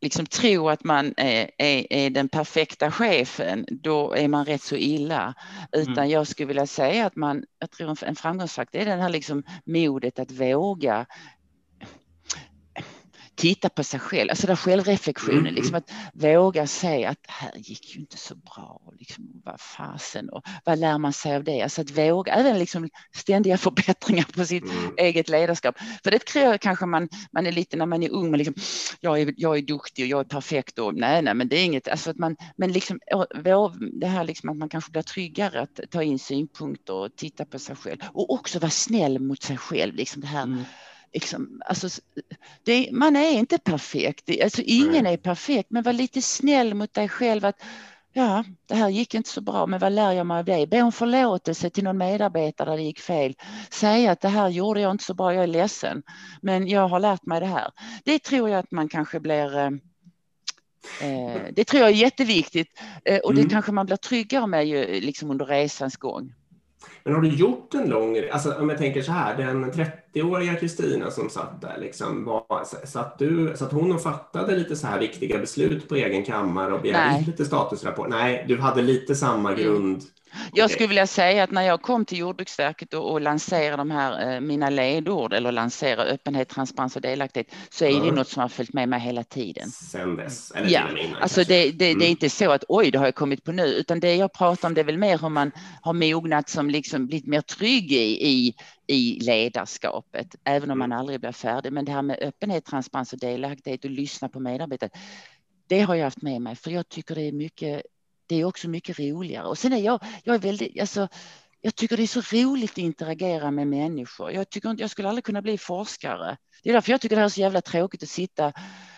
liksom 0.00 0.26
tro 0.26 0.68
att 0.68 0.84
man 0.84 1.14
är, 1.16 1.50
är, 1.58 1.92
är, 1.92 2.10
den 2.10 2.28
perfekta 2.28 2.90
chefen, 2.90 3.66
då 3.70 4.12
är 4.12 4.28
man 4.28 4.44
rätt 4.44 4.62
så 4.62 4.76
illa. 4.76 5.34
Utan 5.72 5.98
mm. 5.98 6.10
jag 6.10 6.26
skulle 6.26 6.46
vilja 6.46 6.66
säga 6.66 7.06
att 7.06 7.16
man, 7.16 7.44
jag 7.58 7.70
tror 7.70 8.04
en 8.04 8.16
framgångsfaktor 8.16 8.80
är 8.80 8.84
den 8.84 9.00
här 9.00 9.08
liksom 9.08 9.42
modet 9.64 10.18
att 10.18 10.30
våga 10.30 11.06
titta 13.38 13.68
på 13.68 13.84
sig 13.84 14.00
själv, 14.00 14.30
alltså 14.30 14.46
där 14.46 14.56
självreflektionen, 14.56 15.38
mm. 15.38 15.54
liksom 15.54 15.74
att 15.74 15.90
våga 16.12 16.66
se 16.66 17.04
att 17.04 17.18
det 17.22 17.32
här 17.32 17.52
gick 17.56 17.94
ju 17.94 18.00
inte 18.00 18.16
så 18.16 18.34
bra, 18.34 18.80
liksom, 18.98 19.24
vad 19.44 19.60
fasen 19.60 20.28
och 20.30 20.42
vad 20.64 20.78
lär 20.78 20.98
man 20.98 21.12
sig 21.12 21.36
av 21.36 21.44
det? 21.44 21.62
Alltså 21.62 21.80
att 21.80 21.90
våga, 21.90 22.32
även 22.32 22.58
liksom 22.58 22.88
ständiga 23.16 23.58
förbättringar 23.58 24.24
på 24.34 24.44
sitt 24.44 24.64
mm. 24.64 24.94
eget 24.96 25.28
ledarskap. 25.28 25.78
För 26.04 26.10
det 26.10 26.18
tror 26.18 26.44
jag 26.44 26.60
kanske 26.60 26.86
man, 26.86 27.08
man 27.32 27.46
är 27.46 27.52
lite 27.52 27.76
när 27.76 27.86
man 27.86 28.02
är 28.02 28.10
ung, 28.10 28.30
men 28.30 28.38
liksom, 28.38 28.54
jag, 29.00 29.20
är, 29.20 29.34
jag 29.36 29.58
är 29.58 29.62
duktig 29.62 30.04
och 30.04 30.08
jag 30.08 30.20
är 30.20 30.24
perfekt 30.24 30.78
och 30.78 30.94
nej, 30.94 31.22
nej, 31.22 31.34
men 31.34 31.48
det 31.48 31.56
är 31.56 31.64
inget, 31.64 31.88
alltså 31.88 32.10
att 32.10 32.18
man, 32.18 32.36
men 32.56 32.72
liksom 32.72 32.98
det 33.92 34.06
här 34.06 34.24
liksom 34.24 34.48
att 34.48 34.56
man 34.56 34.68
kanske 34.68 34.90
blir 34.90 35.02
tryggare 35.02 35.60
att 35.60 35.80
ta 35.90 36.02
in 36.02 36.18
synpunkter 36.18 36.94
och 36.94 37.16
titta 37.16 37.44
på 37.44 37.58
sig 37.58 37.76
själv 37.76 37.98
och 38.12 38.30
också 38.30 38.58
vara 38.58 38.70
snäll 38.70 39.18
mot 39.18 39.42
sig 39.42 39.56
själv, 39.56 39.94
liksom 39.94 40.20
det 40.22 40.28
här 40.28 40.42
mm 40.42 40.64
Liksom, 41.12 41.62
alltså, 41.66 42.00
det, 42.62 42.88
man 42.92 43.16
är 43.16 43.30
inte 43.30 43.58
perfekt, 43.58 44.30
alltså, 44.42 44.62
ingen 44.62 45.06
är 45.06 45.16
perfekt, 45.16 45.70
men 45.70 45.82
var 45.82 45.92
lite 45.92 46.22
snäll 46.22 46.74
mot 46.74 46.94
dig 46.94 47.08
själv. 47.08 47.44
att 47.44 47.62
Ja, 48.12 48.44
det 48.66 48.74
här 48.74 48.88
gick 48.88 49.14
inte 49.14 49.30
så 49.30 49.40
bra, 49.40 49.66
men 49.66 49.80
vad 49.80 49.92
lär 49.92 50.12
jag 50.12 50.26
mig 50.26 50.38
av 50.38 50.44
det? 50.44 50.66
Be 50.66 50.82
om 50.82 50.92
förlåtelse 50.92 51.70
till 51.70 51.84
någon 51.84 51.98
medarbetare 51.98 52.70
där 52.70 52.76
det 52.76 52.82
gick 52.82 53.00
fel. 53.00 53.34
Säga 53.70 54.12
att 54.12 54.20
det 54.20 54.28
här 54.28 54.48
gjorde 54.48 54.80
jag 54.80 54.90
inte 54.90 55.04
så 55.04 55.14
bra, 55.14 55.34
jag 55.34 55.42
är 55.42 55.46
ledsen, 55.46 56.02
men 56.42 56.68
jag 56.68 56.88
har 56.88 57.00
lärt 57.00 57.26
mig 57.26 57.40
det 57.40 57.46
här. 57.46 57.70
Det 58.04 58.18
tror 58.18 58.50
jag 58.50 58.58
att 58.58 58.70
man 58.70 58.88
kanske 58.88 59.20
blir 59.20 59.56
eh, 59.58 59.70
eh 61.02 61.42
det 61.52 61.64
tror 61.64 61.80
jag 61.80 61.90
är 61.90 61.94
jätteviktigt 61.94 62.80
eh, 63.04 63.18
och 63.18 63.34
det 63.34 63.40
mm. 63.40 63.50
kanske 63.50 63.72
man 63.72 63.86
blir 63.86 63.96
tryggare 63.96 64.46
med 64.46 64.66
ju, 64.66 65.00
liksom 65.00 65.30
under 65.30 65.46
resans 65.46 65.96
gång. 65.96 66.34
Men 67.04 67.14
har 67.14 67.22
du 67.22 67.28
gjort 67.28 67.74
en 67.74 67.88
lång, 67.88 68.18
alltså 68.32 68.54
om 68.54 68.68
jag 68.68 68.78
tänker 68.78 69.02
så 69.02 69.12
här, 69.12 69.36
den 69.36 69.72
30-åriga 69.72 70.54
Kristina 70.54 71.10
som 71.10 71.30
satt 71.30 71.60
där, 71.60 71.78
liksom, 71.80 72.24
var, 72.24 72.64
satt, 72.86 73.18
du, 73.18 73.52
satt 73.56 73.72
hon 73.72 73.92
och 73.92 74.02
fattade 74.02 74.56
lite 74.56 74.76
så 74.76 74.86
här 74.86 74.98
viktiga 75.00 75.38
beslut 75.38 75.88
på 75.88 75.94
egen 75.94 76.24
kammare 76.24 76.72
och 76.72 76.82
begärde 76.82 77.24
lite 77.26 77.44
statusrapport? 77.44 78.08
Nej, 78.08 78.44
du 78.48 78.58
hade 78.58 78.82
lite 78.82 79.14
samma 79.14 79.52
mm. 79.52 79.62
grund. 79.62 80.02
Jag 80.52 80.70
skulle 80.70 80.86
vilja 80.86 81.06
säga 81.06 81.42
att 81.42 81.50
när 81.50 81.62
jag 81.62 81.82
kom 81.82 82.04
till 82.04 82.18
Jordbruksverket 82.18 82.94
och, 82.94 83.12
och 83.12 83.20
lanserade 83.20 83.76
de 83.76 83.90
här 83.90 84.34
eh, 84.34 84.40
mina 84.40 84.70
ledord 84.70 85.32
eller 85.32 85.52
lansera 85.52 86.02
öppenhet, 86.02 86.48
transparens 86.48 86.96
och 86.96 87.02
delaktighet 87.02 87.54
så 87.70 87.84
är 87.84 87.90
mm. 87.90 88.06
det 88.06 88.12
något 88.12 88.28
som 88.28 88.40
har 88.40 88.48
följt 88.48 88.72
med 88.72 88.88
mig 88.88 89.00
hela 89.00 89.24
tiden. 89.24 89.70
Sen 89.70 90.16
dess? 90.16 90.50
Eller 90.50 90.70
ja, 90.70 90.98
innan, 90.98 91.22
alltså 91.22 91.44
det, 91.44 91.44
det, 91.44 91.68
mm. 91.68 91.78
det, 91.78 91.84
är 91.84 91.92
mm. 91.92 92.06
inte 92.06 92.30
så 92.30 92.50
att 92.50 92.64
oj, 92.68 92.90
det 92.90 92.98
har 92.98 93.06
jag 93.06 93.14
kommit 93.14 93.44
på 93.44 93.52
nu, 93.52 93.66
utan 93.66 94.00
det 94.00 94.16
jag 94.16 94.32
pratar 94.32 94.68
om 94.68 94.74
det 94.74 94.80
är 94.80 94.84
väl 94.84 94.98
mer 94.98 95.18
hur 95.18 95.28
man 95.28 95.52
har 95.82 95.92
mognat 95.92 96.48
som 96.48 96.70
liksom 96.70 97.06
blivit 97.06 97.26
mer 97.26 97.40
trygg 97.40 97.92
i, 97.92 98.28
i, 98.28 98.54
i 98.86 99.20
ledarskapet, 99.20 100.34
även 100.44 100.70
om 100.70 100.78
man 100.78 100.92
mm. 100.92 100.98
aldrig 100.98 101.20
blir 101.20 101.32
färdig. 101.32 101.72
Men 101.72 101.84
det 101.84 101.92
här 101.92 102.02
med 102.02 102.18
öppenhet, 102.22 102.64
transparens 102.64 103.12
och 103.12 103.18
delaktighet 103.18 103.84
och 103.84 103.90
lyssna 103.90 104.28
på 104.28 104.40
medarbetare, 104.40 104.90
det 105.66 105.80
har 105.80 105.94
jag 105.94 106.04
haft 106.04 106.22
med 106.22 106.42
mig, 106.42 106.56
för 106.56 106.70
jag 106.70 106.88
tycker 106.88 107.14
det 107.14 107.22
är 107.22 107.32
mycket 107.32 107.82
det 108.28 108.36
är 108.36 108.44
också 108.44 108.68
mycket 108.68 108.98
roligare. 108.98 109.46
Och 109.46 109.58
sen 109.58 109.72
är 109.72 109.78
jag, 109.78 110.00
jag 110.24 110.34
är 110.34 110.38
väldigt, 110.38 110.80
alltså, 110.80 111.08
jag 111.60 111.74
tycker 111.74 111.96
det 111.96 112.02
är 112.02 112.06
så 112.06 112.36
roligt 112.36 112.70
att 112.70 112.78
interagera 112.78 113.50
med 113.50 113.66
människor. 113.66 114.32
Jag, 114.32 114.50
tycker 114.50 114.70
inte, 114.70 114.82
jag 114.82 114.90
skulle 114.90 115.08
aldrig 115.08 115.24
kunna 115.24 115.42
bli 115.42 115.58
forskare. 115.58 116.36
Det 116.62 116.70
är 116.70 116.74
därför 116.74 116.90
jag 116.90 117.00
tycker 117.00 117.16
det 117.16 117.22
är 117.22 117.28
så 117.28 117.40
jävla 117.40 117.60
tråkigt 117.60 118.02
att 118.02 118.08
sitta, 118.08 118.52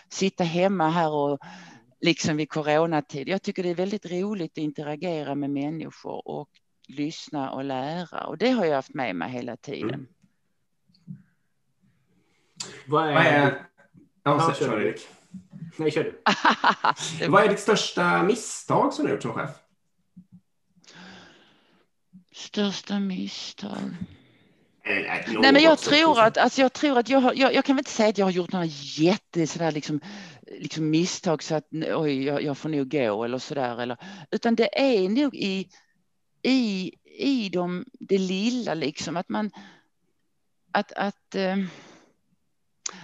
sitta 0.08 0.44
hemma 0.44 0.90
här 0.90 1.10
och 1.10 1.38
liksom 2.00 2.36
vid 2.36 2.48
coronatid. 2.48 3.28
Jag 3.28 3.42
tycker 3.42 3.62
det 3.62 3.68
är 3.68 3.74
väldigt 3.74 4.06
roligt 4.06 4.52
att 4.52 4.58
interagera 4.58 5.34
med 5.34 5.50
människor 5.50 6.28
och 6.28 6.48
lyssna 6.88 7.50
och 7.50 7.64
lära. 7.64 8.26
Och 8.26 8.38
det 8.38 8.50
har 8.50 8.64
jag 8.64 8.74
haft 8.74 8.94
med 8.94 9.16
mig 9.16 9.30
hela 9.30 9.56
tiden. 9.56 9.94
Mm. 9.94 10.06
Vad 12.86 13.08
är... 13.08 13.14
Vad 13.14 13.26
är... 13.26 13.66
Ja, 14.22 14.54
Erik. 14.60 15.08
Nej, 15.80 15.90
kör 15.90 16.04
du. 16.04 16.22
Vad 17.28 17.44
är 17.44 17.48
ditt 17.48 17.60
största 17.60 18.22
misstag 18.22 18.92
som 18.92 19.04
du 19.04 19.10
har 19.10 19.14
gjort 19.14 19.22
som 19.22 19.32
chef? 19.32 19.50
Största 22.34 22.98
misstag? 22.98 23.96
Nej, 24.84 25.52
men 25.52 25.62
jag 25.62 25.78
tror 25.78 26.20
att, 26.20 26.38
alltså 26.38 26.60
jag 26.60 26.72
tror 26.72 26.98
att 26.98 27.08
jag, 27.08 27.20
har, 27.20 27.34
jag, 27.34 27.54
jag, 27.54 27.64
kan 27.64 27.76
väl 27.76 27.80
inte 27.80 27.90
säga 27.90 28.08
att 28.08 28.18
jag 28.18 28.26
har 28.26 28.30
gjort 28.30 28.52
några 28.52 28.66
jätte 28.98 29.46
sådär 29.46 29.72
liksom, 29.72 30.00
liksom 30.42 30.90
misstag 30.90 31.42
så 31.42 31.54
att 31.54 31.68
oj, 31.94 32.24
jag, 32.24 32.42
jag 32.42 32.58
får 32.58 32.68
nog 32.68 32.90
gå 32.90 33.24
eller 33.24 33.38
sådär. 33.38 33.82
Eller, 33.82 33.96
utan 34.30 34.54
det 34.54 34.80
är 34.80 35.08
nog 35.08 35.36
i, 35.36 35.68
i, 36.42 36.92
i 37.04 37.48
de, 37.48 37.84
det 37.92 38.18
lilla 38.18 38.74
liksom 38.74 39.16
att 39.16 39.28
man, 39.28 39.50
att, 40.72 40.92
att 40.92 41.34
eh, 41.34 41.56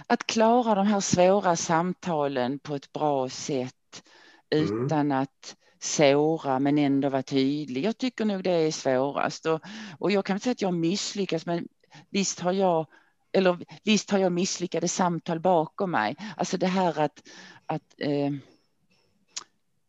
att 0.07 0.27
klara 0.27 0.75
de 0.75 0.87
här 0.87 0.99
svåra 0.99 1.55
samtalen 1.55 2.59
på 2.59 2.75
ett 2.75 2.93
bra 2.93 3.29
sätt 3.29 4.03
mm. 4.49 4.85
utan 4.85 5.11
att 5.11 5.55
såra 5.79 6.59
men 6.59 6.77
ändå 6.77 7.09
vara 7.09 7.23
tydlig. 7.23 7.85
Jag 7.85 7.97
tycker 7.97 8.25
nog 8.25 8.43
det 8.43 8.51
är 8.51 8.71
svårast 8.71 9.45
och, 9.45 9.61
och 9.99 10.11
jag 10.11 10.25
kan 10.25 10.35
inte 10.35 10.43
säga 10.43 10.51
att 10.51 10.61
jag 10.61 10.73
misslyckas 10.73 11.45
men 11.45 11.67
visst 12.09 12.39
har 12.39 12.51
jag 12.51 12.87
eller 13.31 13.57
visst 13.83 14.11
har 14.11 14.19
jag 14.19 14.31
misslyckade 14.31 14.87
samtal 14.87 15.39
bakom 15.39 15.91
mig. 15.91 16.15
Alltså 16.37 16.57
det 16.57 16.67
här 16.67 16.99
att, 16.99 17.29
att 17.65 17.93
eh, 17.97 18.31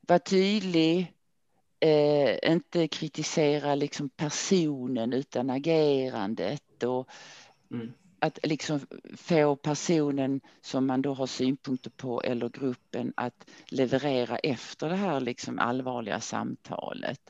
vara 0.01 0.19
tydlig, 0.19 1.15
eh, 1.81 2.53
inte 2.53 2.89
kritisera 2.89 3.75
liksom 3.75 4.09
personen 4.09 5.13
utan 5.13 5.51
agerandet 5.51 6.83
och 6.83 7.09
mm 7.71 7.93
att 8.19 8.39
liksom 8.43 8.81
få 9.17 9.57
personen 9.57 10.41
som 10.61 10.87
man 10.87 11.03
då 11.03 11.15
har 11.15 11.27
synpunkter 11.27 11.91
på 11.91 12.23
eller 12.23 12.49
gruppen 12.49 13.13
att 13.17 13.51
leverera 13.69 14.39
efter 14.39 14.89
det 14.89 14.97
här 14.97 15.21
liksom 15.21 15.59
allvarliga 15.59 16.21
samtalet. 16.21 17.21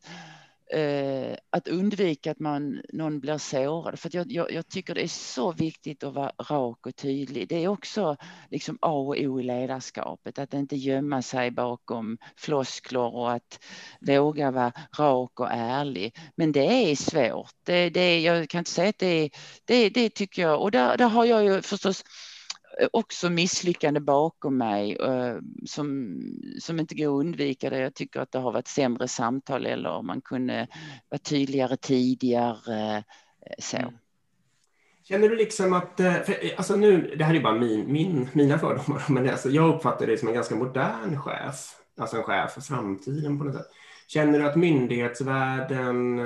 Eh, 0.71 1.37
att 1.51 1.69
undvika 1.69 2.31
att 2.31 2.39
man, 2.39 2.83
någon 2.93 3.21
blir 3.21 3.39
sårad. 3.39 3.99
För 3.99 4.11
jag, 4.13 4.33
jag, 4.33 4.53
jag, 4.53 4.69
tycker 4.69 4.95
det 4.95 5.03
är 5.03 5.09
så 5.09 5.53
viktigt 5.53 6.05
att 6.05 6.15
vara 6.15 6.33
rak 6.39 6.87
och 6.87 6.97
tydlig. 6.97 7.49
Det 7.49 7.65
är 7.65 7.69
också 7.69 8.17
liksom 8.51 8.79
A 8.81 8.91
och 8.91 9.17
O 9.19 9.41
i 9.41 9.43
ledarskapet, 9.43 10.39
att 10.39 10.55
inte 10.55 10.77
gömma 10.77 11.23
sig 11.23 11.51
bakom 11.51 12.19
floskler 12.37 13.15
och 13.15 13.33
att 13.33 13.65
våga 14.01 14.51
vara 14.51 14.73
rak 14.99 15.41
och 15.41 15.51
ärlig. 15.51 16.17
Men 16.37 16.53
det 16.53 16.91
är 16.91 16.97
svårt. 16.97 17.55
Det, 17.67 17.91
det, 17.91 18.21
jag 18.21 18.49
kan 18.49 18.59
inte 18.59 18.71
säga 18.71 18.89
att 18.89 18.99
det 18.99 19.07
är, 19.07 19.31
det, 19.65 19.91
det 19.91 20.11
tycker 20.11 20.43
jag, 20.43 20.63
och 20.63 20.71
där, 20.71 20.97
där 20.97 21.09
har 21.09 21.25
jag 21.25 21.45
ju 21.45 21.63
förstås 21.63 22.05
också 22.93 23.31
misslyckande 23.31 24.01
bakom 24.01 24.59
mig 24.59 24.97
eh, 24.97 25.37
som, 25.67 26.17
som 26.61 26.81
inte 26.81 26.95
går 26.95 27.07
att 27.07 27.21
undvika. 27.21 27.71
Det. 27.71 27.79
Jag 27.79 27.95
tycker 27.95 28.21
att 28.21 28.33
det 28.33 28.39
har 28.39 28.53
varit 28.53 28.69
sämre 28.69 29.09
samtal 29.09 29.67
eller 29.67 29.91
om 29.91 30.07
man 30.07 30.21
kunde 30.21 30.69
vara 31.09 31.19
tydligare 31.19 31.77
tidigare. 31.77 32.97
Eh, 32.97 33.03
så. 33.59 33.77
Mm. 33.77 33.95
Känner 35.03 35.29
du 35.29 35.37
liksom 35.37 35.73
att, 35.73 36.01
eh, 36.01 36.13
för, 36.13 36.37
alltså 36.57 36.77
nu, 36.77 37.15
det 37.19 37.25
här 37.25 37.35
är 37.35 37.41
bara 37.41 37.59
min, 37.59 37.93
min, 37.93 38.29
mina 38.33 38.59
fördomar, 38.59 39.05
men 39.09 39.31
alltså 39.31 39.51
jag 39.51 39.75
uppfattar 39.75 40.07
dig 40.07 40.19
som 40.19 40.29
en 40.29 40.35
ganska 40.35 40.57
modern 40.57 41.21
chef, 41.21 41.77
alltså 42.01 42.17
en 42.17 42.23
chef 42.23 42.53
för 42.53 42.61
framtiden 42.61 43.39
på 43.39 43.45
något 43.45 43.55
sätt. 43.55 43.67
Känner 44.07 44.39
du 44.39 44.47
att 44.47 44.57
myndighetsvärlden 44.57 46.19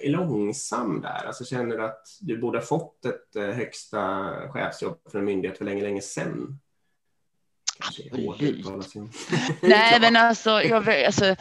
är 0.00 0.10
långsam 0.10 1.00
där? 1.00 1.26
Alltså 1.26 1.44
känner 1.44 1.76
du 1.76 1.84
att 1.84 2.06
du 2.20 2.38
borde 2.38 2.58
ha 2.58 2.64
fått 2.64 3.04
ett 3.04 3.36
eh, 3.36 3.50
högsta 3.50 4.32
chefsjobb 4.50 4.98
för 5.12 5.18
en 5.18 5.24
myndighet 5.24 5.58
för 5.58 5.64
länge, 5.64 5.82
länge 5.82 6.00
sedan? 6.00 6.58
Nej, 9.62 10.00
men 10.00 10.16
alltså, 10.16 10.50
jag, 10.50 10.88
alltså, 11.04 11.36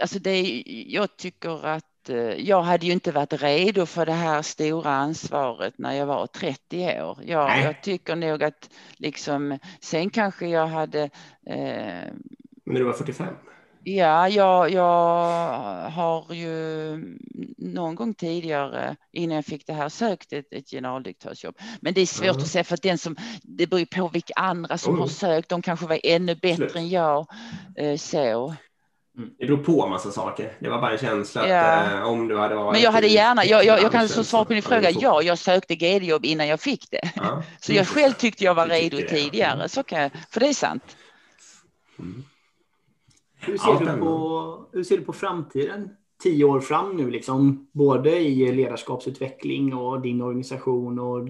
alltså 0.00 0.18
det, 0.18 0.62
jag 0.86 1.16
tycker 1.16 1.66
att 1.66 2.08
eh, 2.08 2.16
jag 2.16 2.62
hade 2.62 2.86
ju 2.86 2.92
inte 2.92 3.12
varit 3.12 3.42
redo 3.42 3.86
för 3.86 4.06
det 4.06 4.12
här 4.12 4.42
stora 4.42 4.90
ansvaret 4.90 5.78
när 5.78 5.92
jag 5.92 6.06
var 6.06 6.26
30 6.26 7.02
år. 7.02 7.18
Jag, 7.24 7.64
jag 7.64 7.82
tycker 7.82 8.16
nog 8.16 8.42
att 8.42 8.70
liksom, 8.96 9.58
sen 9.80 10.10
kanske 10.10 10.46
jag 10.46 10.66
hade... 10.66 11.02
Eh, 11.46 12.12
när 12.64 12.78
du 12.78 12.84
var 12.84 12.92
45? 12.92 13.34
Ja, 13.84 14.28
jag, 14.28 14.70
jag 14.70 14.84
har 15.90 16.34
ju 16.34 16.96
någon 17.58 17.94
gång 17.94 18.14
tidigare 18.14 18.96
innan 19.12 19.34
jag 19.36 19.44
fick 19.44 19.66
det 19.66 19.72
här 19.72 19.88
sökt 19.88 20.32
ett, 20.32 20.52
ett 20.52 20.70
generaldirektörsjobb. 20.70 21.58
Men 21.80 21.94
det 21.94 22.00
är 22.00 22.06
svårt 22.06 22.26
mm. 22.26 22.42
att 22.42 22.48
säga 22.48 22.64
för 22.64 22.74
att 22.74 22.82
den 22.82 22.98
som, 22.98 23.16
det 23.42 23.66
beror 23.66 23.84
på 23.84 24.08
vilka 24.08 24.32
andra 24.36 24.78
som 24.78 24.90
mm. 24.90 25.00
har 25.00 25.08
sökt. 25.08 25.48
De 25.48 25.62
kanske 25.62 25.86
var 25.86 26.00
ännu 26.04 26.34
bättre 26.34 26.56
Slut. 26.56 26.76
än 26.76 26.88
jag. 26.88 27.26
Eh, 27.76 27.96
så. 27.96 28.54
Mm. 29.16 29.30
Det 29.38 29.46
beror 29.46 29.64
på 29.64 29.84
en 29.84 29.90
massa 29.90 30.10
saker. 30.10 30.52
Det 30.60 30.68
var 30.68 30.80
bara 30.80 30.92
en 30.92 30.98
känsla 30.98 31.48
ja. 31.48 31.60
att 31.60 31.92
eh, 31.92 32.02
om 32.02 32.28
du 32.28 32.38
hade 32.38 32.54
varit... 32.54 32.72
Men 32.72 32.82
jag 32.82 32.92
hade 32.92 33.06
gärna, 33.06 33.44
jag, 33.44 33.64
jag, 33.64 33.82
jag 33.82 33.92
kan 33.92 34.08
så 34.08 34.24
svara 34.24 34.44
på 34.44 34.52
din 34.52 34.62
fråga, 34.62 34.90
ja, 34.90 35.22
jag 35.22 35.38
sökte 35.38 35.74
GD-jobb 35.74 36.24
innan 36.24 36.48
jag 36.48 36.60
fick 36.60 36.90
det. 36.90 37.10
Ja. 37.14 37.42
Så 37.60 37.72
jag 37.72 37.88
själv 37.88 38.12
tyckte 38.12 38.44
jag 38.44 38.54
var 38.54 38.66
redo 38.66 38.96
tidigare, 39.08 39.68
så 39.68 39.82
kan 39.82 40.02
jag, 40.02 40.10
för 40.30 40.40
det 40.40 40.48
är 40.48 40.54
sant. 40.54 40.96
Mm. 41.98 42.24
Hur 43.40 43.58
ser, 43.58 43.94
du 43.94 44.00
på, 44.00 44.66
hur 44.72 44.84
ser 44.84 44.96
du 44.96 45.04
på 45.04 45.12
framtiden 45.12 45.90
tio 46.22 46.44
år 46.44 46.60
fram 46.60 46.96
nu, 46.96 47.10
liksom, 47.10 47.68
både 47.72 48.18
i 48.20 48.52
ledarskapsutveckling 48.52 49.74
och 49.74 50.00
din 50.00 50.22
organisation 50.22 50.98
och 50.98 51.24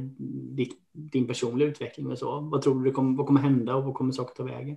ditt, 0.56 0.78
din 0.92 1.26
personliga 1.26 1.68
utveckling 1.68 2.06
och 2.06 2.18
så? 2.18 2.40
Vad 2.40 2.62
tror 2.62 2.84
du 2.84 2.92
kommer, 2.92 3.16
vad 3.16 3.26
kommer 3.26 3.40
hända 3.40 3.74
och 3.74 3.84
vad 3.84 3.94
kommer 3.94 4.12
saker 4.12 4.34
ta 4.34 4.42
vägen? 4.42 4.76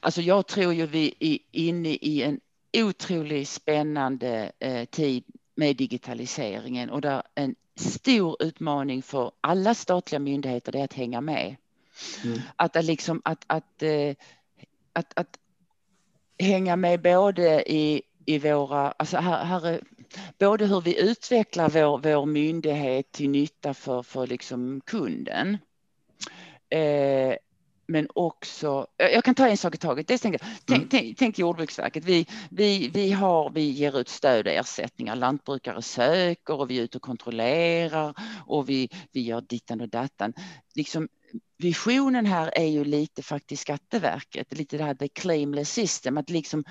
Alltså 0.00 0.20
jag 0.20 0.46
tror 0.46 0.74
ju 0.74 0.86
vi 0.86 1.14
är 1.20 1.38
inne 1.50 1.88
i 1.88 2.22
en 2.22 2.40
otroligt 2.76 3.48
spännande 3.48 4.52
eh, 4.58 4.84
tid 4.84 5.24
med 5.54 5.76
digitaliseringen 5.76 6.90
och 6.90 7.00
där 7.00 7.22
en 7.34 7.54
stor 7.76 8.36
utmaning 8.42 9.02
för 9.02 9.32
alla 9.40 9.74
statliga 9.74 10.18
myndigheter 10.18 10.76
är 10.76 10.84
att 10.84 10.92
hänga 10.92 11.20
med. 11.20 11.56
Mm. 12.24 12.38
Att, 12.56 12.84
liksom, 12.84 13.22
att, 13.24 13.44
att, 13.46 13.82
eh, 13.82 14.14
att, 14.92 15.18
att 15.18 15.38
hänga 16.38 16.76
med 16.76 17.02
både 17.02 17.72
i, 17.72 18.02
i 18.26 18.38
våra, 18.38 18.90
alltså 18.90 19.16
här, 19.16 19.44
här 19.44 19.66
är, 19.66 19.80
både 20.38 20.66
hur 20.66 20.80
vi 20.80 21.00
utvecklar 21.00 21.68
vår, 21.68 21.98
vår 21.98 22.26
myndighet 22.26 23.12
till 23.12 23.30
nytta 23.30 23.74
för, 23.74 24.02
för 24.02 24.26
liksom 24.26 24.80
kunden. 24.84 25.58
Eh, 26.70 27.34
men 27.86 28.08
också, 28.14 28.86
jag 28.96 29.24
kan 29.24 29.34
ta 29.34 29.48
en 29.48 29.56
sak 29.56 29.74
i 29.74 29.78
taget. 29.78 30.08
Det 30.08 30.18
tänk, 30.18 30.36
mm. 30.68 30.88
tänk, 30.88 31.18
tänk 31.18 31.38
Jordbruksverket, 31.38 32.04
vi, 32.04 32.26
vi, 32.50 32.90
vi, 32.94 33.12
har, 33.12 33.50
vi 33.50 33.62
ger 33.62 33.98
ut 33.98 34.08
stöd 34.08 34.46
och 34.46 34.52
ersättningar, 34.52 35.16
lantbrukare 35.16 35.82
söker 35.82 36.60
och 36.60 36.70
vi 36.70 36.78
är 36.78 36.82
ute 36.82 36.98
och 36.98 37.02
kontrollerar 37.02 38.14
och 38.46 38.68
vi, 38.68 38.88
vi 39.12 39.20
gör 39.20 39.40
dittan 39.40 39.80
och 39.80 39.88
dattan. 39.88 40.32
Liksom, 40.74 41.08
visionen 41.58 42.26
här 42.26 42.50
är 42.54 42.66
ju 42.66 42.84
lite 42.84 43.22
faktiskt 43.22 43.62
Skatteverket, 43.62 44.58
lite 44.58 44.76
det 44.76 44.84
här 44.84 44.94
the 44.94 45.08
claimless 45.08 45.72
system, 45.72 46.18
att 46.18 46.30
liksom 46.30 46.64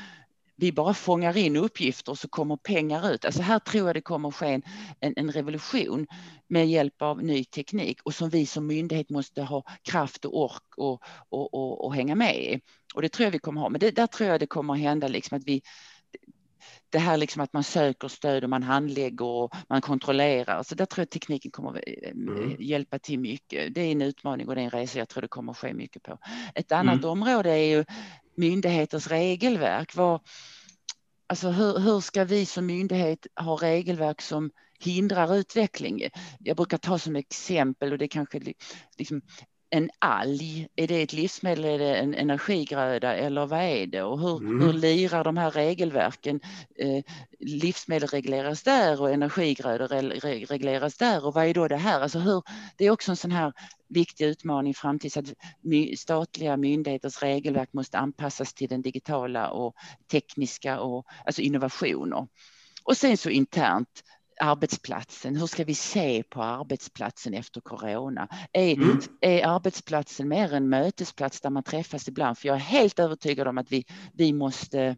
vi 0.56 0.72
bara 0.72 0.94
fångar 0.94 1.38
in 1.38 1.56
uppgifter 1.56 2.12
och 2.12 2.18
så 2.18 2.28
kommer 2.28 2.58
pengar 2.58 3.12
ut. 3.12 3.26
Alltså 3.26 3.42
här 3.42 3.60
tror 3.60 3.88
jag 3.88 3.96
det 3.96 4.02
kommer 4.02 4.30
att 4.30 4.36
ske 4.36 4.54
en, 4.54 4.62
en, 5.00 5.14
en, 5.16 5.32
revolution 5.32 6.08
med 6.48 6.68
hjälp 6.68 7.02
av 7.02 7.24
ny 7.24 7.44
teknik 7.44 8.00
och 8.04 8.14
som 8.14 8.30
vi 8.30 8.46
som 8.46 8.68
myndighet 8.68 9.10
måste 9.10 9.42
ha 9.42 9.64
kraft 9.84 10.26
och 10.26 10.42
ork 10.42 10.78
och, 10.78 11.04
och, 11.30 11.54
och, 11.54 11.86
och 11.86 11.96
hänga 11.96 12.16
med 12.16 12.36
i. 12.36 12.60
Och 12.94 13.02
det 13.02 13.10
tror 13.10 13.24
jag 13.24 13.32
vi 13.32 13.40
kommer 13.40 13.62
ha. 13.62 13.70
Men 13.70 13.80
det, 13.80 13.92
där 13.92 14.08
tror 14.08 14.30
jag 14.30 14.40
det 14.40 14.48
kommer 14.48 14.74
att 14.74 14.80
hända 14.80 15.08
liksom 15.08 15.38
att 15.38 15.44
vi 15.46 15.62
det 16.94 17.00
här 17.00 17.18
liksom 17.18 17.42
att 17.42 17.54
man 17.54 17.64
söker 17.64 18.08
stöd 18.08 18.44
och 18.44 18.50
man 18.50 18.64
handlägger 18.64 19.26
och 19.26 19.56
man 19.70 19.82
kontrollerar. 19.82 20.64
Så 20.64 20.76
där 20.76 20.86
tror 20.86 21.02
jag 21.02 21.10
tekniken 21.10 21.52
kommer 21.52 21.84
eh, 21.88 22.12
mm. 22.12 22.56
hjälpa 22.60 23.00
till 23.00 23.20
mycket. 23.20 23.76
Det 23.76 23.82
är 23.82 23.92
en 23.92 24.02
utmaning 24.02 24.48
och 24.48 24.56
det 24.56 24.62
är 24.62 24.66
en 24.66 24.70
resa 24.70 25.00
jag 25.00 25.10
tror 25.10 25.22
det 25.22 25.28
kommer 25.28 25.54
ske 25.54 25.74
mycket 25.74 26.04
på. 26.04 26.18
Ett 26.56 26.72
annat 26.72 26.94
mm. 26.94 27.10
område 27.10 27.50
är 27.50 27.78
ju 27.78 27.86
myndigheters 28.38 29.08
regelverk. 29.08 29.96
Vad, 29.96 30.22
alltså 31.28 31.50
hur, 31.50 31.80
hur 31.80 32.00
ska 32.00 32.24
vi 32.24 32.46
som 32.46 32.66
myndighet 32.66 33.28
ha 33.36 33.56
regelverk 33.56 34.22
som 34.22 34.52
hindrar 34.80 35.36
utveckling? 35.36 36.02
Jag 36.40 36.58
brukar 36.58 36.78
ta 36.78 37.00
som 37.00 37.16
exempel 37.16 37.92
och 37.92 37.98
det 37.98 38.08
kanske 38.08 38.40
liksom 38.98 39.22
en 39.74 39.90
alg, 40.00 40.68
är 40.76 40.88
det 40.88 41.02
ett 41.02 41.14
livsmedel, 41.14 41.66
är 41.66 41.80
det 41.80 41.96
en 41.96 42.14
energigröda 42.14 43.16
eller 43.16 43.46
vad 43.46 43.60
är 43.60 43.88
det? 43.88 44.04
Och 44.04 44.20
hur, 44.20 44.38
mm. 44.38 44.62
hur 44.62 44.74
lirar 44.74 45.24
de 45.24 45.38
här 45.38 45.52
regelverken? 45.52 46.40
Eh, 46.76 47.04
livsmedel 47.40 48.10
regleras 48.10 48.64
där 48.64 49.02
och 49.02 49.12
energigrödor 49.12 49.88
regleras 50.46 50.98
där 50.98 51.26
och 51.26 51.34
vad 51.34 51.46
är 51.46 51.54
då 51.54 51.68
det 51.68 51.78
här? 51.78 52.02
Alltså 52.02 52.20
hur, 52.20 52.44
det 52.78 52.86
är 52.86 52.92
också 52.92 53.12
en 53.12 53.18
sån 53.18 53.32
här 53.32 53.54
viktig 53.88 54.26
utmaning 54.26 54.72
i 54.72 54.74
framtiden 54.74 55.24
att 55.24 55.34
my, 55.62 55.96
statliga 55.96 56.58
myndigheters 56.58 57.22
regelverk 57.22 57.74
måste 57.74 57.98
anpassas 57.98 58.54
till 58.54 58.70
den 58.70 58.82
digitala 58.82 59.50
och 59.50 59.76
tekniska 60.12 60.80
och 60.80 61.06
alltså 61.26 61.42
innovationer. 61.42 62.28
Och 62.84 62.98
sen 62.98 63.18
så 63.18 63.30
internt 63.30 64.04
arbetsplatsen. 64.40 65.36
Hur 65.36 65.48
ska 65.48 65.64
vi 65.64 65.76
se 65.76 66.24
på 66.24 66.44
arbetsplatsen 66.44 67.34
efter 67.34 67.62
corona? 67.62 68.28
Är, 68.54 68.74
mm. 68.74 69.00
är 69.22 69.48
arbetsplatsen 69.48 70.28
mer 70.28 70.54
en 70.54 70.70
mötesplats 70.70 71.42
där 71.42 71.50
man 71.50 71.64
träffas 71.64 72.08
ibland? 72.08 72.38
För 72.38 72.48
jag 72.48 72.56
är 72.56 72.62
helt 72.62 73.00
övertygad 73.00 73.48
om 73.48 73.58
att 73.58 73.72
vi, 73.72 73.86
vi 74.14 74.34
måste 74.34 74.96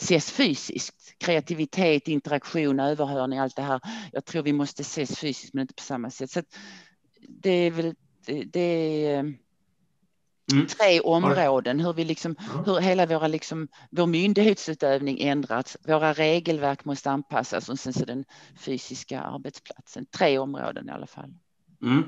ses 0.00 0.30
fysiskt. 0.30 1.14
Kreativitet, 1.18 2.08
interaktion, 2.08 2.80
överhörning, 2.80 3.38
allt 3.38 3.56
det 3.56 3.62
här. 3.62 3.80
Jag 4.12 4.24
tror 4.24 4.42
vi 4.42 4.52
måste 4.52 4.82
ses 4.82 5.18
fysiskt 5.18 5.54
men 5.54 5.62
inte 5.62 5.74
på 5.74 5.82
samma 5.82 6.10
sätt. 6.10 6.30
Så 6.30 6.42
det 7.28 7.50
är 7.50 7.70
väl 7.70 7.94
det, 8.26 8.44
det 8.44 9.06
är, 9.06 9.34
Mm. 10.52 10.66
Tre 10.66 11.00
områden, 11.00 11.80
hur, 11.80 11.92
vi 11.92 12.04
liksom, 12.04 12.36
hur 12.66 12.80
hela 12.80 13.06
våra 13.06 13.28
liksom, 13.28 13.68
vår 13.90 14.06
myndighetsutövning 14.06 15.20
ändrats, 15.20 15.76
våra 15.86 16.12
regelverk 16.12 16.84
måste 16.84 17.10
anpassas 17.10 17.68
och 17.68 17.78
sen 17.78 17.92
så 17.92 18.04
den 18.04 18.24
fysiska 18.58 19.20
arbetsplatsen. 19.20 20.06
Tre 20.06 20.38
områden 20.38 20.88
i 20.88 20.92
alla 20.92 21.06
fall. 21.06 21.34
Mm. 21.82 22.02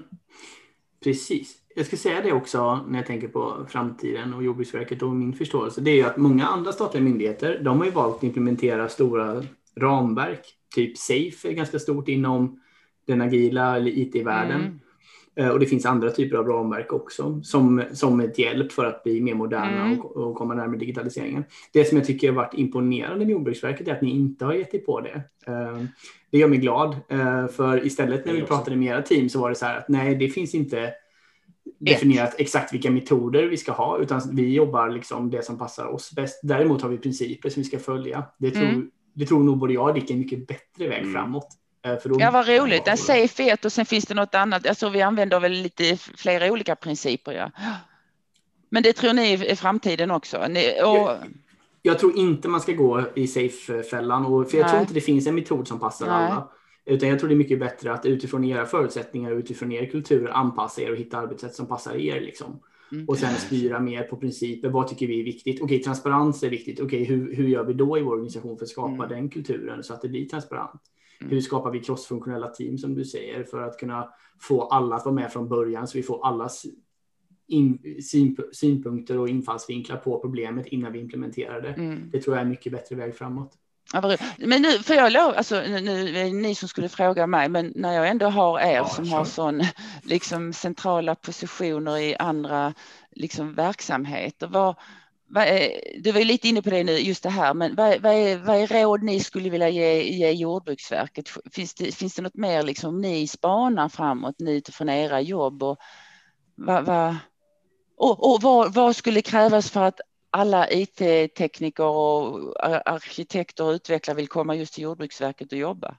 Precis. 1.05 1.57
Jag 1.75 1.87
ska 1.87 1.97
säga 1.97 2.21
det 2.23 2.33
också 2.33 2.85
när 2.89 2.99
jag 2.99 3.07
tänker 3.07 3.29
på 3.29 3.67
framtiden 3.69 4.35
och 4.35 4.43
Jordbruksverket 4.43 5.03
och 5.03 5.11
min 5.11 5.33
förståelse. 5.33 5.81
Det 5.81 5.91
är 5.91 5.95
ju 5.95 6.05
att 6.05 6.17
många 6.17 6.47
andra 6.47 6.73
statliga 6.73 7.05
myndigheter, 7.05 7.61
de 7.65 7.79
har 7.79 7.85
ju 7.85 7.91
valt 7.91 8.17
att 8.17 8.23
implementera 8.23 8.89
stora 8.89 9.43
ramverk. 9.77 10.47
Typ 10.75 10.99
Safe 10.99 11.49
är 11.49 11.53
ganska 11.53 11.79
stort 11.79 12.09
inom 12.09 12.61
den 13.07 13.21
agila 13.21 13.77
eller 13.77 13.91
IT-världen. 13.91 14.81
Eh, 15.39 15.49
och 15.49 15.61
det 15.61 15.67
finns 15.67 15.87
andra 15.87 16.11
typer 16.11 16.37
av 16.37 16.47
ramverk 16.47 16.93
också 16.93 17.41
som, 17.43 17.83
som 17.93 18.21
ett 18.21 18.39
hjälp 18.39 18.73
för 18.73 18.85
att 18.85 19.03
bli 19.03 19.21
mer 19.21 19.35
moderna 19.35 19.85
mm. 19.85 20.01
och, 20.01 20.17
och, 20.17 20.37
komma 20.37 20.55
närmare 20.55 20.79
digitaliseringen. 20.79 21.45
Det 21.73 21.85
som 21.85 21.99
jag 21.99 22.07
tycker 22.07 22.29
har 22.29 22.35
varit 22.35 22.55
imponerande 22.55 23.25
med 23.25 23.33
Jordbruksverket 23.33 23.89
är 23.89 23.93
att 23.93 24.03
ni 24.03 24.11
inte 24.11 24.45
har 24.45 24.53
gett 24.53 24.75
er 24.75 24.79
på 24.79 25.01
det. 25.01 25.23
Eh, 25.47 25.83
det 26.31 26.39
gör 26.39 26.49
mig 26.49 26.59
glad, 26.59 26.97
eh, 27.09 27.47
för 27.47 27.87
istället 27.87 28.27
när 28.27 28.33
vi 28.33 28.43
pratade 28.43 28.77
med 28.77 28.89
era 28.89 29.03
team 29.03 29.29
så 29.29 29.41
var 29.41 29.49
det 29.49 29.55
så 29.55 29.67
här 29.67 29.79
att 29.79 29.89
nej, 29.89 30.15
det 30.15 30.29
finns 30.29 30.55
inte 30.55 30.93
definierat 31.79 32.35
exakt 32.39 32.75
vilka 32.75 32.91
metoder 32.91 33.43
vi 33.43 33.57
ska 33.57 33.73
ha, 33.73 33.99
utan 33.99 34.21
vi 34.33 34.55
jobbar 34.55 34.89
liksom 34.89 35.31
det 35.31 35.45
som 35.45 35.59
passar 35.59 35.87
oss 35.87 36.13
bäst. 36.17 36.41
Däremot 36.43 36.83
har 36.83 36.89
vi 36.89 36.99
principer 36.99 37.49
som 37.49 37.63
vi 37.63 37.69
ska 37.69 37.79
följa. 37.79 38.25
Det 38.39 38.51
tror, 38.51 38.65
mm. 38.65 38.91
det 39.15 39.27
tror 39.27 39.45
nog 39.45 39.59
både 39.59 39.73
jag 39.73 39.89
och 39.89 39.95
Dick 39.95 40.11
är 40.11 40.15
en 40.15 40.21
mycket 40.21 40.47
bättre 40.47 40.89
väg 40.89 41.03
mm. 41.03 41.13
framåt. 41.13 41.49
Eh, 41.93 41.99
då, 42.05 42.17
ja, 42.21 42.31
vad 42.31 42.49
roligt. 42.49 42.89
En 42.89 42.97
safe 42.97 43.51
ett 43.51 43.65
och 43.65 43.73
sen 43.73 43.87
finns 43.87 44.05
det 44.05 44.15
något 44.15 44.35
annat. 44.35 44.67
Alltså, 44.67 44.89
vi 44.89 45.03
använder 45.03 45.41
väl 45.41 45.53
lite 45.53 45.97
flera 45.97 46.53
olika 46.53 46.77
principer. 46.77 47.33
Ja. 47.33 47.51
Men 48.71 48.83
det 48.83 48.93
tror 48.93 49.13
ni 49.13 49.33
är 49.33 49.55
framtiden 49.55 50.11
också? 50.11 50.47
Ni, 50.49 50.83
och... 50.85 50.97
jag, 50.97 51.19
jag, 51.83 51.99
tror 51.99 52.19
inte 52.19 52.49
man 52.49 52.61
ska 52.61 52.73
gå 52.73 53.03
i 53.15 53.27
safe-fällan, 53.27 54.25
för 54.25 54.59
jag 54.59 54.65
Nej. 54.65 54.71
tror 54.71 54.81
inte 54.81 54.95
det 54.95 55.01
finns 55.01 55.27
en 55.27 55.35
metod 55.35 55.69
som 55.69 55.81
passar 55.81 56.07
Nej. 56.07 56.15
alla. 56.15 56.51
Utan 56.87 57.09
jag 57.09 57.19
tror 57.19 57.29
det 57.29 57.35
är 57.35 57.37
mycket 57.37 57.61
bättre 57.61 57.93
att 57.93 58.07
utifrån 58.07 58.45
era 58.45 58.67
förutsättningar 58.67 59.31
och 59.31 59.39
utifrån 59.39 59.73
er 59.73 59.87
kultur 59.87 60.31
anpassa 60.31 60.83
er 60.83 60.91
och 60.93 60.97
hitta 60.97 61.19
arbetssätt 61.19 61.55
som 61.55 61.67
passar 61.67 61.97
er. 61.97 62.21
Liksom. 62.21 62.61
Mm. 62.93 63.09
Och 63.09 63.19
sen 63.19 63.35
styra 63.35 63.81
mer 63.81 64.03
på 64.03 64.17
principer. 64.17 64.69
Vad 64.69 64.89
tycker 64.89 65.07
vi 65.07 65.21
är 65.21 65.25
viktigt? 65.25 65.63
Okej, 65.63 65.83
transparens 65.83 66.43
är 66.43 66.51
viktigt. 66.51 66.81
Okej, 66.81 67.05
hur, 67.05 67.37
hur 67.37 67.49
gör 67.49 67.65
vi 67.65 67.73
då 67.73 67.99
i 67.99 68.03
vår 68.03 68.13
organisation 68.13 68.59
för 68.59 68.65
att 68.65 68.71
skapa 68.71 69.05
mm. 69.05 69.09
den 69.09 69.31
kulturen 69.31 69.83
så 69.83 69.95
att 69.95 70.03
det 70.03 70.09
blir 70.09 70.29
transparent? 70.29 70.81
Mm. 71.21 71.31
Hur 71.31 71.41
skapar 71.41 71.71
vi 71.71 71.81
crossfunktionella 71.81 72.49
team 72.49 72.79
som 72.79 72.95
du 72.95 73.05
säger 73.05 73.45
för 73.45 73.63
att 73.63 73.79
kunna 73.79 74.09
få 74.41 74.63
alla 74.63 74.97
att 74.97 75.05
vara 75.05 75.15
med 75.15 75.33
från 75.33 75.49
början 75.49 75.89
så 75.89 75.99
vi 75.99 76.03
får 76.03 76.27
allas 76.27 76.67
in, 77.47 77.79
synpunkter 78.53 79.19
och 79.19 79.29
infallsvinklar 79.29 79.97
på 79.97 80.21
problemet 80.21 80.67
innan 80.67 80.93
vi 80.93 80.99
implementerar 80.99 81.61
det. 81.61 81.69
Mm. 81.69 82.11
Det 82.13 82.21
tror 82.21 82.37
jag 82.37 82.41
är 82.41 82.45
en 82.45 82.51
mycket 82.51 82.73
bättre 82.73 82.97
väg 82.97 83.17
framåt. 83.17 83.53
Men 84.39 84.63
nu 84.63 84.79
får 84.79 84.97
jag 84.97 85.13
lov, 85.13 85.35
alltså 85.37 85.61
nu, 85.61 86.33
ni 86.33 86.55
som 86.55 86.69
skulle 86.69 86.89
fråga 86.89 87.27
mig, 87.27 87.49
men 87.49 87.73
när 87.77 87.93
jag 87.93 88.09
ändå 88.09 88.27
har 88.27 88.61
er 88.61 88.75
ja, 88.75 88.89
som 88.89 89.05
klar. 89.05 89.19
har 89.19 89.25
sån 89.25 89.63
liksom 90.03 90.53
centrala 90.53 91.15
positioner 91.15 91.99
i 91.99 92.17
andra 92.17 92.75
liksom 93.11 93.55
verksamheter, 93.55 94.47
vad, 94.47 94.75
du 95.99 96.13
var 96.13 96.25
lite 96.25 96.49
inne 96.49 96.63
på 96.63 96.71
det 96.71 96.85
nu, 96.85 96.93
just 96.93 97.23
det 97.23 97.31
här, 97.31 97.55
men 97.55 97.75
vad, 97.75 98.01
vad, 98.01 98.13
är, 98.13 98.37
vad 98.37 98.57
är 98.57 98.67
råd 98.67 99.03
ni 99.03 99.21
skulle 99.21 99.51
vilja 99.51 99.69
ge, 99.69 100.03
ge 100.03 100.31
Jordbruksverket? 100.33 101.29
Finns 101.53 101.75
det, 101.75 101.93
finns 101.95 102.15
det 102.15 102.23
något 102.23 102.35
mer 102.35 102.63
liksom 102.63 103.01
ni 103.01 103.27
spanar 103.27 103.89
framåt 103.89 104.35
nu 104.39 104.53
utifrån 104.53 104.89
era 104.89 105.21
jobb? 105.21 105.63
Och, 105.63 105.79
vad, 106.55 106.85
vad, 106.85 107.17
och, 107.97 108.33
och 108.35 108.43
vad, 108.43 108.75
vad 108.75 108.97
skulle 108.97 109.23
krävas 109.23 109.71
för 109.71 109.83
att 109.83 110.01
alla 110.31 110.71
IT-tekniker 110.71 111.85
och 111.85 112.67
arkitekter 112.89 113.65
och 113.65 113.71
utvecklare 113.73 114.17
vill 114.17 114.29
komma 114.29 114.55
just 114.55 114.75
till 114.75 114.85
Jordbruksverket 114.85 115.53
och 115.53 115.59
jobba? 115.59 115.97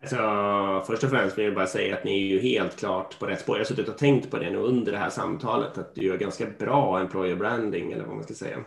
Alltså, 0.00 0.92
först 0.92 1.04
och 1.04 1.10
främst 1.10 1.38
vill 1.38 1.44
jag 1.44 1.54
bara 1.54 1.66
säga 1.66 1.96
att 1.96 2.04
ni 2.04 2.22
är 2.22 2.26
ju 2.26 2.40
helt 2.40 2.76
klart 2.76 3.18
på 3.18 3.26
rätt 3.26 3.40
spår. 3.40 3.56
Jag 3.56 3.60
har 3.60 3.68
suttit 3.68 3.88
och 3.88 3.98
tänkt 3.98 4.30
på 4.30 4.38
det 4.38 4.50
nu 4.50 4.58
under 4.58 4.92
det 4.92 4.98
här 4.98 5.10
samtalet, 5.10 5.78
att 5.78 5.94
du 5.94 6.02
gör 6.02 6.16
ganska 6.16 6.46
bra 6.58 7.00
employer 7.00 7.36
branding, 7.36 7.92
eller 7.92 8.04
vad 8.04 8.14
man 8.14 8.24
ska 8.24 8.34
säga. 8.34 8.64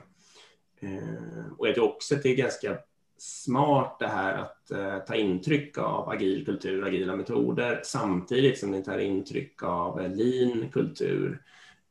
Eh, 0.80 1.52
och 1.58 1.68
jag 1.68 1.76
tror 1.76 1.90
också 1.90 2.16
att 2.16 2.24
det 2.24 2.30
är 2.30 2.36
ganska 2.36 2.78
smart 3.18 3.98
det 4.00 4.08
här 4.08 4.38
att 4.38 4.72
eh, 4.72 5.00
ta 5.00 5.16
intryck 5.16 5.78
av 5.78 6.10
agil 6.10 6.46
kultur, 6.46 6.88
agila 6.88 7.16
metoder, 7.16 7.82
samtidigt 7.84 8.60
som 8.60 8.72
ni 8.72 8.84
tar 8.84 8.98
intryck 8.98 9.64
av 9.64 10.10
lean 10.10 10.70
kultur. 10.70 11.42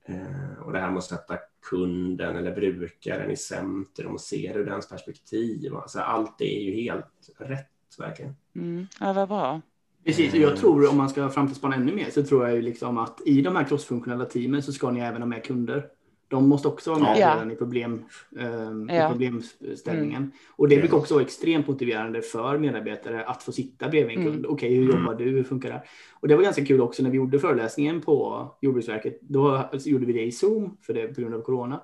Eh, 0.05 0.63
och 0.63 0.73
det 0.73 0.79
här 0.79 0.89
med 0.89 0.99
att 0.99 1.05
sätta 1.05 1.39
kunden 1.71 2.37
eller 2.37 2.55
brukaren 2.55 3.31
i 3.31 3.37
centrum 3.37 4.15
och 4.15 4.21
se 4.21 4.51
det 4.55 4.59
ur 4.59 4.67
dens 4.67 4.89
perspektiv. 4.89 5.75
Alltså 5.75 6.01
allt 6.01 6.39
det 6.39 6.57
är 6.57 6.63
ju 6.63 6.83
helt 6.83 7.31
rätt 7.39 7.78
verkligen. 7.99 8.37
Mm. 8.57 8.87
Ja, 9.01 9.13
vad 9.13 9.29
bra. 9.29 9.61
Precis, 10.05 10.33
och 10.33 10.39
jag 10.39 10.57
tror 10.57 10.91
om 10.91 10.97
man 10.97 11.09
ska 11.09 11.29
framtidsspana 11.29 11.75
ännu 11.77 11.95
mer 11.95 12.11
så 12.11 12.23
tror 12.23 12.47
jag 12.47 12.57
ju 12.57 12.63
liksom 12.63 12.99
att 12.99 13.21
i 13.27 13.43
de 13.43 13.57
här 13.57 13.65
crossfunktionella 13.65 14.25
teamen 14.25 14.63
så 14.63 14.73
ska 14.73 14.91
ni 14.91 15.01
även 15.01 15.23
ha 15.23 15.27
med 15.27 15.45
kunder. 15.45 15.87
De 16.29 16.49
måste 16.49 16.69
också 16.69 16.91
vara 16.91 17.01
med 17.03 17.19
ja. 17.19 17.53
i, 17.53 17.57
problem, 17.57 18.05
eh, 18.39 18.97
Ja. 18.97 19.07
i 19.07 19.11
problemställningen. 19.11 20.17
Mm. 20.23 20.31
Och 20.57 20.69
det 20.69 20.77
brukar 20.77 20.97
också 20.97 21.15
vara 21.15 21.25
extremt 21.25 21.69
motiverande 21.69 22.23
för 22.23 22.59
medarbetare 22.59 23.25
att 23.25 23.43
få 23.43 23.53
sitta 23.53 23.89
bredvid 23.89 24.17
en 24.17 24.23
Mm. 24.23 24.33
kund. 24.35 24.47
Okej, 24.47 24.75
hur 24.75 24.93
jobbar 24.93 25.15
du? 25.15 25.25
Hur 25.25 25.45
funkar 25.45 25.69
det? 25.69 25.83
Och 26.21 26.29
det 26.29 26.37
var 26.37 26.43
ganska 26.43 26.65
kul 26.65 26.81
också 26.81 27.03
när 27.03 27.11
vi 27.11 27.17
gjorde 27.17 27.39
föreläsningen 27.39 28.01
på 28.01 28.47
Jordbruksverket. 28.61 29.21
Då 29.21 29.51
alltså, 29.51 29.89
gjorde 29.89 30.07
vi 30.07 30.13
det 30.13 30.23
i 30.25 30.33
Zoom 30.33 30.77
för 30.83 30.95
det 30.95 31.15
på 31.15 31.21
grund 31.21 31.35
av 31.35 31.41
corona. 31.43 31.81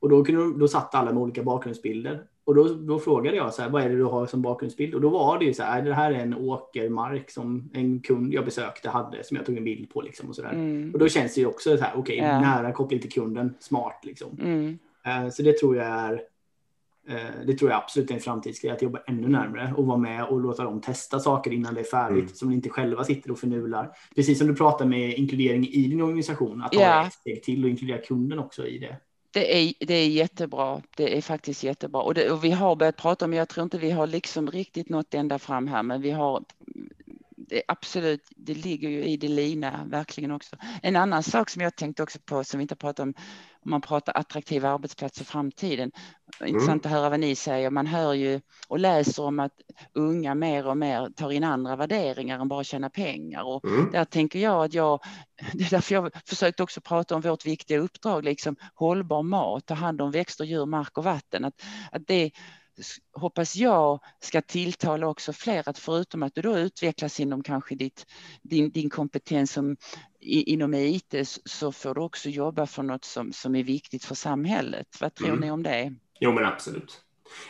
Och 0.00 0.08
då, 0.08 0.24
kunde, 0.24 0.40
de- 0.40 0.58
då 0.58 0.68
satt 0.68 0.94
alla 0.94 1.12
med 1.12 1.22
olika 1.22 1.42
bakgrundsbilder. 1.42 2.22
Och 2.46 2.54
då, 2.54 2.64
då 2.68 2.98
frågade 2.98 3.36
jag 3.36 3.54
så 3.54 3.62
här, 3.62 3.68
vad 3.70 3.82
är 3.82 3.88
det 3.88 3.96
du 3.96 4.04
har 4.04 4.26
som 4.26 4.42
bakgrundsbild? 4.42 4.94
Och 4.94 5.00
då 5.00 5.08
var 5.08 5.38
det 5.38 5.44
ju 5.44 5.54
så 5.54 5.62
här, 5.62 5.82
det 5.82 5.94
här 5.94 6.10
är 6.12 6.18
en 6.18 6.34
åkermark 6.34 7.30
som 7.30 7.70
en 7.74 8.00
kund 8.00 8.32
jag 8.34 8.44
besökte 8.44 8.90
hade 8.90 9.24
som 9.24 9.36
jag 9.36 9.46
tog 9.46 9.56
en 9.56 9.64
bild 9.64 9.90
på 9.90 10.00
liksom 10.00 10.28
och 10.28 10.36
så 10.36 10.42
där. 10.42 10.52
Mm. 10.52 10.90
Och 10.92 10.98
då 10.98 11.08
känns 11.08 11.34
det 11.34 11.40
ju 11.40 11.46
också 11.46 11.76
så 11.76 11.82
här, 11.84 11.92
okej, 11.96 12.16
Ja. 12.16 12.40
nära 12.40 12.72
koppling 12.72 13.00
till 13.00 13.12
kunden, 13.12 13.54
smart 13.60 14.00
liksom. 14.04 14.38
Mm. 14.42 14.78
Eh, 15.06 15.28
Så 15.30 15.42
det 15.42 15.58
tror 15.58 15.76
jag 15.76 15.86
är 15.86 16.12
eh, 17.08 17.16
det 17.46 17.54
tror 17.54 17.70
jag 17.70 17.78
absolut 17.82 18.10
är 18.10 18.14
en 18.14 18.20
framtidsgrej, 18.20 18.72
att 18.72 18.82
jobba 18.82 18.98
ännu 19.06 19.28
närmare 19.28 19.74
och 19.76 19.86
vara 19.86 19.98
med 19.98 20.24
och 20.24 20.40
låta 20.40 20.64
dem 20.64 20.80
testa 20.80 21.18
saker 21.20 21.50
innan 21.52 21.74
det 21.74 21.80
är 21.80 21.84
färdigt, 21.84 22.18
Mm. 22.24 22.34
som 22.34 22.52
inte 22.52 22.68
själva 22.68 23.04
sitter 23.04 23.30
och 23.30 23.38
förnular. 23.38 23.90
Precis 24.16 24.38
som 24.38 24.46
du 24.46 24.54
pratar 24.54 24.86
med 24.86 25.14
inkludering 25.18 25.66
i 25.68 25.86
din 25.88 26.02
organisation, 26.02 26.62
att 26.62 26.72
ta 26.72 26.80
Ja. 26.80 27.06
ett 27.06 27.12
steg 27.12 27.42
till 27.42 27.64
och 27.64 27.70
inkludera 27.70 27.98
kunden 27.98 28.38
också 28.38 28.66
i 28.66 28.78
det. 28.78 28.96
Det 29.36 29.58
är, 29.58 29.72
det 29.78 29.94
är 29.94 30.08
jättebra. 30.08 30.82
Det 30.96 31.16
är 31.16 31.22
faktiskt 31.22 31.62
jättebra. 31.62 32.02
Och, 32.02 32.14
det, 32.14 32.30
och 32.30 32.44
vi 32.44 32.50
har 32.50 32.76
börjat 32.76 32.96
prata 32.96 33.24
om, 33.24 33.32
jag 33.32 33.48
tror 33.48 33.64
inte 33.64 33.78
vi 33.78 33.90
har 33.90 34.06
liksom 34.06 34.50
riktigt 34.50 34.88
nått 34.88 35.14
ända 35.14 35.38
fram 35.38 35.68
här, 35.68 35.82
men 35.82 36.00
vi 36.00 36.10
har 36.10 36.44
det 37.48 37.62
absolut, 37.68 38.20
det 38.36 38.54
ligger 38.54 38.88
ju 38.88 39.04
i 39.04 39.16
det 39.16 39.28
lina 39.28 39.84
verkligen 39.86 40.30
också. 40.30 40.56
En 40.82 40.96
annan 40.96 41.22
sak 41.22 41.50
som 41.50 41.62
jag 41.62 41.76
tänkte 41.76 42.02
också 42.02 42.18
på 42.24 42.44
som 42.44 42.58
vi 42.58 42.62
inte 42.62 42.76
pratar 42.76 43.02
om, 43.02 43.14
om 43.64 43.70
man 43.70 43.80
pratar 43.80 44.18
attraktiva 44.18 44.70
arbetsplatser 44.70 45.22
i 45.22 45.24
framtiden. 45.24 45.90
Intressant 46.44 46.86
att 46.86 46.92
höra 46.92 47.10
vad 47.10 47.20
ni 47.20 47.34
säger. 47.34 47.70
Man 47.70 47.86
hör 47.86 48.12
ju 48.14 48.40
och 48.68 48.78
läser 48.78 49.22
om 49.22 49.40
att 49.40 49.52
unga 49.94 50.34
mer 50.34 50.66
och 50.66 50.76
mer 50.76 51.10
tar 51.16 51.32
in 51.32 51.44
andra 51.44 51.76
värderingar 51.76 52.40
än 52.40 52.48
bara 52.48 52.64
tjäna 52.64 52.90
pengar. 52.90 53.42
Och 53.42 53.64
Mm. 53.64 53.90
där 53.92 54.04
tänker 54.04 54.38
jag 54.38 54.64
att 54.64 54.74
jag, 54.74 55.00
det 55.52 55.64
är 55.64 55.70
därför 55.70 55.94
jag 55.94 56.10
försökt 56.26 56.60
också 56.60 56.80
prata 56.80 57.14
om 57.14 57.20
vårt 57.20 57.46
viktiga 57.46 57.78
uppdrag, 57.78 58.24
liksom 58.24 58.56
hållbar 58.74 59.22
mat, 59.22 59.66
ta 59.66 59.74
hand 59.74 60.00
om 60.00 60.10
växter, 60.10 60.44
djur, 60.44 60.66
mark 60.66 60.98
och 60.98 61.04
vatten. 61.04 61.44
Att, 61.44 61.62
att 61.92 62.06
det 62.06 62.30
hoppas 63.12 63.56
jag 63.56 64.00
ska 64.20 64.42
tilltala 64.42 65.06
också 65.06 65.32
fler, 65.32 65.68
att 65.68 65.78
förutom 65.78 66.22
att 66.22 66.34
du 66.34 66.42
då 66.42 66.58
utvecklas 66.58 67.20
inom 67.20 67.42
kanske 67.42 67.74
ditt, 67.74 68.06
din, 68.42 68.70
din 68.70 68.90
kompetens 68.90 69.52
som, 69.52 69.76
i, 70.20 70.52
inom 70.52 70.74
IT 70.74 71.14
så 71.44 71.72
får 71.72 71.94
du 71.94 72.00
också 72.00 72.28
jobba 72.28 72.66
för 72.66 72.82
något 72.82 73.04
som, 73.04 73.32
som 73.32 73.54
är 73.54 73.62
viktigt 73.62 74.04
för 74.04 74.14
samhället. 74.14 74.86
Vad 75.00 75.14
tror 75.14 75.28
Mm. 75.28 75.40
ni 75.40 75.50
om 75.50 75.62
det? 75.62 75.94
Jo, 76.20 76.32
men 76.32 76.44
absolut. 76.44 77.02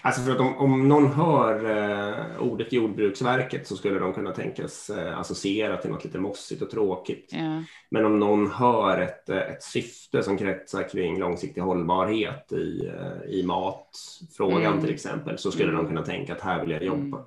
Alltså 0.02 0.20
för 0.22 0.30
att 0.32 0.40
om, 0.40 0.56
om 0.58 0.88
någon 0.88 1.12
hör 1.12 1.64
eh, 2.10 2.42
ordet 2.42 2.72
Jordbruksverket 2.72 3.66
så 3.66 3.76
skulle 3.76 3.98
de 3.98 4.12
kunna 4.12 4.30
tänkas 4.32 4.90
eh, 4.90 5.18
associera 5.18 5.76
till 5.76 5.90
något 5.90 6.04
lite 6.04 6.18
mossigt 6.18 6.62
och 6.62 6.70
tråkigt. 6.70 7.28
Ja. 7.32 7.62
Men 7.90 8.04
om 8.04 8.18
någon 8.18 8.50
hör 8.50 8.98
ett, 9.00 9.28
eh, 9.28 9.36
ett 9.38 9.62
syfte 9.62 10.22
som 10.22 10.38
kretsar 10.38 10.88
kring 10.88 11.18
långsiktig 11.18 11.60
hållbarhet 11.60 12.52
i, 12.52 12.86
eh, 12.86 13.30
i 13.34 13.42
matfrågan 13.42 14.72
Mm. 14.72 14.80
till 14.80 14.94
exempel 14.94 15.38
så 15.38 15.50
skulle 15.52 15.72
de 15.72 15.86
kunna 15.86 16.02
tänka 16.02 16.32
att 16.34 16.40
här 16.40 16.60
vill 16.60 16.70
jag 16.70 16.82
jobba. 16.84 17.18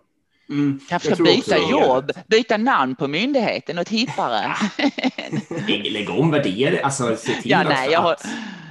Mm. 0.49 0.79
Kanske 0.89 1.09
Jag 1.09 1.15
ska 1.17 1.23
byta 1.23 1.57
jobb, 1.71 2.11
byta 2.27 2.57
namn 2.57 2.95
på 2.95 3.07
myndigheten, 3.07 3.75
något 3.75 3.89
hippare. 3.89 4.55
Lägg, 5.91 6.09
om 6.09 6.31
värdering, 6.31 6.79
alltså 6.83 7.15
se 7.15 7.33
till 7.41 7.51
Ja, 7.51 7.57
att, 7.59 7.67
nej, 7.67 7.91
jag 7.91 7.99
har- 7.99 8.11
att 8.13 8.25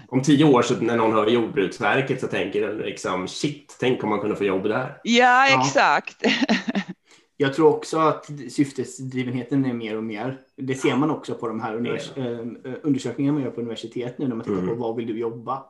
om 0.09 0.23
tio 0.23 0.45
år 0.45 0.63
så 0.63 0.75
när 0.81 0.97
någon 0.97 1.13
hör 1.13 1.27
Jordbruksverket 1.27 2.21
så 2.21 2.27
tänker 2.27 2.61
den 2.69 2.77
liksom 2.79 3.29
shit, 3.29 3.77
tänk 3.81 4.05
om 4.05 4.11
man 4.11 4.21
kunde 4.21 4.37
få 4.37 4.45
jobb 4.45 4.63
där. 4.65 5.01
Ja, 5.03 5.49
Ja. 5.49 5.61
exakt. 5.67 6.23
Jag 7.41 7.55
tror 7.55 7.69
också 7.75 7.99
att 7.99 8.31
syftesdrivenheten 8.51 9.65
är 9.65 9.73
mer 9.73 9.97
och 9.97 10.05
mer. 10.05 10.39
Det 10.57 10.75
ser 10.75 10.97
man 10.97 11.11
också 11.11 11.35
på 11.35 11.49
de 11.49 11.61
här 11.61 11.77
univers- 11.77 12.19
eh, 12.67 12.73
undersökningarna 12.83 13.35
man 13.39 13.45
gör 13.45 13.51
på 13.51 13.61
universitet 13.61 14.19
nu 14.19 14.29
när 14.29 14.35
man 14.37 14.45
tittar 14.45 14.59
Mm. 14.59 14.69
på 14.69 14.75
vad 14.75 14.97
vill 14.97 15.07
du 15.07 15.19
jobba? 15.19 15.63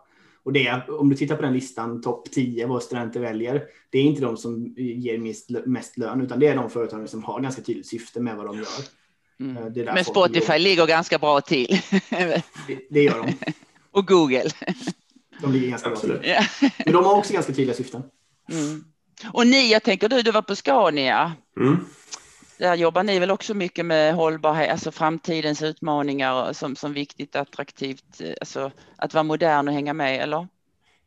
Och 0.43 0.53
det 0.53 0.67
är, 0.67 1.01
om 1.01 1.09
du 1.09 1.17
tittar 1.17 1.37
på 1.37 1.43
den 1.43 1.53
listan, 1.53 2.03
topp 2.03 2.31
10, 2.31 2.67
vad 2.67 2.83
studenter 2.83 3.21
väljer, 3.21 3.63
det 3.91 3.99
är 3.99 4.03
inte 4.03 4.21
de 4.23 4.37
som 4.37 4.75
ger 4.77 5.19
mest, 5.19 5.51
mest 5.67 5.99
lön, 5.99 6.21
utan 6.21 6.39
det 6.41 6.47
är 6.47 6.57
de 6.57 6.71
företagen 6.71 7.09
som 7.09 7.25
har 7.25 7.41
ganska 7.41 7.63
tydligt 7.63 7.87
syfte 7.87 8.21
med 8.21 8.37
vad 8.37 8.47
de 8.47 8.57
gör. 8.57 8.67
Mm. 9.41 9.57
Eh, 9.57 9.67
Det 9.67 9.81
är 9.81 9.85
där 9.85 9.95
Men 9.95 10.05
Spotify 10.05 10.59
ligger 10.59 10.87
ganska 10.87 11.19
bra 11.19 11.41
till. 11.41 11.79
Det, 12.11 12.43
det 12.91 13.03
gör 13.03 13.23
de. 13.27 13.33
Och 13.99 14.07
Google. 14.07 14.51
De 15.41 15.53
ligger 15.53 15.69
ganska 15.69 15.89
bra 15.89 15.99
till. 15.99 16.21
Men 16.85 16.93
de 16.93 17.05
har 17.05 17.15
också 17.15 17.33
ganska 17.33 17.53
tydliga 17.53 17.77
syften. 17.77 18.03
Mm. 18.51 18.85
Och 19.33 19.47
ni, 19.47 19.73
jag 19.73 19.83
tänker 19.83 20.09
du, 20.09 20.23
du 20.23 20.31
var 20.31 20.43
på 20.43 20.57
Scania. 20.57 21.33
Mm. 21.61 21.77
Där 22.59 22.75
jobbar 22.75 23.03
ni 23.03 23.19
väl 23.19 23.31
också 23.31 23.55
mycket 23.55 23.87
med 23.87 24.15
hållbarhet, 24.15 24.71
alltså 24.71 24.91
framtidens 24.91 25.63
utmaningar 25.63 26.53
som, 26.53 26.77
som 26.77 26.93
viktigt, 26.93 27.37
attraktivt, 27.37 28.21
eh, 28.21 28.33
alltså 28.41 28.71
att 28.97 29.15
vara 29.15 29.23
modern 29.23 29.69
och 29.69 29.75
hänga 29.75 29.93
med, 29.93 30.21
eller? 30.23 30.49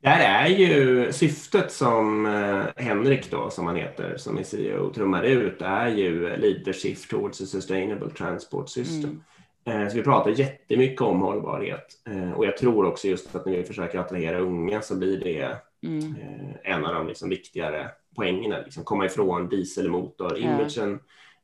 Där 0.02 0.20
är 0.20 0.48
ju 0.48 1.12
syftet 1.14 1.72
som 1.72 2.26
eh, 2.26 2.84
Henrik 2.84 3.32
då, 3.32 3.50
som 3.50 3.68
han 3.68 3.76
heter, 3.76 4.18
som 4.18 4.38
är 4.38 4.44
CEO, 4.44 4.94
trummar 4.94 5.24
ut, 5.24 5.62
är 5.62 5.88
ju 5.88 6.38
leadership 6.38 7.10
towards 7.10 7.42
a 7.42 7.46
sustainable 7.46 8.10
transport 8.10 8.70
system. 8.70 9.04
Eh, 9.04 9.31
Så 9.66 9.98
vi 9.98 10.04
pratar 10.04 10.32
jättemycket 10.32 11.02
om 11.02 11.22
hållbarhet 11.22 12.02
Eh, 12.08 12.32
och 12.32 12.46
jag 12.46 12.58
tror 12.58 12.86
också 12.86 13.08
just 13.08 13.36
att 13.36 13.46
när 13.46 13.58
vi 13.58 13.64
försöker 13.64 14.00
attrahera 14.00 14.40
unga 14.40 14.82
så 14.82 14.96
blir 14.96 15.20
det 15.20 15.58
Mm. 15.84 16.16
eh, 16.16 16.74
en 16.74 16.86
av 16.86 16.94
de 16.94 17.08
liksom 17.08 17.30
viktigare 17.30 17.92
poängerna, 18.16 18.62
liksom 18.62 18.84
komma 18.84 19.06
ifrån 19.06 19.50
dieselmotor-imagen 19.50 21.00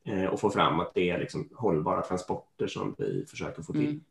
eh, 0.05 0.25
och 0.25 0.39
få 0.39 0.49
fram 0.49 0.79
att 0.79 0.93
det 0.93 1.09
är 1.09 1.19
liksom 1.19 1.49
hållbara 1.55 2.01
transporter 2.01 2.67
som 2.67 2.95
vi 2.97 3.25
försöker 3.29 3.61
få 3.61 3.73
till. 3.73 3.85
Mm. 3.85 4.01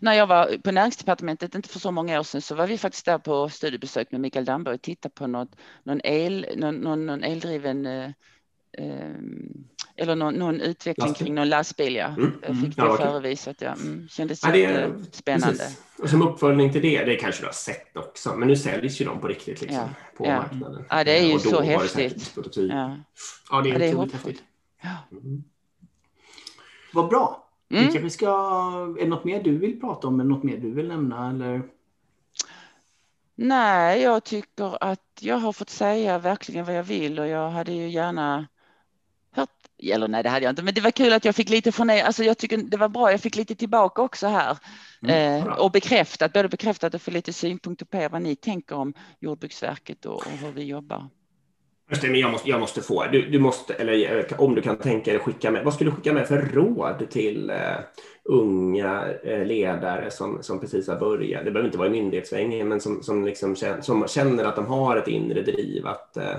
När 0.00 0.12
jag 0.12 0.26
var 0.26 0.58
på 0.64 0.72
näringsdepartementet, 0.72 1.54
inte 1.54 1.68
för 1.68 1.78
så 1.78 1.90
många 1.90 2.20
år 2.20 2.22
sedan, 2.22 2.42
så 2.42 2.54
var 2.54 2.66
vi 2.66 2.78
faktiskt 2.78 3.06
där 3.06 3.18
på 3.18 3.48
studiebesök 3.48 4.12
med 4.12 4.20
Mikael 4.20 4.44
Damberg 4.44 4.74
och 4.74 4.82
tittade 4.82 5.14
på 5.14 5.26
något, 5.26 5.56
någon, 5.82 6.00
el, 6.04 6.46
någon, 6.56 6.76
någon, 6.76 7.06
någon 7.06 7.22
eldriven 7.22 7.86
eh, 7.86 8.04
eh, 8.04 8.10
eller 9.96 10.14
någon, 10.16 10.34
någon 10.34 10.60
utveckling 10.60 11.06
Lastbil. 11.08 11.26
kring 11.26 11.34
någon 11.34 11.48
lastbil. 11.48 11.94
Ja. 11.96 12.06
Mm. 12.06 12.32
Jag 12.46 12.60
fick 12.60 12.76
det 12.76 12.82
Ja, 12.82 12.96
förevisat. 12.96 13.56
Ja. 13.60 13.72
Mm. 13.72 14.08
Kändes 14.08 14.42
Ja, 14.44 14.50
det 14.52 14.64
är- 14.64 14.88
jättespännande. 14.98 15.56
Precis. 15.58 15.82
Och 15.98 16.08
som 16.10 16.22
uppföljning 16.22 16.72
till 16.72 16.82
det, 16.82 17.04
det 17.04 17.16
kanske 17.16 17.42
du 17.42 17.46
har 17.46 17.52
sett 17.52 17.96
också, 17.96 18.34
men 18.36 18.48
nu 18.48 18.56
säljs 18.56 19.00
ju 19.00 19.04
de 19.04 19.20
på 19.20 19.28
riktigt 19.28 19.60
liksom, 19.60 19.78
Ja, 19.78 19.88
på 20.16 20.26
ja. 20.26 20.36
marknaden. 20.38 20.84
Ja, 20.90 21.04
det 21.04 21.18
är 21.18 21.22
ju 21.26 21.34
Och 21.34 21.40
då 21.42 21.50
så 21.50 21.56
var 21.56 21.62
det 21.62 21.68
häftigt. 21.68 22.32
Ja. 22.56 22.96
Ja, 23.50 23.60
det 23.60 23.68
är 23.70 23.72
Ja, 23.72 23.78
det 23.78 23.84
är 23.86 23.94
otroligt 23.94 24.12
häftigt. 24.12 24.42
Ja. 24.82 24.88
Mm. 25.12 25.44
Vad 26.92 27.08
bra. 27.08 27.42
Vi 27.68 27.78
Mm. 27.78 27.92
kanske 27.92 28.10
ska, 28.10 28.26
är 28.98 29.02
det 29.04 29.08
något 29.10 29.24
mer 29.24 29.42
du 29.42 29.58
vill 29.58 29.80
prata 29.80 30.06
om? 30.08 30.20
Eller 30.20 30.30
något 30.30 30.42
mer 30.44 30.56
du 30.56 30.70
vill 30.74 30.88
nämna? 30.88 31.30
Eller? 31.30 31.62
Nej, 33.34 34.02
jag 34.02 34.24
tycker 34.24 34.84
att 34.84 35.00
jag 35.20 35.36
har 35.38 35.52
fått 35.52 35.70
säga 35.70 36.18
verkligen 36.18 36.64
vad 36.64 36.74
jag 36.76 36.82
vill 36.82 37.18
och 37.18 37.26
jag 37.28 37.50
hade 37.50 37.72
ju 37.72 37.88
gärna 37.88 38.46
eller 39.82 40.08
nej 40.08 40.22
det 40.22 40.28
hade 40.28 40.44
jag 40.44 40.52
inte, 40.52 40.62
men 40.62 40.74
det 40.74 40.80
var 40.80 40.90
kul 40.90 41.12
att 41.12 41.24
jag 41.24 41.34
fick 41.34 41.48
lite 41.48 41.72
från 41.72 41.90
er, 41.90 42.04
alltså 42.04 42.24
jag 42.24 42.38
tycker 42.38 42.56
det 42.56 42.76
var 42.76 42.88
bra, 42.88 43.10
jag 43.10 43.20
fick 43.20 43.36
lite 43.36 43.54
tillbaka 43.54 44.02
också 44.02 44.26
här. 44.26 44.58
Mm, 45.02 45.42
eh, 45.42 45.52
och 45.52 45.70
bekräftat, 45.70 46.32
både 46.32 46.48
bekräftat 46.48 46.94
och 46.94 47.02
få 47.02 47.10
lite 47.10 47.32
synpunkter 47.32 47.86
på 47.86 47.96
er, 47.96 48.08
vad 48.08 48.22
ni 48.22 48.36
tänker 48.36 48.76
om 48.76 48.94
Jordbruksverket 49.20 50.06
och, 50.06 50.14
och 50.14 50.30
hur 50.40 50.52
vi 50.52 50.64
jobbar. 50.64 51.08
Men 52.02 52.20
jag 52.20 52.30
måste, 52.30 52.50
jag 52.50 52.60
måste 52.60 52.82
få, 52.82 53.04
du, 53.12 53.30
du 53.30 53.38
måste, 53.38 53.74
eller 53.74 54.26
om 54.40 54.54
du 54.54 54.62
kan 54.62 54.76
tänka 54.76 55.10
dig 55.10 55.20
skicka 55.20 55.50
med, 55.50 55.64
vad 55.64 55.74
skulle 55.74 55.90
du 55.90 55.96
skicka 55.96 56.12
med 56.12 56.28
för 56.28 56.42
råd 56.42 57.10
till 57.10 57.50
eh, 57.50 57.76
unga 58.24 59.04
eh, 59.24 59.44
ledare 59.44 60.10
som, 60.10 60.42
som 60.42 60.60
precis 60.60 60.88
har 60.88 60.96
börjat? 60.96 61.44
Det 61.44 61.50
behöver 61.50 61.68
inte 61.68 61.78
vara 61.78 61.88
i 61.88 61.90
myndighetssvängen, 61.90 62.68
men 62.68 62.80
som, 62.80 63.02
som, 63.02 63.24
liksom 63.24 63.56
känner, 63.56 63.80
som 63.80 64.08
känner 64.08 64.44
att 64.44 64.56
de 64.56 64.66
har 64.66 64.96
ett 64.96 65.08
inre 65.08 65.42
driv 65.42 65.86
att 65.86 66.16
eh, 66.16 66.36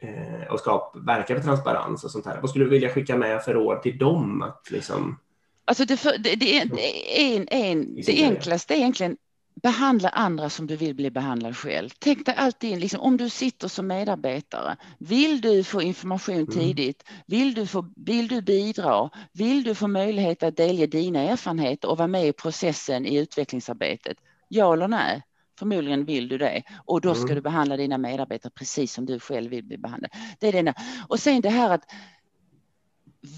eh, 0.00 0.52
och 0.52 0.60
skapa, 0.60 0.98
verka 0.98 1.34
för 1.34 1.42
transparens 1.42 2.04
och 2.04 2.10
sånt 2.10 2.26
här. 2.26 2.40
Vad 2.40 2.50
skulle 2.50 2.64
du 2.64 2.70
vilja 2.70 2.88
skicka 2.88 3.16
med 3.16 3.42
för 3.42 3.54
råd 3.54 3.82
till 3.82 3.98
dem? 3.98 4.42
Att 4.42 4.70
liksom, 4.70 5.18
Alltså 5.64 5.84
det, 5.84 5.96
för, 5.96 6.18
det, 6.18 6.34
det, 6.34 6.58
är, 6.58 6.64
det, 6.64 7.22
är 7.22 7.36
en, 7.36 7.48
en, 7.48 7.94
det 8.06 8.22
enklaste 8.22 8.74
är 8.74 8.78
egentligen 8.78 9.16
behandla 9.62 10.08
andra 10.08 10.50
som 10.50 10.66
du 10.66 10.76
vill 10.76 10.94
bli 10.94 11.10
behandlad 11.10 11.56
själv. 11.56 11.90
Tänk 11.98 12.26
dig 12.26 12.34
alltid 12.38 12.70
in, 12.70 12.80
liksom, 12.80 13.00
om 13.00 13.16
du 13.16 13.28
sitter 13.28 13.68
som 13.68 13.86
medarbetare, 13.86 14.76
vill 14.98 15.40
du 15.40 15.64
få 15.64 15.82
information 15.82 16.46
tidigt? 16.46 17.04
Vill 17.26 17.54
du, 17.54 17.66
få, 17.66 17.92
vill 17.96 18.28
du 18.28 18.42
bidra? 18.42 19.10
Vill 19.32 19.62
du 19.62 19.74
få 19.74 19.88
möjlighet 19.88 20.42
att 20.42 20.56
delge 20.56 20.86
dina 20.86 21.20
erfarenheter 21.20 21.90
och 21.90 21.98
vara 21.98 22.08
med 22.08 22.26
i 22.26 22.32
processen 22.32 23.06
i 23.06 23.16
utvecklingsarbetet? 23.16 24.16
Ja 24.48 24.72
eller 24.72 24.88
nej? 24.88 25.22
Förmodligen 25.60 26.04
vill 26.04 26.28
du 26.28 26.38
det 26.38 26.62
och 26.84 27.00
då 27.00 27.14
ska 27.14 27.24
mm. 27.24 27.34
du 27.34 27.40
behandla 27.40 27.76
dina 27.76 27.98
medarbetare 27.98 28.52
precis 28.54 28.92
som 28.92 29.06
du 29.06 29.20
själv 29.20 29.50
vill 29.50 29.64
bli 29.64 29.78
behandlad. 29.78 30.10
Det 30.38 30.48
är 30.48 30.62
det. 30.62 30.74
Och 31.08 31.20
sen 31.20 31.40
det 31.40 31.50
här 31.50 31.70
att 31.70 31.84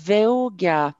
våga 0.08 0.92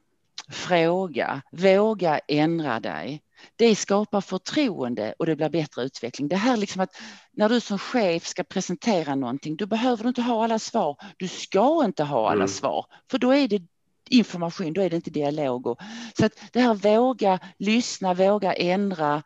fråga, 0.49 1.43
våga 1.53 2.19
ändra 2.29 2.81
dig. 2.81 3.23
Det 3.57 3.77
skapar 3.77 4.21
förtroende 4.21 5.15
och 5.19 5.27
det 5.27 5.37
blir 5.37 5.49
bättre 5.49 5.83
utveckling. 5.83 6.29
Det 6.29 6.37
här 6.37 6.57
liksom 6.57 6.81
att 6.81 6.97
när 7.33 7.49
du 7.49 7.61
som 7.61 7.79
chef 7.79 8.27
ska 8.27 8.43
presentera 8.43 9.15
någonting, 9.15 9.57
då 9.57 9.67
behöver 9.67 10.03
du 10.03 10.09
inte 10.09 10.23
ha 10.23 10.45
alla 10.45 10.59
svar. 10.59 10.97
Du 11.17 11.29
ska 11.29 11.85
inte 11.85 12.05
ha 12.05 12.27
alla 12.27 12.35
mm. 12.35 12.49
svar, 12.49 12.87
för 13.11 13.19
då 13.19 13.35
är 13.35 13.49
det 13.49 13.63
information, 14.11 14.73
då 14.73 14.81
är 14.81 14.91
det 14.91 14.97
inte 14.97 15.11
dialog. 15.11 15.79
Så 16.19 16.27
att 16.27 16.33
det 16.53 16.61
här 16.61 16.75
våga 16.75 17.39
lyssna, 17.59 18.15
våga 18.15 18.53
ändra, 18.53 19.23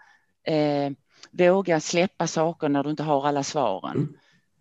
eh, 0.47 0.91
våga 1.39 1.81
släppa 1.81 2.27
saker 2.27 2.69
när 2.69 2.83
du 2.85 2.91
inte 2.91 3.03
har 3.03 3.27
alla 3.27 3.43
svaren. 3.43 3.97
Mm. 3.97 4.17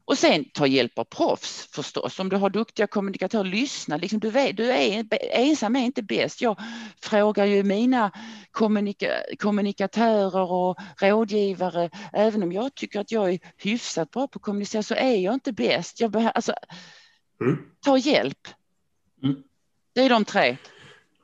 Och 0.07 0.17
sen 0.17 0.45
ta 0.53 0.67
hjälp 0.67 0.99
av 0.99 1.03
proffs 1.03 1.69
förstås. 1.71 2.19
Om 2.19 2.29
du 2.29 2.35
har 2.35 2.49
duktiga 2.49 2.87
kommunikatörer, 2.87 3.43
lyssna. 3.43 3.97
Liksom 3.97 4.19
du, 4.19 4.29
vet, 4.29 4.57
du 4.57 4.71
är, 4.71 5.07
ensam 5.31 5.75
är 5.75 5.85
inte 5.85 6.03
bäst. 6.03 6.41
Jag 6.41 6.59
frågar 7.01 7.45
ju 7.45 7.63
mina 7.63 8.11
kommunika, 8.51 9.07
kommunikatörer 9.39 10.51
och 10.51 10.77
rådgivare. 11.01 11.89
Även 12.13 12.43
om 12.43 12.51
jag 12.51 12.75
tycker 12.75 12.99
att 12.99 13.11
jag 13.11 13.33
är 13.33 13.39
hyfsat 13.57 14.11
bra 14.11 14.27
på 14.27 14.37
att 14.37 14.41
kommunicera 14.41 14.83
så 14.83 14.95
är 14.95 15.15
jag 15.15 15.33
inte 15.33 15.51
bäst. 15.51 15.99
Jag 15.99 16.11
behöver, 16.11 16.31
alltså, 16.31 16.53
mm. 17.41 17.57
Ta 17.85 17.97
hjälp. 17.97 18.47
Mm. 19.23 19.43
Det 19.93 20.01
är 20.01 20.09
de 20.09 20.25
tre. 20.25 20.57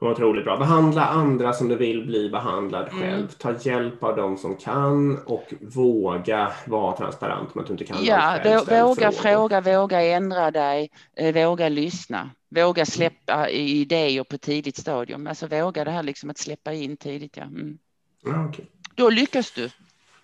Otroligt 0.02 0.44
bra. 0.44 0.58
Behandla 0.58 1.06
andra 1.06 1.54
som 1.54 1.68
du 1.68 1.76
vill 1.76 2.06
bli 2.06 2.30
behandlad 2.30 2.88
mm. 2.88 3.00
själv. 3.00 3.28
Ta 3.28 3.54
hjälp 3.60 4.04
av 4.04 4.16
dem 4.16 4.38
som 4.38 4.56
kan 4.56 5.18
och 5.18 5.54
våga 5.62 6.52
vara 6.68 6.98
transparent 6.98 7.50
om 7.54 7.62
att 7.62 7.68
du 7.68 7.74
inte 7.74 7.86
kan. 7.86 8.06
Ja, 8.06 8.40
våga 8.70 9.12
fråga, 9.12 9.62
våga 9.62 10.02
ändra 10.02 10.52
dig, 10.52 10.92
eh, 11.16 11.34
våga 11.34 11.70
lyssna, 11.70 12.30
våga 12.50 12.86
släppa 12.86 13.50
idéer 13.50 14.24
på 14.24 14.38
tidigt 14.38 14.78
stadium. 14.78 15.28
Alltså 15.28 15.48
våga 15.48 15.84
det 15.86 15.92
här 15.92 16.04
liksom 16.04 16.30
att 16.30 16.38
släppa 16.38 16.74
in 16.74 16.98
tidigt. 16.98 17.38
Ja. 17.38 17.44
Mm. 17.44 17.78
Ja, 18.24 18.46
okay. 18.46 18.66
Då 18.96 19.10
lyckas 19.10 19.52
du. 19.52 19.70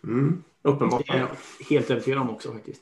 Mm. 0.04 0.44
Uppenbart. 0.62 1.08
Det 1.08 1.14
är 1.14 1.20
jag 1.20 1.30
helt 1.70 1.90
övertygad 1.90 2.20
om 2.20 2.30
också 2.30 2.54
faktiskt. 2.54 2.82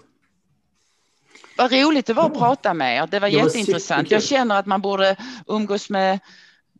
Vad 1.58 1.72
roligt 1.72 2.06
det 2.06 2.14
var 2.14 2.26
att 2.26 2.38
prata 2.38 2.74
med 2.74 2.98
er. 2.98 3.08
Det 3.08 3.20
var, 3.20 3.30
det 3.30 3.38
var 3.38 3.46
jätteintressant. 3.46 4.12
Jag 4.12 4.24
känner 4.24 4.60
att 4.60 4.66
man 4.66 4.82
borde 4.82 5.16
umgås 5.48 5.89
med 5.89 6.20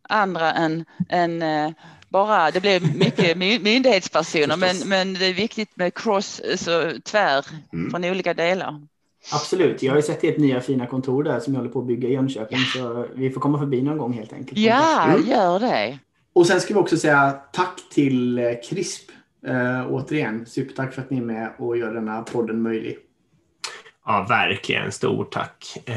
andra 0.08 0.52
än, 0.52 0.84
än 1.08 1.42
eh, 1.42 1.70
bara, 2.08 2.50
det 2.50 2.60
blev 2.60 2.96
mycket 2.96 3.36
myndighetspersoner, 3.38 4.56
men, 4.56 4.76
men 4.88 5.14
det 5.14 5.26
är 5.26 5.34
viktigt 5.34 5.76
med 5.76 5.94
cross, 5.94 6.42
så 6.56 6.92
tvär 7.04 7.46
mm. 7.72 7.90
från 7.90 8.04
olika 8.04 8.34
delar. 8.34 8.86
Absolut, 9.32 9.82
jag 9.82 9.92
har 9.92 9.96
ju 9.96 10.02
sett 10.02 10.24
ert 10.24 10.38
nya 10.38 10.60
fina 10.60 10.86
kontor 10.86 11.22
där 11.22 11.40
som 11.40 11.54
jag 11.54 11.60
håller 11.60 11.72
på 11.72 11.80
att 11.80 11.86
bygga 11.86 12.08
i 12.08 12.12
Jönköping, 12.12 12.58
ja. 12.58 12.80
så 12.80 13.06
vi 13.14 13.30
får 13.30 13.40
komma 13.40 13.58
förbi 13.58 13.82
någon 13.82 13.98
gång 13.98 14.12
helt 14.12 14.32
enkelt. 14.32 14.58
Ja, 14.58 15.04
mm. 15.04 15.28
gör 15.28 15.58
det. 15.58 15.98
Och 16.32 16.46
sen 16.46 16.60
ska 16.60 16.74
vi 16.74 16.80
också 16.80 16.96
säga 16.96 17.30
tack 17.52 17.80
till 17.90 18.38
eh, 18.38 18.44
CRISP. 18.68 19.10
Äh, 19.46 19.92
återigen, 19.92 20.46
supertack 20.46 20.94
för 20.94 21.02
att 21.02 21.10
ni 21.10 21.16
är 21.16 21.22
med 21.22 21.52
och 21.58 21.76
gör 21.76 21.94
denna 21.94 22.22
podden 22.22 22.62
möjlig. 22.62 22.96
Ja, 24.06 24.26
verkligen. 24.28 24.92
Stort 24.92 25.32
tack. 25.32 25.76
Eh, 25.84 25.94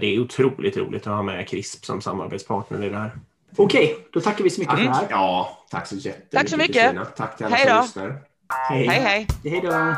det 0.00 0.06
är 0.06 0.20
otroligt 0.20 0.76
roligt 0.76 1.06
att 1.06 1.12
ha 1.12 1.22
med 1.22 1.48
CRISP 1.48 1.84
som 1.84 2.00
samarbetspartner 2.00 2.84
i 2.84 2.88
det 2.88 2.96
här. 2.96 3.10
Okej, 3.56 3.92
okay, 3.92 4.04
då 4.12 4.20
tackar 4.20 4.44
vi 4.44 4.50
så 4.50 4.60
mycket 4.60 4.78
mm. 4.78 4.84
för 4.84 4.92
det 4.92 4.98
här. 4.98 5.06
Ja, 5.10 5.64
tack 5.70 5.86
så 5.86 5.94
jättemycket 5.94 6.30
Tack 6.30 6.48
så 6.48 6.56
mycket. 6.56 6.74
Kristina. 6.74 7.04
Tack 7.04 7.36
till 7.36 7.46
alla 7.46 7.56
hej 7.56 7.66
som 7.66 7.76
då. 7.76 7.82
lyssnar. 7.82 8.22
Hej, 8.68 8.86
hej. 8.86 9.00
Hej, 9.00 9.26
hej 9.44 9.60
då. 9.60 9.94